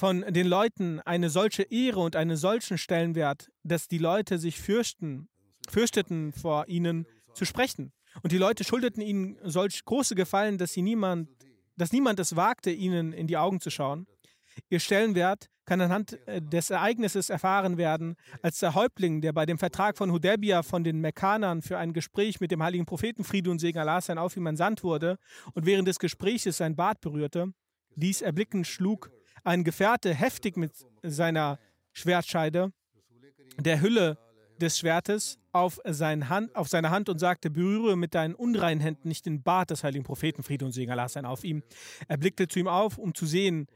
von 0.00 0.24
den 0.30 0.46
Leuten 0.46 0.98
eine 1.00 1.28
solche 1.28 1.62
Ehre 1.64 2.00
und 2.00 2.16
einen 2.16 2.38
solchen 2.38 2.78
Stellenwert, 2.78 3.50
dass 3.64 3.86
die 3.86 3.98
Leute 3.98 4.38
sich 4.38 4.58
fürchten, 4.58 5.28
fürchteten 5.68 6.32
vor 6.32 6.66
ihnen 6.68 7.06
zu 7.34 7.44
sprechen. 7.44 7.92
Und 8.22 8.32
die 8.32 8.38
Leute 8.38 8.64
schuldeten 8.64 9.02
ihnen 9.02 9.36
solch 9.42 9.84
große 9.84 10.14
Gefallen, 10.14 10.56
dass, 10.56 10.72
sie 10.72 10.80
niemand, 10.80 11.28
dass 11.76 11.92
niemand 11.92 12.18
es 12.18 12.34
wagte, 12.34 12.70
ihnen 12.70 13.12
in 13.12 13.26
die 13.26 13.36
Augen 13.36 13.60
zu 13.60 13.68
schauen. 13.68 14.06
Ihr 14.70 14.80
Stellenwert 14.80 15.50
kann 15.66 15.82
anhand 15.82 16.18
äh, 16.26 16.40
des 16.40 16.70
Ereignisses 16.70 17.28
erfahren 17.28 17.76
werden, 17.76 18.16
als 18.40 18.58
der 18.58 18.74
Häuptling, 18.74 19.20
der 19.20 19.34
bei 19.34 19.44
dem 19.44 19.58
Vertrag 19.58 19.98
von 19.98 20.10
Hudaybiyah 20.12 20.62
von 20.62 20.82
den 20.82 21.02
Mekkanern 21.02 21.60
für 21.60 21.76
ein 21.76 21.92
Gespräch 21.92 22.40
mit 22.40 22.50
dem 22.50 22.62
heiligen 22.62 22.86
Propheten 22.86 23.22
Friede 23.22 23.50
und 23.50 23.58
Segen 23.58 23.78
Allah 23.78 24.00
sein 24.00 24.16
auf 24.16 24.34
ihm 24.34 24.46
entsandt 24.46 24.82
wurde 24.82 25.18
und 25.52 25.66
während 25.66 25.86
des 25.86 25.98
Gespräches 25.98 26.56
sein 26.56 26.74
Bart 26.74 27.02
berührte, 27.02 27.52
dies 27.96 28.22
erblickend 28.22 28.66
schlug 28.66 29.10
ein 29.44 29.64
Gefährte 29.64 30.14
heftig 30.14 30.56
mit 30.56 30.72
seiner 31.02 31.58
Schwertscheide 31.92 32.72
der 33.58 33.80
Hülle 33.80 34.18
des 34.60 34.78
Schwertes 34.78 35.38
auf, 35.52 35.80
sein 35.84 36.28
Hand, 36.28 36.54
auf 36.54 36.68
seine 36.68 36.90
Hand 36.90 37.08
und 37.08 37.18
sagte, 37.18 37.50
berühre 37.50 37.96
mit 37.96 38.14
deinen 38.14 38.34
unreinen 38.34 38.80
Händen 38.80 39.08
nicht 39.08 39.26
den 39.26 39.42
Bart 39.42 39.70
des 39.70 39.82
heiligen 39.82 40.04
Propheten, 40.04 40.42
Friede 40.42 40.64
und 40.64 40.72
Segen 40.72 40.92
Allah 40.92 41.08
sein 41.08 41.24
auf 41.24 41.44
ihm. 41.44 41.62
Er 42.08 42.18
blickte 42.18 42.46
zu 42.46 42.58
ihm 42.58 42.68
auf, 42.68 42.98
um 42.98 43.14
zu 43.14 43.26
sehen, 43.26 43.66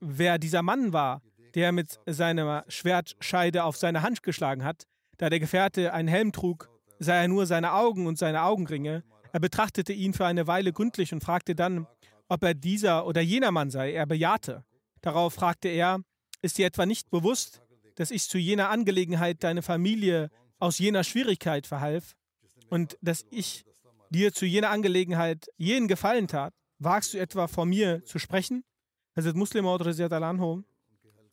wer 0.00 0.38
dieser 0.38 0.62
Mann 0.62 0.92
war, 0.92 1.22
der 1.54 1.72
mit 1.72 2.00
seiner 2.06 2.64
Schwertscheide 2.68 3.64
auf 3.64 3.76
seine 3.76 4.02
Hand 4.02 4.22
geschlagen 4.22 4.64
hat. 4.64 4.84
Da 5.18 5.30
der 5.30 5.40
Gefährte 5.40 5.92
einen 5.92 6.08
Helm 6.08 6.32
trug, 6.32 6.68
sah 6.98 7.14
er 7.14 7.28
nur 7.28 7.46
seine 7.46 7.72
Augen 7.72 8.06
und 8.06 8.18
seine 8.18 8.42
Augenringe. 8.42 9.04
Er 9.32 9.40
betrachtete 9.40 9.92
ihn 9.92 10.14
für 10.14 10.26
eine 10.26 10.46
Weile 10.46 10.72
gründlich 10.72 11.12
und 11.12 11.22
fragte 11.22 11.54
dann, 11.54 11.86
ob 12.28 12.42
er 12.42 12.54
dieser 12.54 13.06
oder 13.06 13.20
jener 13.20 13.50
Mann 13.50 13.70
sei. 13.70 13.92
Er 13.92 14.06
bejahte. 14.06 14.64
Darauf 15.04 15.34
fragte 15.34 15.68
er, 15.68 16.00
ist 16.40 16.56
dir 16.56 16.64
etwa 16.64 16.86
nicht 16.86 17.10
bewusst, 17.10 17.60
dass 17.96 18.10
ich 18.10 18.26
zu 18.26 18.38
jener 18.38 18.70
Angelegenheit 18.70 19.44
deine 19.44 19.60
Familie 19.60 20.30
aus 20.58 20.78
jener 20.78 21.04
Schwierigkeit 21.04 21.66
verhalf 21.66 22.16
und 22.70 22.96
dass 23.02 23.26
ich 23.30 23.66
dir 24.08 24.32
zu 24.32 24.46
jener 24.46 24.70
Angelegenheit 24.70 25.48
jenen 25.58 25.88
Gefallen 25.88 26.26
tat? 26.26 26.54
Wagst 26.78 27.12
du 27.12 27.18
etwa 27.18 27.48
vor 27.48 27.66
mir 27.66 28.02
zu 28.06 28.18
sprechen? 28.18 28.64
Hazrat 29.14 29.36
Muslim 29.36 29.66
anhu 29.66 30.62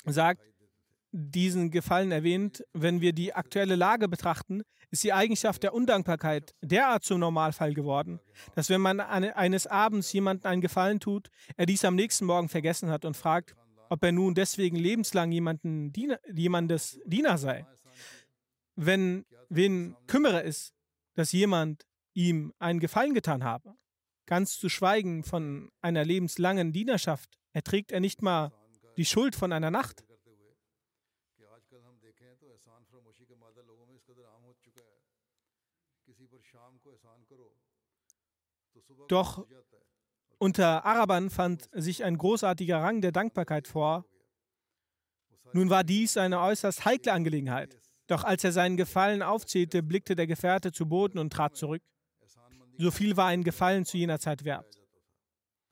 sagt, 0.05 0.41
diesen 1.13 1.71
Gefallen 1.71 2.11
erwähnt, 2.11 2.65
wenn 2.73 2.99
wir 2.99 3.13
die 3.13 3.33
aktuelle 3.33 3.77
Lage 3.77 4.09
betrachten, 4.09 4.63
ist 4.91 5.03
die 5.05 5.13
Eigenschaft 5.13 5.63
der 5.63 5.73
Undankbarkeit 5.73 6.53
derart 6.61 7.05
zum 7.05 7.21
Normalfall 7.21 7.73
geworden, 7.73 8.19
dass 8.55 8.69
wenn 8.69 8.81
man 8.81 8.99
eines 8.99 9.65
Abends 9.65 10.11
jemandem 10.11 10.51
einen 10.51 10.61
Gefallen 10.61 10.99
tut, 10.99 11.29
er 11.55 11.65
dies 11.65 11.85
am 11.85 11.95
nächsten 11.95 12.25
Morgen 12.25 12.49
vergessen 12.49 12.89
hat 12.89 13.05
und 13.05 13.15
fragt, 13.15 13.55
ob 13.91 14.03
er 14.05 14.13
nun 14.13 14.33
deswegen 14.33 14.77
lebenslang 14.77 15.33
jemanden 15.33 15.91
Diener, 15.91 16.17
jemandes 16.33 16.97
Diener 17.05 17.37
sei. 17.37 17.67
Wenn 18.77 19.25
wen 19.49 19.97
kümmere 20.07 20.43
es, 20.43 20.73
dass 21.13 21.33
jemand 21.33 21.85
ihm 22.13 22.53
einen 22.57 22.79
Gefallen 22.79 23.13
getan 23.13 23.43
habe, 23.43 23.75
ganz 24.27 24.57
zu 24.57 24.69
schweigen 24.69 25.25
von 25.25 25.73
einer 25.81 26.05
lebenslangen 26.05 26.71
Dienerschaft, 26.71 27.37
erträgt 27.51 27.91
er 27.91 27.99
nicht 27.99 28.21
mal 28.21 28.53
die 28.95 29.03
Schuld 29.03 29.35
von 29.35 29.51
einer 29.51 29.71
Nacht. 29.71 30.05
Doch 39.09 39.45
unter 40.41 40.85
Arabern 40.85 41.29
fand 41.29 41.69
sich 41.71 42.03
ein 42.03 42.17
großartiger 42.17 42.81
Rang 42.81 43.01
der 43.01 43.11
Dankbarkeit 43.11 43.67
vor. 43.67 44.05
Nun 45.53 45.69
war 45.69 45.83
dies 45.83 46.17
eine 46.17 46.39
äußerst 46.39 46.83
heikle 46.83 47.13
Angelegenheit. 47.13 47.79
Doch 48.07 48.23
als 48.23 48.43
er 48.43 48.51
seinen 48.51 48.75
Gefallen 48.75 49.21
aufzählte, 49.21 49.83
blickte 49.83 50.15
der 50.15 50.25
Gefährte 50.25 50.71
zu 50.71 50.87
Boden 50.87 51.19
und 51.19 51.31
trat 51.31 51.55
zurück. 51.55 51.83
So 52.79 52.89
viel 52.89 53.15
war 53.17 53.27
ein 53.27 53.43
Gefallen 53.43 53.85
zu 53.85 53.97
jener 53.97 54.19
Zeit 54.19 54.43
wert. 54.43 54.65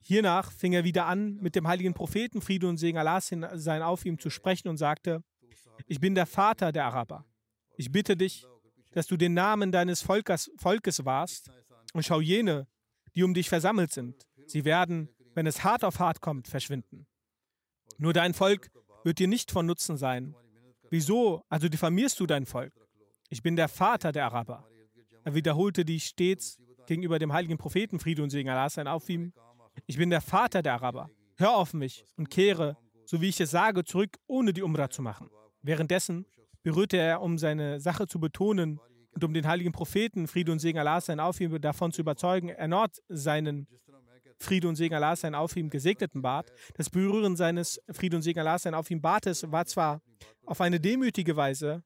Hiernach 0.02 0.52
fing 0.52 0.72
er 0.72 0.84
wieder 0.84 1.06
an, 1.06 1.34
mit 1.40 1.56
dem 1.56 1.66
heiligen 1.66 1.92
Propheten 1.92 2.40
Friede 2.40 2.68
und 2.68 2.76
Segen 2.76 2.96
Allah 2.96 3.20
sein 3.20 3.82
auf 3.82 4.06
ihm 4.06 4.20
zu 4.20 4.30
sprechen 4.30 4.68
und 4.68 4.76
sagte, 4.76 5.24
ich 5.88 5.98
bin 5.98 6.14
der 6.14 6.26
Vater 6.26 6.70
der 6.70 6.84
Araber. 6.84 7.26
Ich 7.76 7.90
bitte 7.90 8.16
dich, 8.16 8.46
dass 8.92 9.08
du 9.08 9.16
den 9.16 9.34
Namen 9.34 9.72
deines 9.72 10.00
Volkes, 10.00 10.52
Volkes 10.56 11.04
wahrst 11.04 11.50
und 11.92 12.04
schau 12.04 12.20
jene, 12.20 12.68
die 13.14 13.24
um 13.24 13.34
dich 13.34 13.48
versammelt 13.48 13.92
sind, 13.92 14.26
Sie 14.50 14.64
werden, 14.64 15.08
wenn 15.34 15.46
es 15.46 15.62
hart 15.62 15.84
auf 15.84 16.00
hart 16.00 16.20
kommt, 16.20 16.48
verschwinden. 16.48 17.06
Nur 17.98 18.12
dein 18.12 18.34
Volk 18.34 18.70
wird 19.04 19.20
dir 19.20 19.28
nicht 19.28 19.52
von 19.52 19.64
Nutzen 19.64 19.96
sein. 19.96 20.34
Wieso 20.90 21.42
also 21.48 21.68
diffamierst 21.68 22.18
du 22.18 22.26
dein 22.26 22.46
Volk? 22.46 22.72
Ich 23.28 23.42
bin 23.42 23.54
der 23.54 23.68
Vater 23.68 24.10
der 24.10 24.24
Araber. 24.24 24.68
Er 25.22 25.34
wiederholte 25.34 25.84
dies 25.84 26.04
stets 26.04 26.58
gegenüber 26.86 27.20
dem 27.20 27.32
heiligen 27.32 27.58
Propheten 27.58 28.00
Friede 28.00 28.22
und 28.24 28.30
Segen 28.30 28.48
Allah 28.48 28.68
sein 28.68 28.88
auf 28.88 29.08
ihm. 29.08 29.32
Ich 29.86 29.96
bin 29.96 30.10
der 30.10 30.20
Vater 30.20 30.62
der 30.62 30.74
Araber. 30.74 31.10
Hör 31.36 31.56
auf 31.56 31.72
mich 31.72 32.04
und 32.16 32.28
kehre, 32.28 32.76
so 33.04 33.20
wie 33.20 33.28
ich 33.28 33.40
es 33.40 33.52
sage, 33.52 33.84
zurück, 33.84 34.16
ohne 34.26 34.52
die 34.52 34.62
Umrah 34.62 34.90
zu 34.90 35.00
machen. 35.00 35.30
Währenddessen 35.62 36.26
berührte 36.64 36.96
er, 36.96 37.22
um 37.22 37.38
seine 37.38 37.80
Sache 37.80 38.08
zu 38.08 38.18
betonen 38.18 38.80
und 39.12 39.22
um 39.22 39.32
den 39.32 39.46
heiligen 39.46 39.72
Propheten 39.72 40.26
Friede 40.26 40.50
und 40.50 40.58
Segen 40.58 40.78
Allah 40.80 41.00
sein 41.00 41.20
auf 41.20 41.40
ihm 41.40 41.60
davon 41.60 41.92
zu 41.92 42.00
überzeugen, 42.00 42.48
erneut 42.48 42.96
seinen 43.08 43.68
Friede 44.40 44.68
und 44.68 44.76
Segen 44.76 44.94
Allah 44.94 45.16
sein 45.16 45.34
auf 45.34 45.54
ihm 45.56 45.70
gesegneten 45.70 46.22
Bart. 46.22 46.52
Das 46.74 46.90
Berühren 46.90 47.36
seines 47.36 47.80
Friede 47.92 48.16
und 48.16 48.22
Segen 48.22 48.40
Allah 48.40 48.58
sein 48.58 48.74
auf 48.74 48.90
ihm 48.90 49.00
Bartes 49.00 49.50
war 49.50 49.66
zwar 49.66 50.00
auf 50.46 50.60
eine 50.60 50.80
demütige 50.80 51.36
Weise, 51.36 51.82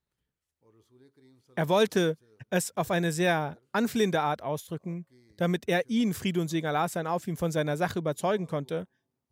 er 1.57 1.69
wollte 1.69 2.17
es 2.51 2.77
auf 2.77 2.91
eine 2.91 3.13
sehr 3.13 3.59
anflehende 3.73 4.21
Art 4.21 4.43
ausdrücken, 4.43 5.07
damit 5.37 5.69
er 5.69 5.89
ihn, 5.89 6.15
Friede 6.15 6.41
und 6.41 6.49
Segen 6.49 6.67
Allah 6.67 6.89
sein 6.89 7.07
auf 7.07 7.27
ihm, 7.27 7.37
von 7.37 7.53
seiner 7.53 7.77
Sache 7.77 7.99
überzeugen 7.99 8.47
konnte. 8.47 8.87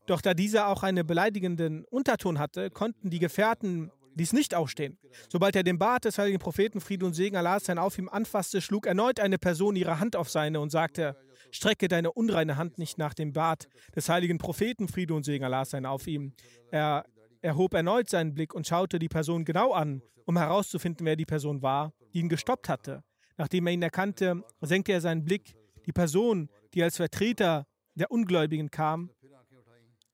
Doch 0.07 0.21
da 0.21 0.35
dieser 0.35 0.69
auch 0.69 0.83
einen 0.83 1.07
beleidigenden 1.07 1.85
Unterton 1.85 2.39
hatte, 2.39 2.71
konnten 2.71 3.11
die 3.11 3.21
Gefährten 3.21 3.91
dies 4.15 4.33
nicht 4.33 4.55
ausstehen. 4.55 4.99
Sobald 5.29 5.57
er 5.57 5.63
den 5.63 5.79
Bart 5.79 6.05
des 6.05 6.19
heiligen 6.19 6.39
Propheten 6.39 6.81
Friede 6.81 7.07
und 7.07 7.15
Segen 7.15 7.37
Allah 7.37 7.61
sein 7.61 7.79
auf 7.79 7.99
ihm 7.99 8.09
anfasste, 8.09 8.61
schlug 8.61 8.87
erneut 8.87 9.21
eine 9.21 9.39
Person 9.39 9.77
ihre 9.77 10.01
Hand 10.01 10.17
auf 10.17 10.29
seine 10.29 10.61
und 10.61 10.71
sagte, 10.71 11.17
Strecke 11.53 11.87
deine 11.87 12.13
unreine 12.13 12.57
Hand 12.57 12.79
nicht 12.79 12.99
nach 12.99 13.15
dem 13.15 13.33
Bart 13.33 13.69
des 13.95 14.09
heiligen 14.09 14.39
Propheten, 14.39 14.89
Friede 14.89 15.15
und 15.15 15.25
Segen 15.25 15.45
Allah 15.45 15.65
sein 15.65 15.87
auf 15.87 16.07
ihm. 16.07 16.33
Er 16.71 17.05
erhob 17.43 17.75
erneut 17.75 18.09
seinen 18.09 18.35
Blick 18.35 18.55
und 18.55 18.67
schaute 18.67 18.99
die 18.99 19.09
Person 19.09 19.45
genau 19.45 19.73
an, 19.73 20.03
um 20.25 20.39
herauszufinden, 20.39 21.05
wer 21.07 21.17
die 21.17 21.27
Person 21.27 21.63
war, 21.63 21.93
die 22.15 22.21
ihn 22.21 22.29
gestoppt 22.29 22.69
hatte. 22.69 23.05
Nachdem 23.37 23.67
er 23.67 23.73
ihn 23.75 23.83
erkannte, 23.83 24.43
senkte 24.61 24.93
er 24.93 25.01
seinen 25.01 25.25
Blick. 25.25 25.55
Die 25.87 25.93
Person, 25.93 26.49
die 26.75 26.83
als 26.83 26.97
Vertreter 26.97 27.67
der 27.95 28.11
Ungläubigen 28.11 28.71
kam, 28.71 29.11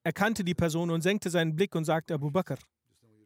erkannte 0.02 0.42
die 0.42 0.54
Person 0.54 0.90
und 0.90 1.02
senkte 1.02 1.30
seinen 1.30 1.54
Blick 1.54 1.74
und 1.74 1.84
sagte 1.84 2.14
Abu 2.14 2.30
Bakr. 2.30 2.58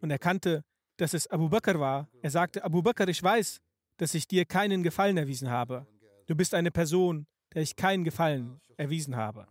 Und 0.01 0.11
erkannte, 0.11 0.65
dass 0.97 1.15
es 1.15 1.29
Abu 1.29 1.49
Bakr 1.49 1.79
war. 1.79 2.09
Er 2.21 2.31
sagte, 2.31 2.65
Abu 2.65 2.83
Bakr, 2.83 3.09
ich 3.09 3.23
weiß, 3.23 3.61
dass 3.97 4.15
ich 4.15 4.27
dir 4.27 4.45
keinen 4.45 4.83
Gefallen 4.83 5.17
erwiesen 5.17 5.49
habe. 5.49 5.87
Du 6.27 6.35
bist 6.35 6.55
eine 6.55 6.71
Person, 6.71 7.27
der 7.55 7.63
ich 7.63 7.77
keinen 7.77 8.05
Gefallen 8.05 8.61
erwiesen 8.77 9.17
habe. 9.17 9.47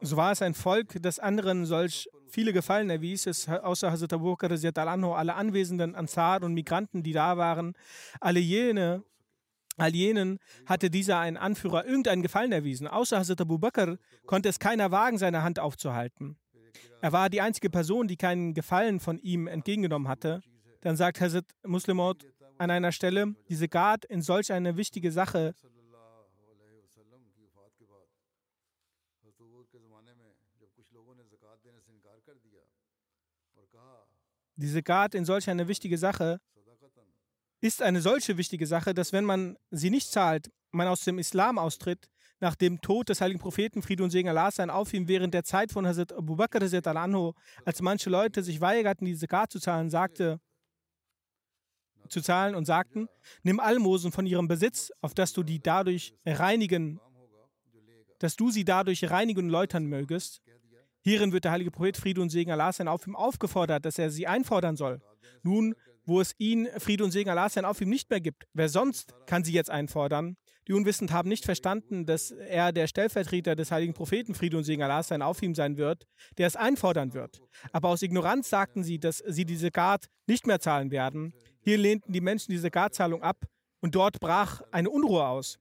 So 0.00 0.16
war 0.16 0.32
es 0.32 0.42
ein 0.42 0.54
Volk, 0.54 1.00
das 1.00 1.20
anderen 1.20 1.64
solch 1.64 2.08
viele 2.26 2.52
Gefallen 2.52 2.90
erwies, 2.90 3.26
es 3.26 3.48
außer 3.48 3.90
Hazrat 3.90 4.12
Abu 4.12 4.30
Bakr 4.30 4.50
alle 4.50 5.34
anwesenden 5.34 5.94
Ansar 5.94 6.42
und 6.42 6.54
Migranten, 6.54 7.02
die 7.04 7.12
da 7.12 7.36
waren, 7.36 7.74
alle 8.20 8.40
jene, 8.40 9.04
All 9.80 9.94
jenen 9.94 10.38
hatte 10.66 10.90
dieser 10.90 11.18
einen 11.18 11.36
Anführer 11.36 11.86
irgendeinen 11.86 12.22
Gefallen 12.22 12.52
erwiesen. 12.52 12.86
Außer 12.86 13.18
Hazrat 13.18 13.40
Abu 13.40 13.58
Bakr 13.58 13.96
konnte 14.26 14.48
es 14.48 14.58
keiner 14.58 14.90
wagen, 14.90 15.18
seine 15.18 15.42
Hand 15.42 15.58
aufzuhalten. 15.58 16.36
Er 17.00 17.12
war 17.12 17.30
die 17.30 17.40
einzige 17.40 17.70
Person, 17.70 18.06
die 18.06 18.16
keinen 18.16 18.54
Gefallen 18.54 19.00
von 19.00 19.18
ihm 19.18 19.46
entgegengenommen 19.46 20.08
hatte. 20.08 20.42
Dann 20.82 20.96
sagt 20.96 21.20
Hazrat 21.20 21.46
Muslimot 21.66 22.26
an 22.58 22.70
einer 22.70 22.92
Stelle, 22.92 23.34
diese 23.48 23.68
Gard 23.68 24.04
in 24.04 24.22
solch 24.22 24.52
eine 24.52 24.76
wichtige 24.76 25.10
Sache 25.12 25.54
diese 34.56 34.82
Gard 34.82 35.14
in 35.14 35.24
solch 35.24 35.48
eine 35.48 35.68
wichtige 35.68 35.96
Sache 35.96 36.40
ist 37.60 37.82
eine 37.82 38.00
solche 38.00 38.36
wichtige 38.36 38.66
Sache, 38.66 38.94
dass 38.94 39.12
wenn 39.12 39.24
man 39.24 39.56
sie 39.70 39.90
nicht 39.90 40.10
zahlt, 40.10 40.50
man 40.70 40.88
aus 40.88 41.02
dem 41.02 41.18
Islam 41.18 41.58
austritt, 41.58 42.08
nach 42.40 42.54
dem 42.54 42.80
Tod 42.80 43.10
des 43.10 43.20
heiligen 43.20 43.38
Propheten, 43.38 43.82
Friede 43.82 44.02
und 44.02 44.10
Segen 44.10 44.30
Allah 44.30 44.50
sein 44.50 44.70
auf 44.70 44.94
ihm, 44.94 45.08
während 45.08 45.34
der 45.34 45.44
Zeit 45.44 45.72
von 45.72 45.86
Hazrat 45.86 46.12
Abu 46.12 46.36
Bakr, 46.36 46.60
anhu, 46.96 47.32
als 47.66 47.82
manche 47.82 48.08
Leute 48.08 48.42
sich 48.42 48.60
weigerten, 48.60 49.04
diese 49.04 49.20
Zakat 49.20 49.52
zu 49.52 49.60
zahlen, 49.60 49.90
sagte, 49.90 50.40
zu 52.08 52.22
zahlen 52.22 52.54
und 52.54 52.64
sagten, 52.64 53.08
nimm 53.42 53.60
Almosen 53.60 54.10
von 54.10 54.26
ihrem 54.26 54.48
Besitz, 54.48 54.90
auf 55.00 55.14
dass 55.14 55.32
du 55.32 55.42
die 55.42 55.60
dadurch 55.60 56.14
reinigen, 56.26 56.98
dass 58.18 58.36
du 58.36 58.50
sie 58.50 58.64
dadurch 58.64 59.10
reinigen 59.10 59.44
und 59.44 59.50
läutern 59.50 59.84
mögest. 59.84 60.42
Hierin 61.02 61.32
wird 61.32 61.44
der 61.44 61.52
heilige 61.52 61.70
Prophet 61.70 61.96
Friede 61.96 62.20
und 62.20 62.30
Segen 62.30 62.50
Allah 62.50 62.72
sein 62.72 62.88
auf 62.88 63.06
ihm 63.06 63.16
aufgefordert, 63.16 63.84
dass 63.84 63.98
er 63.98 64.10
sie 64.10 64.26
einfordern 64.26 64.76
soll. 64.76 65.00
Nun 65.42 65.74
wo 66.10 66.20
es 66.20 66.34
ihn, 66.38 66.68
Friede 66.78 67.04
und 67.04 67.12
Segen 67.12 67.30
Allah 67.30 67.48
sein, 67.48 67.64
auf 67.64 67.80
ihm 67.80 67.88
nicht 67.88 68.10
mehr 68.10 68.20
gibt. 68.20 68.44
Wer 68.52 68.68
sonst 68.68 69.14
kann 69.26 69.44
sie 69.44 69.52
jetzt 69.52 69.70
einfordern? 69.70 70.36
Die 70.66 70.72
Unwissenden 70.72 71.14
haben 71.14 71.28
nicht 71.28 71.44
verstanden, 71.44 72.04
dass 72.04 72.32
er 72.32 72.72
der 72.72 72.88
Stellvertreter 72.88 73.54
des 73.54 73.70
heiligen 73.70 73.94
Propheten 73.94 74.34
Friede 74.34 74.56
und 74.56 74.64
Segen 74.64 74.82
Allah 74.82 75.04
sein 75.04 75.22
auf 75.22 75.40
ihm 75.40 75.54
sein 75.54 75.76
wird, 75.76 76.08
der 76.36 76.48
es 76.48 76.56
einfordern 76.56 77.14
wird. 77.14 77.40
Aber 77.72 77.90
aus 77.90 78.02
Ignoranz 78.02 78.50
sagten 78.50 78.82
sie, 78.82 78.98
dass 78.98 79.18
sie 79.18 79.44
diese 79.44 79.70
Gard 79.70 80.06
nicht 80.26 80.48
mehr 80.48 80.58
zahlen 80.58 80.90
werden. 80.90 81.32
Hier 81.60 81.78
lehnten 81.78 82.12
die 82.12 82.20
Menschen 82.20 82.50
diese 82.50 82.72
Gardzahlung 82.72 83.22
ab 83.22 83.46
und 83.80 83.94
dort 83.94 84.18
brach 84.18 84.62
eine 84.72 84.90
Unruhe 84.90 85.24
aus. 85.24 85.60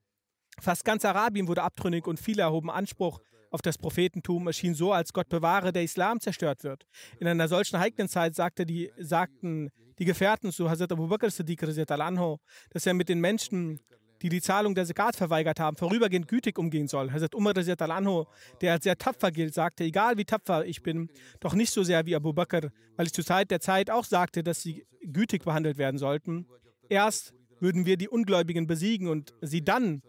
Fast 0.60 0.84
ganz 0.84 1.06
Arabien 1.06 1.48
wurde 1.48 1.62
abtrünnig 1.62 2.08
und 2.08 2.20
viele 2.20 2.42
erhoben 2.42 2.72
Anspruch 2.72 3.20
auf 3.52 3.62
das 3.62 3.78
Prophetentum. 3.78 4.48
Es 4.48 4.58
schien 4.58 4.74
so, 4.74 4.94
als 4.94 5.14
Gott 5.14 5.30
bewahre, 5.30 5.72
der 5.72 5.84
Islam 5.84 6.20
zerstört 6.20 6.64
wird. 6.64 6.88
In 7.20 7.28
einer 7.28 7.48
solchen 7.48 7.80
heiklen 7.80 8.10
Zeit 8.10 8.36
sagte 8.36 8.66
die, 8.66 8.92
sagten 8.98 9.70
die 10.00 10.06
Gefährten 10.06 10.52
zu 10.52 10.70
Hazrat 10.70 10.92
Abu 10.92 11.08
Bakr 11.08 11.30
Siddiq, 11.30 11.62
dass 11.62 12.86
er 12.86 12.94
mit 12.94 13.10
den 13.10 13.20
Menschen 13.20 13.80
die 14.22 14.30
die 14.30 14.42
Zahlung 14.42 14.76
der 14.76 14.86
Zakat 14.86 15.16
verweigert 15.16 15.60
haben, 15.60 15.78
vorübergehend 15.78 16.28
gütig 16.28 16.58
umgehen 16.58 16.88
soll. 16.88 17.12
Hazrat 17.12 17.36
Umar 17.36 17.54
anhu, 17.56 18.26
der 18.62 18.74
als 18.74 18.84
sehr 18.84 18.98
tapfer 18.98 19.32
gilt, 19.32 19.54
sagte, 19.54 19.84
egal 19.84 20.18
wie 20.18 20.26
tapfer 20.26 20.66
ich 20.66 20.84
bin, 20.84 21.10
doch 21.40 21.54
nicht 21.54 21.72
so 21.72 21.84
sehr 21.84 22.06
wie 22.06 22.16
Abu 22.16 22.34
Bakr, 22.34 22.72
weil 22.98 23.06
ich 23.06 23.14
zur 23.14 23.26
Zeit 23.26 23.52
der 23.52 23.62
Zeit 23.62 23.90
auch 23.90 24.06
sagte, 24.06 24.44
dass 24.44 24.62
sie 24.62 24.86
gütig 25.02 25.44
behandelt 25.46 25.78
werden 25.78 25.98
sollten. 25.98 26.48
Erst 26.90 27.34
würden 27.60 27.86
wir 27.86 27.98
die 27.98 28.10
Ungläubigen 28.10 28.68
besiegen 28.68 29.08
und 29.08 29.34
sie 29.42 29.64
dann 29.64 30.02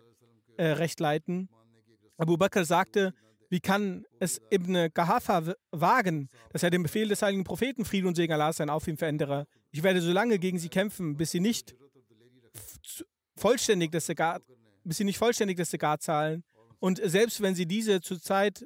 äh, 0.56 0.66
recht 0.66 1.00
leiten. 1.00 1.48
Abu 2.16 2.36
Bakr 2.36 2.64
sagte, 2.64 3.14
wie 3.48 3.60
kann 3.60 4.04
es 4.20 4.40
Ibn 4.52 4.88
Gahafa 4.94 5.54
wagen, 5.72 6.28
dass 6.50 6.62
er 6.62 6.70
den 6.70 6.84
Befehl 6.84 7.08
des 7.08 7.22
heiligen 7.22 7.42
Propheten 7.42 7.84
Frieden 7.84 8.06
und 8.06 8.14
Segen 8.14 8.32
Allah 8.32 8.52
sein 8.52 8.70
auf 8.70 8.86
ihm 8.86 8.96
verändere? 8.96 9.46
Ich 9.72 9.82
werde 9.82 10.00
so 10.00 10.12
lange 10.12 10.38
gegen 10.38 10.58
sie 10.58 10.68
kämpfen, 10.68 11.16
bis 11.16 11.30
sie 11.30 11.40
nicht 11.40 11.76
vollständig 13.36 13.92
das 13.92 14.06
Segat, 14.06 14.42
bis 14.84 14.96
sie 14.96 15.04
nicht 15.04 15.18
vollständig 15.18 15.56
das 15.56 15.70
Segat 15.70 16.02
zahlen. 16.02 16.44
Und 16.78 17.00
selbst 17.02 17.40
wenn 17.40 17.54
sie 17.54 17.66
diese 17.66 18.00
zur 18.00 18.20
Zeit 18.20 18.64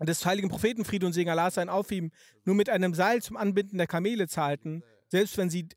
des 0.00 0.24
heiligen 0.26 0.48
Propheten 0.48 0.84
Friede 0.84 1.06
und 1.06 1.12
Segen 1.12 1.30
Allah 1.30 1.50
sein 1.50 1.68
auf 1.68 1.90
ihm 1.90 2.10
nur 2.44 2.54
mit 2.54 2.68
einem 2.68 2.94
Seil 2.94 3.22
zum 3.22 3.36
Anbinden 3.36 3.78
der 3.78 3.86
Kamele 3.86 4.28
zahlten, 4.28 4.82
selbst 5.08 5.36
wenn 5.38 5.50
sie 5.50 5.68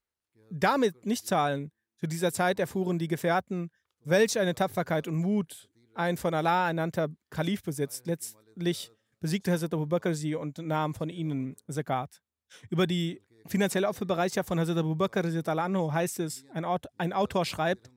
damit 0.50 1.06
nicht 1.06 1.28
zahlen, 1.28 1.72
zu 1.98 2.08
dieser 2.08 2.32
Zeit 2.32 2.60
erfuhren 2.60 3.00
die 3.00 3.08
Gefährten, 3.08 3.70
welch 4.04 4.40
eine 4.40 4.56
Tapferkeit 4.56 5.08
und 5.08 5.16
Mut 5.16 5.70
ein 5.94 6.18
von 6.18 6.34
Allah 6.34 6.68
ernannter 6.68 7.10
Kalif 7.30 7.64
besitzt. 7.64 8.06
Letztlich 8.06 8.92
besiegte 9.20 9.52
Hazrat 9.52 9.74
Abu 9.74 9.88
Bakr 9.88 10.14
sie 10.14 10.36
und 10.36 10.60
nahm 10.60 10.94
von 10.94 11.10
ihnen 11.10 11.56
Zakat. 11.68 12.22
Über 12.70 12.88
die 12.88 13.22
finanzielle 13.48 13.88
Opferbereitschaft 13.88 14.48
von 14.48 14.60
Hazrat 14.60 14.78
Abu 14.78 14.96
Bakr 14.96 15.24
heißt 15.24 16.20
es, 16.20 16.46
ein, 16.54 16.66
ein 16.98 17.14
Autor 17.14 17.46
schreibt, 17.46 17.92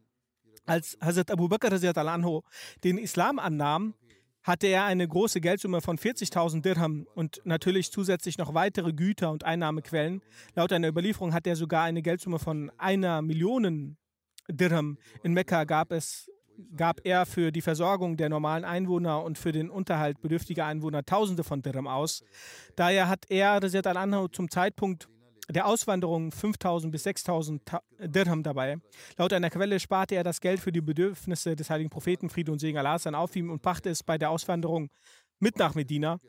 als 0.66 0.96
Hazrat 1.00 1.30
Abu 1.30 1.48
Bakr 1.48 1.70
den 2.84 2.98
Islam 2.98 3.38
annahm, 3.38 3.94
hatte 4.42 4.66
er 4.68 4.84
eine 4.84 5.06
große 5.06 5.40
Geldsumme 5.40 5.80
von 5.80 5.98
40.000 5.98 6.62
Dirham 6.62 7.06
und 7.14 7.40
natürlich 7.44 7.92
zusätzlich 7.92 8.38
noch 8.38 8.54
weitere 8.54 8.92
Güter 8.92 9.30
und 9.30 9.44
Einnahmequellen. 9.44 10.22
Laut 10.54 10.72
einer 10.72 10.88
Überlieferung 10.88 11.34
hat 11.34 11.46
er 11.46 11.56
sogar 11.56 11.84
eine 11.84 12.02
Geldsumme 12.02 12.38
von 12.38 12.70
einer 12.78 13.20
Million 13.20 13.96
Dirham. 14.48 14.98
In 15.22 15.34
Mekka 15.34 15.64
gab 15.64 15.92
es 15.92 16.30
gab 16.76 17.00
er 17.04 17.24
für 17.24 17.52
die 17.52 17.62
Versorgung 17.62 18.18
der 18.18 18.28
normalen 18.28 18.64
Einwohner 18.64 19.22
und 19.22 19.38
für 19.38 19.52
den 19.52 19.70
Unterhalt 19.70 20.20
bedürftiger 20.20 20.66
Einwohner 20.66 21.04
Tausende 21.04 21.42
von 21.42 21.62
Dirham 21.62 21.86
aus. 21.86 22.22
Daher 22.76 23.08
hat 23.08 23.24
er 23.30 23.62
Rezet 23.62 23.86
al-Anhu 23.86 24.28
zum 24.28 24.50
Zeitpunkt 24.50 25.08
der 25.52 25.66
Auswanderung 25.66 26.32
5000 26.32 26.92
bis 26.92 27.04
6000 27.04 27.62
Dirham 28.00 28.42
dabei. 28.42 28.78
Laut 29.16 29.32
einer 29.32 29.50
Quelle 29.50 29.80
sparte 29.80 30.14
er 30.14 30.24
das 30.24 30.40
Geld 30.40 30.60
für 30.60 30.72
die 30.72 30.80
Bedürfnisse 30.80 31.56
des 31.56 31.70
heiligen 31.70 31.90
Propheten 31.90 32.30
Friede 32.30 32.52
und 32.52 32.58
Segen 32.58 32.78
Allah 32.78 32.98
auf 33.18 33.36
ihm 33.36 33.50
und 33.50 33.62
brachte 33.62 33.90
es 33.90 34.02
bei 34.02 34.18
der 34.18 34.30
Auswanderung 34.30 34.90
mit 35.38 35.58
nach 35.58 35.74
Medina. 35.74 36.20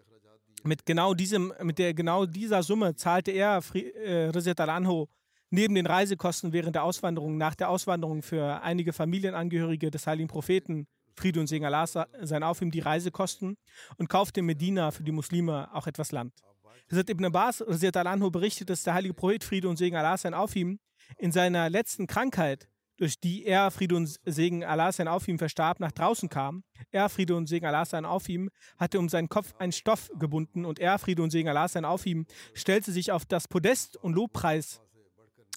Mit 0.64 0.86
genau, 0.86 1.14
diesem, 1.14 1.54
mit 1.64 1.80
der, 1.80 1.94
genau 1.94 2.26
dieser 2.26 2.62
Summe 2.62 2.96
zahlte 2.96 3.32
er 3.32 3.62
äh, 3.74 4.30
Rizet 4.30 4.60
al-Anho 4.60 5.10
neben 5.50 5.76
den 5.76 5.86
Reisekosten 5.86 6.54
während 6.54 6.76
der 6.76 6.84
Auswanderung, 6.84 7.38
nach 7.38 7.56
der 7.56 7.70
Auswanderung 7.70 8.22
für 8.22 8.62
einige 8.62 8.94
Familienangehörige 8.94 9.92
des 9.92 10.08
heiligen 10.08 10.28
Propheten 10.28 10.88
Friede 11.16 11.40
und 11.40 11.48
Segen 11.48 11.66
Allah 11.66 11.88
sein 11.88 12.44
auf 12.44 12.62
ihm 12.62 12.72
die 12.72 12.80
Reisekosten 12.80 13.58
und 13.98 14.10
kaufte 14.10 14.40
in 14.40 14.46
Medina 14.46 14.92
für 14.92 15.04
die 15.04 15.12
Muslime 15.12 15.70
auch 15.74 15.88
etwas 15.88 16.12
Land. 16.12 16.34
Hazrat 16.92 17.10
Ibn 17.10 17.26
Abbas 17.26 17.64
berichtet, 18.32 18.70
dass 18.70 18.84
der 18.84 18.94
heilige 18.94 19.14
Prophet 19.14 19.44
Friede 19.44 19.70
und 19.70 19.78
Segen 19.78 19.96
Allah 19.96 20.18
sein 20.18 20.34
auf 20.34 20.56
ihm 20.56 20.80
in 21.18 21.32
seiner 21.32 21.70
letzten 21.70 22.08
Krankheit, 22.08 22.70
durch 22.98 23.20
die 23.20 23.46
er 23.46 23.72
Friede 23.72 23.96
und 23.96 24.20
Segen 24.26 24.64
Allah 24.64 24.92
sein 24.92 25.08
auf 25.08 25.28
ihm 25.28 25.40
verstarb, 25.40 25.80
nach 25.80 25.92
draußen 25.92 26.30
kam. 26.30 26.64
Er, 26.92 27.10
Friede 27.10 27.36
und 27.36 27.48
Segen 27.48 27.66
Allah 27.66 27.86
sein 27.86 28.06
auf 28.06 28.30
ihm, 28.30 28.50
hatte 28.78 29.00
um 29.00 29.10
seinen 29.10 29.30
Kopf 29.30 29.54
einen 29.58 29.72
Stoff 29.72 30.12
gebunden 30.20 30.66
und 30.66 30.80
er, 30.80 31.00
Friede 31.00 31.24
und 31.24 31.32
Segen 31.32 31.50
Allah 31.50 31.68
sein 31.68 31.86
auf 31.86 32.06
ihm, 32.06 32.26
stellte 32.54 32.92
sich 32.92 33.12
auf 33.12 33.26
das 33.26 33.48
Podest 33.48 33.98
und 33.98 34.14
Lobpreis, 34.14 34.82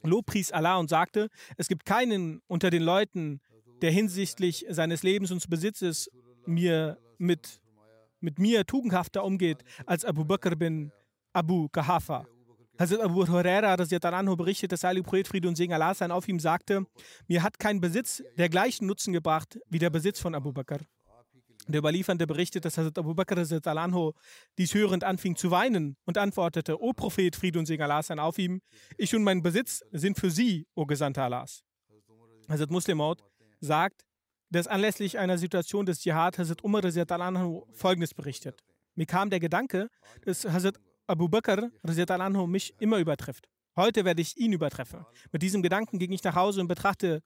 Lobpries 0.02 0.52
Allah 0.52 0.76
und 0.76 0.88
sagte, 0.88 1.28
es 1.56 1.68
gibt 1.68 1.84
keinen 1.84 2.40
unter 2.46 2.70
den 2.70 2.82
Leuten, 2.82 3.40
der 3.82 3.90
hinsichtlich 3.90 4.64
seines 4.70 5.02
Lebens 5.02 5.30
und 5.30 5.48
Besitzes 5.50 6.10
mir 6.46 6.98
mit, 7.18 7.60
mit 8.20 8.38
mir 8.38 8.66
tugendhafter 8.66 9.24
umgeht 9.24 9.64
als 9.86 10.04
Abu 10.04 10.24
Bakr 10.24 10.56
bin 10.56 10.92
Abu 11.34 11.68
Kahafa. 11.68 12.26
Hazrat 12.78 13.00
Abu 13.00 13.26
Huraira 13.26 13.74
anhu 13.74 14.36
berichtet, 14.36 14.72
dass 14.72 14.84
Ali 14.84 15.02
Prophet 15.02 15.28
Friede 15.28 15.48
und 15.48 15.56
Segen 15.56 15.72
Allah 15.72 15.94
sein 15.94 16.10
auf 16.10 16.28
ihm 16.28 16.38
sagte, 16.38 16.86
mir 17.28 17.42
hat 17.42 17.58
kein 17.58 17.80
Besitz 17.80 18.22
der 18.38 18.48
gleichen 18.48 18.86
Nutzen 18.86 19.12
gebracht 19.12 19.58
wie 19.68 19.78
der 19.78 19.90
Besitz 19.90 20.20
von 20.20 20.34
Abu 20.34 20.52
Bakr. 20.52 20.80
Der 21.66 21.78
Überliefernde 21.78 22.26
berichtet, 22.26 22.64
dass 22.64 22.78
Hazrat 22.78 22.98
Abu 22.98 23.14
Bakr 23.14 23.36
anhu 23.76 24.12
dies 24.58 24.74
hörend 24.74 25.02
anfing 25.02 25.34
zu 25.34 25.50
weinen 25.50 25.96
und 26.04 26.18
antwortete, 26.18 26.80
O 26.80 26.92
Prophet, 26.92 27.34
Friede 27.34 27.58
und 27.58 27.66
Segen 27.66 27.82
Allah 27.82 28.02
sein 28.02 28.18
auf 28.18 28.38
ihm, 28.38 28.60
ich 28.96 29.14
und 29.14 29.24
mein 29.24 29.42
Besitz 29.42 29.82
sind 29.90 30.18
für 30.18 30.30
Sie, 30.30 30.66
O 30.74 30.86
Gesandter 30.86 31.24
Allahs. 31.24 31.64
Hazrat 32.48 32.70
Muslimaut 32.70 33.24
sagt, 33.60 34.04
dass 34.50 34.66
anlässlich 34.68 35.18
einer 35.18 35.38
Situation 35.38 35.86
des 35.86 36.00
Dschihad 36.00 36.38
Hazrat 36.38 36.62
Umar 36.62 36.84
anhu 36.84 37.66
folgendes 37.72 38.14
berichtet. 38.14 38.62
Mir 38.94 39.06
kam 39.06 39.30
der 39.30 39.40
Gedanke, 39.40 39.88
dass 40.24 40.44
Hazrat 40.44 40.78
Abu 41.06 41.28
Bakr 41.28 41.70
anhu, 42.08 42.46
mich 42.46 42.74
immer 42.78 42.98
übertrifft. 42.98 43.48
Heute 43.76 44.04
werde 44.04 44.22
ich 44.22 44.36
ihn 44.36 44.52
übertreffen. 44.52 45.04
Mit 45.32 45.42
diesem 45.42 45.62
Gedanken 45.62 45.98
ging 45.98 46.12
ich 46.12 46.22
nach 46.22 46.34
Hause 46.34 46.60
und 46.60 46.68
betrachte 46.68 47.22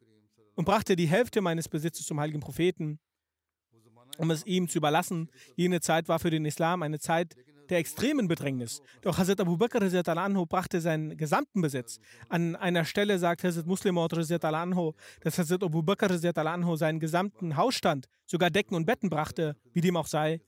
und 0.56 0.64
brachte 0.64 0.96
die 0.96 1.06
Hälfte 1.06 1.40
meines 1.40 1.68
Besitzes 1.68 2.06
zum 2.06 2.18
heiligen 2.18 2.40
Propheten, 2.40 2.98
um 4.16 4.30
es 4.30 4.44
ihm 4.46 4.68
zu 4.68 4.78
überlassen. 4.78 5.30
Jene 5.54 5.80
Zeit 5.80 6.08
war 6.08 6.18
für 6.18 6.30
den 6.30 6.44
Islam 6.44 6.82
eine 6.82 6.98
Zeit 6.98 7.36
der 7.68 7.78
extremen 7.78 8.26
Bedrängnis. 8.26 8.80
Doch 9.02 9.18
Hazrat 9.18 9.40
Abu 9.40 9.56
Bakr 9.56 9.80
anhu 9.82 10.46
brachte 10.46 10.80
seinen 10.80 11.16
gesamten 11.16 11.60
Besitz. 11.60 12.00
An 12.28 12.56
einer 12.56 12.84
Stelle 12.84 13.18
sagt 13.18 13.44
Hazrat 13.44 13.66
Muslim 13.66 13.98
anhu, 13.98 14.92
dass 15.20 15.38
Hazrat 15.38 15.62
Abu 15.62 15.82
Bakr 15.82 16.10
anhu 16.34 16.76
seinen 16.76 16.98
gesamten 16.98 17.56
Hausstand, 17.56 18.08
sogar 18.26 18.50
Decken 18.50 18.74
und 18.74 18.86
Betten 18.86 19.10
brachte, 19.10 19.54
wie 19.72 19.82
dem 19.82 19.96
auch 19.96 20.06
sei. 20.06 20.40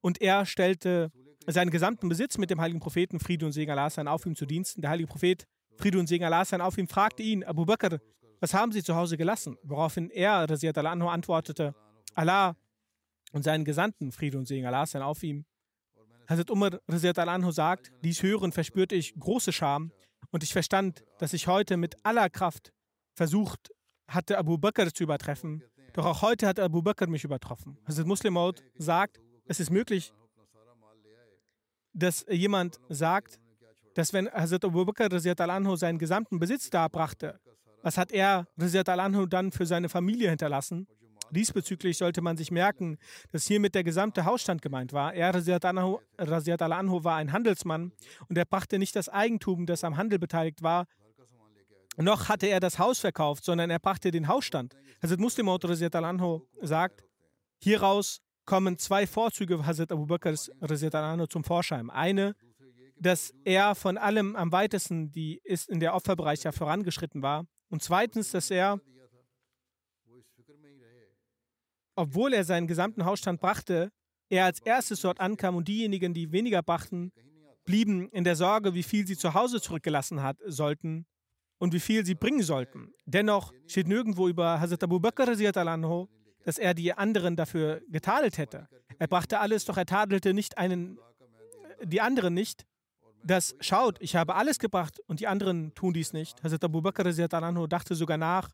Und 0.00 0.20
er 0.20 0.46
stellte 0.46 1.12
seinen 1.52 1.70
gesamten 1.70 2.08
Besitz 2.08 2.38
mit 2.38 2.50
dem 2.50 2.60
heiligen 2.60 2.80
Propheten 2.80 3.20
Friede 3.20 3.46
und 3.46 3.52
Segen 3.52 3.70
Allah 3.72 3.90
sein 3.90 4.08
auf 4.08 4.24
ihm 4.26 4.34
zu 4.34 4.46
diensten. 4.46 4.80
Der 4.80 4.90
heilige 4.90 5.08
Prophet 5.08 5.44
Friede 5.76 5.98
und 5.98 6.06
Segen 6.06 6.24
Allah 6.24 6.44
sein 6.44 6.60
auf 6.60 6.78
ihm 6.78 6.88
fragte 6.88 7.22
ihn, 7.22 7.44
Abu 7.44 7.64
Bakr, 7.64 7.98
was 8.40 8.54
haben 8.54 8.72
Sie 8.72 8.82
zu 8.82 8.94
Hause 8.94 9.16
gelassen? 9.16 9.56
Woraufhin 9.62 10.10
er, 10.10 10.48
Raziat 10.48 10.76
Allah 10.78 10.92
antwortete, 10.92 11.74
Allah 12.14 12.56
und 13.32 13.42
seinen 13.42 13.64
Gesandten 13.64 14.12
Friede 14.12 14.38
und 14.38 14.46
Segen 14.46 14.66
Allah 14.66 14.86
sein 14.86 15.02
auf 15.02 15.22
ihm. 15.22 15.44
Hazrat 16.28 16.50
Umar 16.50 16.78
Raziat 16.88 17.18
Allah 17.18 17.52
sagt, 17.52 17.92
dies 18.02 18.22
hören 18.22 18.52
verspürte 18.52 18.94
ich 18.94 19.14
große 19.18 19.52
Scham 19.52 19.92
und 20.30 20.42
ich 20.42 20.52
verstand, 20.52 21.04
dass 21.18 21.32
ich 21.32 21.46
heute 21.46 21.76
mit 21.76 21.96
aller 22.04 22.30
Kraft 22.30 22.72
versucht 23.14 23.70
hatte, 24.08 24.38
Abu 24.38 24.58
Bakr 24.58 24.92
zu 24.92 25.04
übertreffen. 25.04 25.62
Doch 25.92 26.06
auch 26.06 26.22
heute 26.22 26.46
hat 26.46 26.58
Abu 26.58 26.82
Bakr 26.82 27.06
mich 27.06 27.24
übertroffen. 27.24 27.78
Hazrat 27.86 28.06
Muslim 28.06 28.38
sagt, 28.76 29.20
es 29.46 29.60
ist 29.60 29.70
möglich, 29.70 30.12
dass 31.94 32.26
jemand 32.28 32.80
sagt, 32.88 33.40
dass 33.94 34.12
wenn 34.12 34.28
Hazrat 34.30 34.64
Abu 34.64 34.84
Bakr 34.84 35.08
anhu 35.50 35.76
seinen 35.76 35.98
gesamten 35.98 36.38
Besitz 36.38 36.68
darbrachte, 36.68 37.38
was 37.82 37.96
hat 37.96 38.12
er 38.12 38.46
anhu 38.86 39.26
dann 39.26 39.52
für 39.52 39.66
seine 39.66 39.88
Familie 39.88 40.28
hinterlassen? 40.28 40.86
Diesbezüglich 41.30 41.96
sollte 41.96 42.20
man 42.20 42.36
sich 42.36 42.50
merken, 42.50 42.98
dass 43.32 43.46
hiermit 43.46 43.74
der 43.74 43.84
gesamte 43.84 44.24
Hausstand 44.24 44.62
gemeint 44.62 44.92
war. 44.92 45.14
Er, 45.14 45.34
anhu, 45.64 46.00
anhu 46.16 47.04
war 47.04 47.16
ein 47.16 47.32
Handelsmann 47.32 47.92
und 48.28 48.36
er 48.36 48.44
brachte 48.44 48.78
nicht 48.78 48.94
das 48.94 49.08
Eigentum, 49.08 49.66
das 49.66 49.84
am 49.84 49.96
Handel 49.96 50.18
beteiligt 50.18 50.62
war, 50.62 50.86
noch 51.96 52.28
hatte 52.28 52.46
er 52.46 52.60
das 52.60 52.78
Haus 52.78 52.98
verkauft, 52.98 53.44
sondern 53.44 53.70
er 53.70 53.78
brachte 53.78 54.10
den 54.10 54.28
Hausstand. 54.28 54.74
Hazrat 55.02 55.20
Muslim 55.20 55.48
anhu 55.48 56.42
sagt, 56.60 57.04
hieraus 57.60 58.20
kommen 58.44 58.78
zwei 58.78 59.06
Vorzüge 59.06 59.64
Hazrat 59.64 59.92
Abu 59.92 60.06
Bakrs 60.06 60.50
zum 61.28 61.44
Vorschein. 61.44 61.90
Eine, 61.90 62.34
dass 62.96 63.34
er 63.44 63.74
von 63.74 63.98
allem 63.98 64.36
am 64.36 64.52
weitesten 64.52 65.10
die 65.10 65.40
ist 65.44 65.68
in 65.68 65.80
der 65.80 65.94
Opferbereich 65.94 66.42
ja 66.42 66.52
vorangeschritten 66.52 67.22
war. 67.22 67.46
Und 67.68 67.82
zweitens, 67.82 68.30
dass 68.30 68.50
er 68.50 68.80
obwohl 71.96 72.32
er 72.32 72.44
seinen 72.44 72.66
gesamten 72.66 73.04
Hausstand 73.04 73.40
brachte, 73.40 73.90
er 74.28 74.46
als 74.46 74.60
erstes 74.60 75.00
dort 75.00 75.20
ankam 75.20 75.56
und 75.56 75.68
diejenigen, 75.68 76.12
die 76.12 76.32
weniger 76.32 76.62
brachten, 76.62 77.12
blieben 77.64 78.08
in 78.10 78.24
der 78.24 78.36
Sorge, 78.36 78.74
wie 78.74 78.82
viel 78.82 79.06
sie 79.06 79.16
zu 79.16 79.34
Hause 79.34 79.60
zurückgelassen 79.60 80.22
hat, 80.22 80.38
sollten 80.44 81.06
und 81.58 81.72
wie 81.72 81.80
viel 81.80 82.04
sie 82.04 82.14
bringen 82.14 82.42
sollten. 82.42 82.92
Dennoch 83.06 83.52
steht 83.66 83.86
nirgendwo 83.86 84.28
über 84.28 84.60
Hazrat 84.60 84.82
Abu 84.82 84.98
Bakr, 84.98 85.26
dass 86.44 86.58
er 86.58 86.74
die 86.74 86.92
anderen 86.92 87.36
dafür 87.36 87.82
getadelt 87.88 88.38
hätte. 88.38 88.68
Er 88.98 89.08
brachte 89.08 89.40
alles, 89.40 89.64
doch 89.64 89.76
er 89.76 89.86
tadelte 89.86 90.34
nicht 90.34 90.58
einen, 90.58 90.98
die 91.82 92.00
anderen 92.00 92.34
nicht. 92.34 92.64
Das 93.24 93.56
schaut, 93.60 94.00
ich 94.00 94.16
habe 94.16 94.34
alles 94.34 94.58
gebracht 94.58 95.00
und 95.06 95.20
die 95.20 95.26
anderen 95.26 95.74
tun 95.74 95.94
dies 95.94 96.12
nicht. 96.12 96.42
Hazrat 96.44 96.64
Abu 96.64 96.82
Bakr 96.82 97.04
dachte 97.04 97.94
sogar 97.94 98.18
nach 98.18 98.50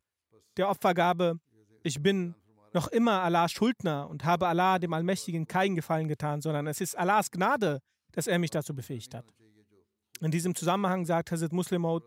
der 0.56 0.70
Opfergabe, 0.70 1.40
ich 1.82 2.02
bin 2.02 2.34
noch 2.72 2.86
immer 2.88 3.22
Allahs 3.22 3.50
Schuldner 3.50 4.08
und 4.08 4.24
habe 4.24 4.46
Allah, 4.46 4.78
dem 4.78 4.92
Allmächtigen, 4.92 5.48
keinen 5.48 5.74
Gefallen 5.74 6.06
getan, 6.06 6.40
sondern 6.40 6.68
es 6.68 6.80
ist 6.80 6.96
Allahs 6.96 7.32
Gnade, 7.32 7.80
dass 8.12 8.28
er 8.28 8.38
mich 8.38 8.50
dazu 8.50 8.74
befähigt 8.74 9.14
hat. 9.14 9.26
In 10.20 10.30
diesem 10.30 10.54
Zusammenhang 10.54 11.04
sagt 11.04 11.32
Hazrat 11.32 11.52
Muslimaut, 11.52 12.04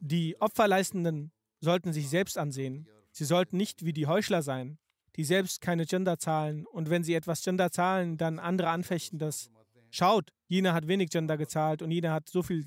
die 0.00 0.40
Opferleistenden 0.40 1.32
sollten 1.60 1.92
sich 1.92 2.08
selbst 2.08 2.38
ansehen. 2.38 2.86
Sie 3.10 3.24
sollten 3.24 3.56
nicht 3.56 3.84
wie 3.84 3.92
die 3.92 4.06
Heuchler 4.06 4.42
sein, 4.42 4.78
die 5.18 5.24
selbst 5.24 5.60
keine 5.60 5.84
Gender 5.84 6.16
zahlen 6.16 6.64
und 6.64 6.90
wenn 6.90 7.02
sie 7.02 7.12
etwas 7.12 7.42
Gender 7.42 7.72
zahlen, 7.72 8.16
dann 8.16 8.38
andere 8.38 8.68
anfechten 8.68 9.18
das. 9.18 9.50
Schaut, 9.90 10.32
jener 10.46 10.74
hat 10.74 10.86
wenig 10.86 11.10
Gender 11.10 11.36
gezahlt 11.36 11.82
und 11.82 11.90
jener 11.90 12.12
hat 12.12 12.28
so 12.28 12.42
viel, 12.44 12.64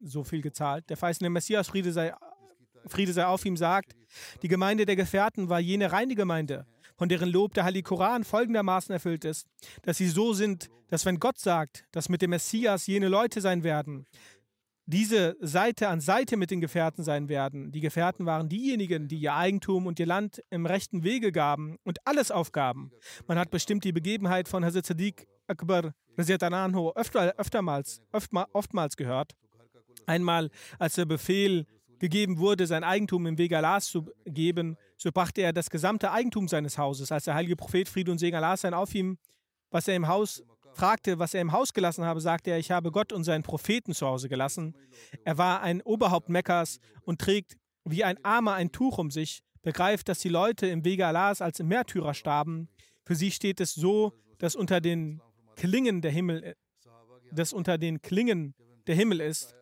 so 0.00 0.22
viel 0.22 0.42
gezahlt. 0.42 0.90
Der 0.90 0.98
verheißene 0.98 1.30
Messias, 1.30 1.68
Friede 1.68 1.92
sei, 1.92 2.12
Friede 2.86 3.14
sei 3.14 3.24
auf 3.24 3.46
ihm, 3.46 3.56
sagt, 3.56 3.96
die 4.42 4.48
Gemeinde 4.48 4.84
der 4.84 4.96
Gefährten 4.96 5.48
war 5.48 5.60
jene 5.60 5.92
reine 5.92 6.14
Gemeinde, 6.14 6.66
von 6.94 7.08
deren 7.08 7.30
Lob 7.30 7.54
der 7.54 7.64
Heilige 7.64 7.88
Koran 7.88 8.24
folgendermaßen 8.24 8.92
erfüllt 8.92 9.24
ist, 9.24 9.46
dass 9.82 9.96
sie 9.96 10.08
so 10.08 10.34
sind, 10.34 10.68
dass 10.90 11.06
wenn 11.06 11.18
Gott 11.18 11.38
sagt, 11.38 11.86
dass 11.90 12.10
mit 12.10 12.20
dem 12.20 12.30
Messias 12.30 12.86
jene 12.86 13.08
Leute 13.08 13.40
sein 13.40 13.64
werden, 13.64 14.04
diese 14.86 15.36
Seite 15.40 15.88
an 15.88 16.00
Seite 16.00 16.36
mit 16.36 16.50
den 16.50 16.60
Gefährten 16.60 17.04
sein 17.04 17.28
werden. 17.28 17.72
Die 17.72 17.80
Gefährten 17.80 18.26
waren 18.26 18.48
diejenigen, 18.48 19.08
die 19.08 19.18
ihr 19.18 19.34
Eigentum 19.34 19.86
und 19.86 19.98
ihr 19.98 20.06
Land 20.06 20.42
im 20.50 20.66
rechten 20.66 21.04
Wege 21.04 21.32
gaben 21.32 21.76
und 21.84 21.98
alles 22.04 22.30
aufgaben. 22.30 22.92
Man 23.26 23.38
hat 23.38 23.50
bestimmt 23.50 23.84
die 23.84 23.92
Begebenheit 23.92 24.48
von 24.48 24.64
Hazrat 24.64 24.86
Sadiq 24.86 25.26
Akbar 25.46 25.94
öfter, 26.16 27.34
öftermals, 27.36 28.02
öfter, 28.12 28.48
oftmals 28.52 28.96
gehört. 28.96 29.32
Einmal, 30.06 30.50
als 30.78 30.94
der 30.94 31.06
Befehl 31.06 31.66
gegeben 31.98 32.38
wurde, 32.38 32.66
sein 32.66 32.84
Eigentum 32.84 33.26
im 33.26 33.38
Wege 33.38 33.56
Allahs 33.56 33.86
zu 33.86 34.06
geben, 34.26 34.76
so 34.96 35.10
brachte 35.12 35.42
er 35.42 35.52
das 35.52 35.70
gesamte 35.70 36.12
Eigentum 36.12 36.48
seines 36.48 36.78
Hauses. 36.78 37.10
Als 37.10 37.24
der 37.24 37.34
heilige 37.34 37.56
Prophet 37.56 37.88
Friede 37.88 38.10
und 38.10 38.18
Segen 38.18 38.36
Allah 38.36 38.56
sein 38.56 38.74
auf 38.74 38.94
ihm, 38.94 39.18
was 39.70 39.88
er 39.88 39.96
im 39.96 40.08
Haus 40.08 40.42
fragte, 40.74 41.18
was 41.18 41.34
er 41.34 41.40
im 41.40 41.52
Haus 41.52 41.72
gelassen 41.72 42.04
habe, 42.04 42.20
sagte 42.20 42.50
er, 42.50 42.58
ich 42.58 42.70
habe 42.70 42.90
Gott 42.90 43.12
und 43.12 43.24
seinen 43.24 43.42
Propheten 43.42 43.94
zu 43.94 44.06
Hause 44.06 44.28
gelassen. 44.28 44.76
Er 45.24 45.38
war 45.38 45.62
ein 45.62 45.80
Oberhaupt 45.82 46.28
Mekkas 46.28 46.78
und 47.02 47.20
trägt 47.20 47.56
wie 47.84 48.04
ein 48.04 48.22
Armer 48.24 48.54
ein 48.54 48.72
Tuch 48.72 48.98
um 48.98 49.10
sich, 49.10 49.42
begreift, 49.62 50.08
dass 50.08 50.18
die 50.18 50.28
Leute 50.28 50.66
im 50.66 50.84
Wege 50.84 51.06
Allahs 51.06 51.40
als 51.40 51.58
Märtyrer 51.60 52.14
starben. 52.14 52.68
Für 53.04 53.14
sie 53.14 53.30
steht 53.30 53.60
es 53.60 53.74
so, 53.74 54.12
dass 54.38 54.54
unter 54.56 54.80
den 54.80 55.20
Klingen 55.56 56.02
der 56.02 56.10
Himmel, 56.10 56.54
dass 57.32 57.52
unter 57.52 57.78
den 57.78 58.02
Klingen 58.02 58.54
der 58.86 58.94
Himmel 58.94 59.20
ist 59.20 59.54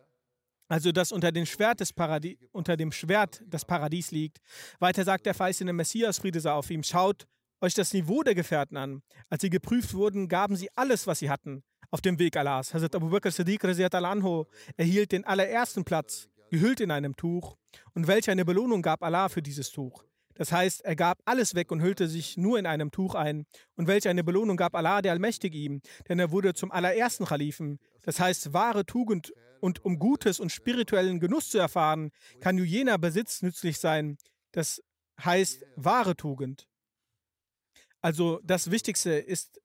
also 0.73 0.91
dass 0.91 1.11
unter, 1.11 1.31
den 1.31 1.45
Schwert 1.45 1.81
des 1.81 1.93
unter 2.51 2.77
dem 2.77 2.91
Schwert 2.91 3.43
das 3.45 3.63
Paradies 3.63 4.09
liegt. 4.09 4.39
Weiter 4.79 5.03
sagt 5.03 5.27
der 5.27 5.35
verheißene 5.35 5.71
Messias, 5.71 6.17
Friede 6.17 6.39
sei 6.39 6.51
auf 6.51 6.71
ihm, 6.71 6.81
schaut 6.81 7.27
euch 7.63 7.73
das 7.73 7.93
Niveau 7.93 8.23
der 8.23 8.35
Gefährten 8.35 8.77
an. 8.77 9.01
Als 9.29 9.41
sie 9.41 9.49
geprüft 9.49 9.93
wurden, 9.93 10.27
gaben 10.27 10.55
sie 10.55 10.69
alles, 10.75 11.07
was 11.07 11.19
sie 11.19 11.29
hatten, 11.29 11.63
auf 11.89 12.01
dem 12.01 12.19
Weg 12.19 12.35
Allahs. 12.35 12.73
Hazrat 12.73 12.93
Abu 12.93 13.09
Bakr 13.09 13.31
Siddiq 13.31 13.63
al-Anho 13.63 14.47
erhielt 14.75 15.13
den 15.13 15.23
allerersten 15.23 15.85
Platz, 15.85 16.27
gehüllt 16.51 16.81
in 16.81 16.91
einem 16.91 17.15
Tuch. 17.15 17.55
Und 17.93 18.07
welche 18.07 18.31
eine 18.31 18.43
Belohnung 18.43 18.81
gab 18.81 19.01
Allah 19.01 19.29
für 19.29 19.41
dieses 19.41 19.71
Tuch? 19.71 20.03
Das 20.35 20.51
heißt, 20.51 20.83
er 20.83 20.95
gab 20.95 21.19
alles 21.25 21.55
weg 21.55 21.71
und 21.71 21.81
hüllte 21.81 22.07
sich 22.07 22.37
nur 22.37 22.59
in 22.59 22.65
einem 22.65 22.91
Tuch 22.91 23.15
ein. 23.15 23.45
Und 23.75 23.87
welche 23.87 24.09
eine 24.09 24.23
Belohnung 24.23 24.57
gab 24.57 24.75
Allah, 24.75 25.01
der 25.01 25.13
Allmächtige, 25.13 25.57
ihm? 25.57 25.81
Denn 26.09 26.19
er 26.19 26.31
wurde 26.31 26.53
zum 26.53 26.71
allerersten 26.71 27.25
Khalifen. 27.25 27.79
Das 28.01 28.19
heißt, 28.19 28.51
wahre 28.51 28.85
Tugend 28.85 29.31
und 29.61 29.85
um 29.85 29.99
Gutes 29.99 30.39
und 30.39 30.51
spirituellen 30.51 31.19
Genuss 31.19 31.49
zu 31.49 31.59
erfahren, 31.59 32.11
kann 32.41 32.57
nur 32.57 32.65
jener 32.65 32.97
Besitz 32.97 33.41
nützlich 33.41 33.77
sein. 33.77 34.17
Das 34.51 34.81
heißt 35.23 35.63
wahre 35.75 36.15
Tugend. 36.15 36.67
Also 38.02 38.40
das 38.44 38.70
Wichtigste 38.70 39.10
ist, 39.10 39.60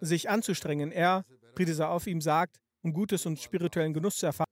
sich 0.00 0.28
anzustrengen. 0.28 0.90
Er, 0.90 1.24
Friede 1.54 1.74
sei 1.74 1.86
auf 1.86 2.06
ihm, 2.06 2.20
sagt, 2.20 2.60
um 2.82 2.92
Gutes 2.92 3.26
und 3.26 3.38
spirituellen 3.38 3.94
Genuss 3.94 4.16
zu 4.16 4.26
erfahren. 4.26 4.46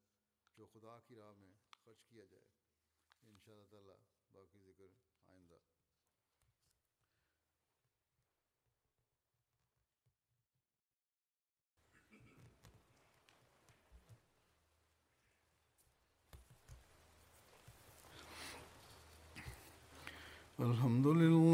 الحمد 20.60 21.06
لله 21.06 21.30
الحمد 21.40 21.53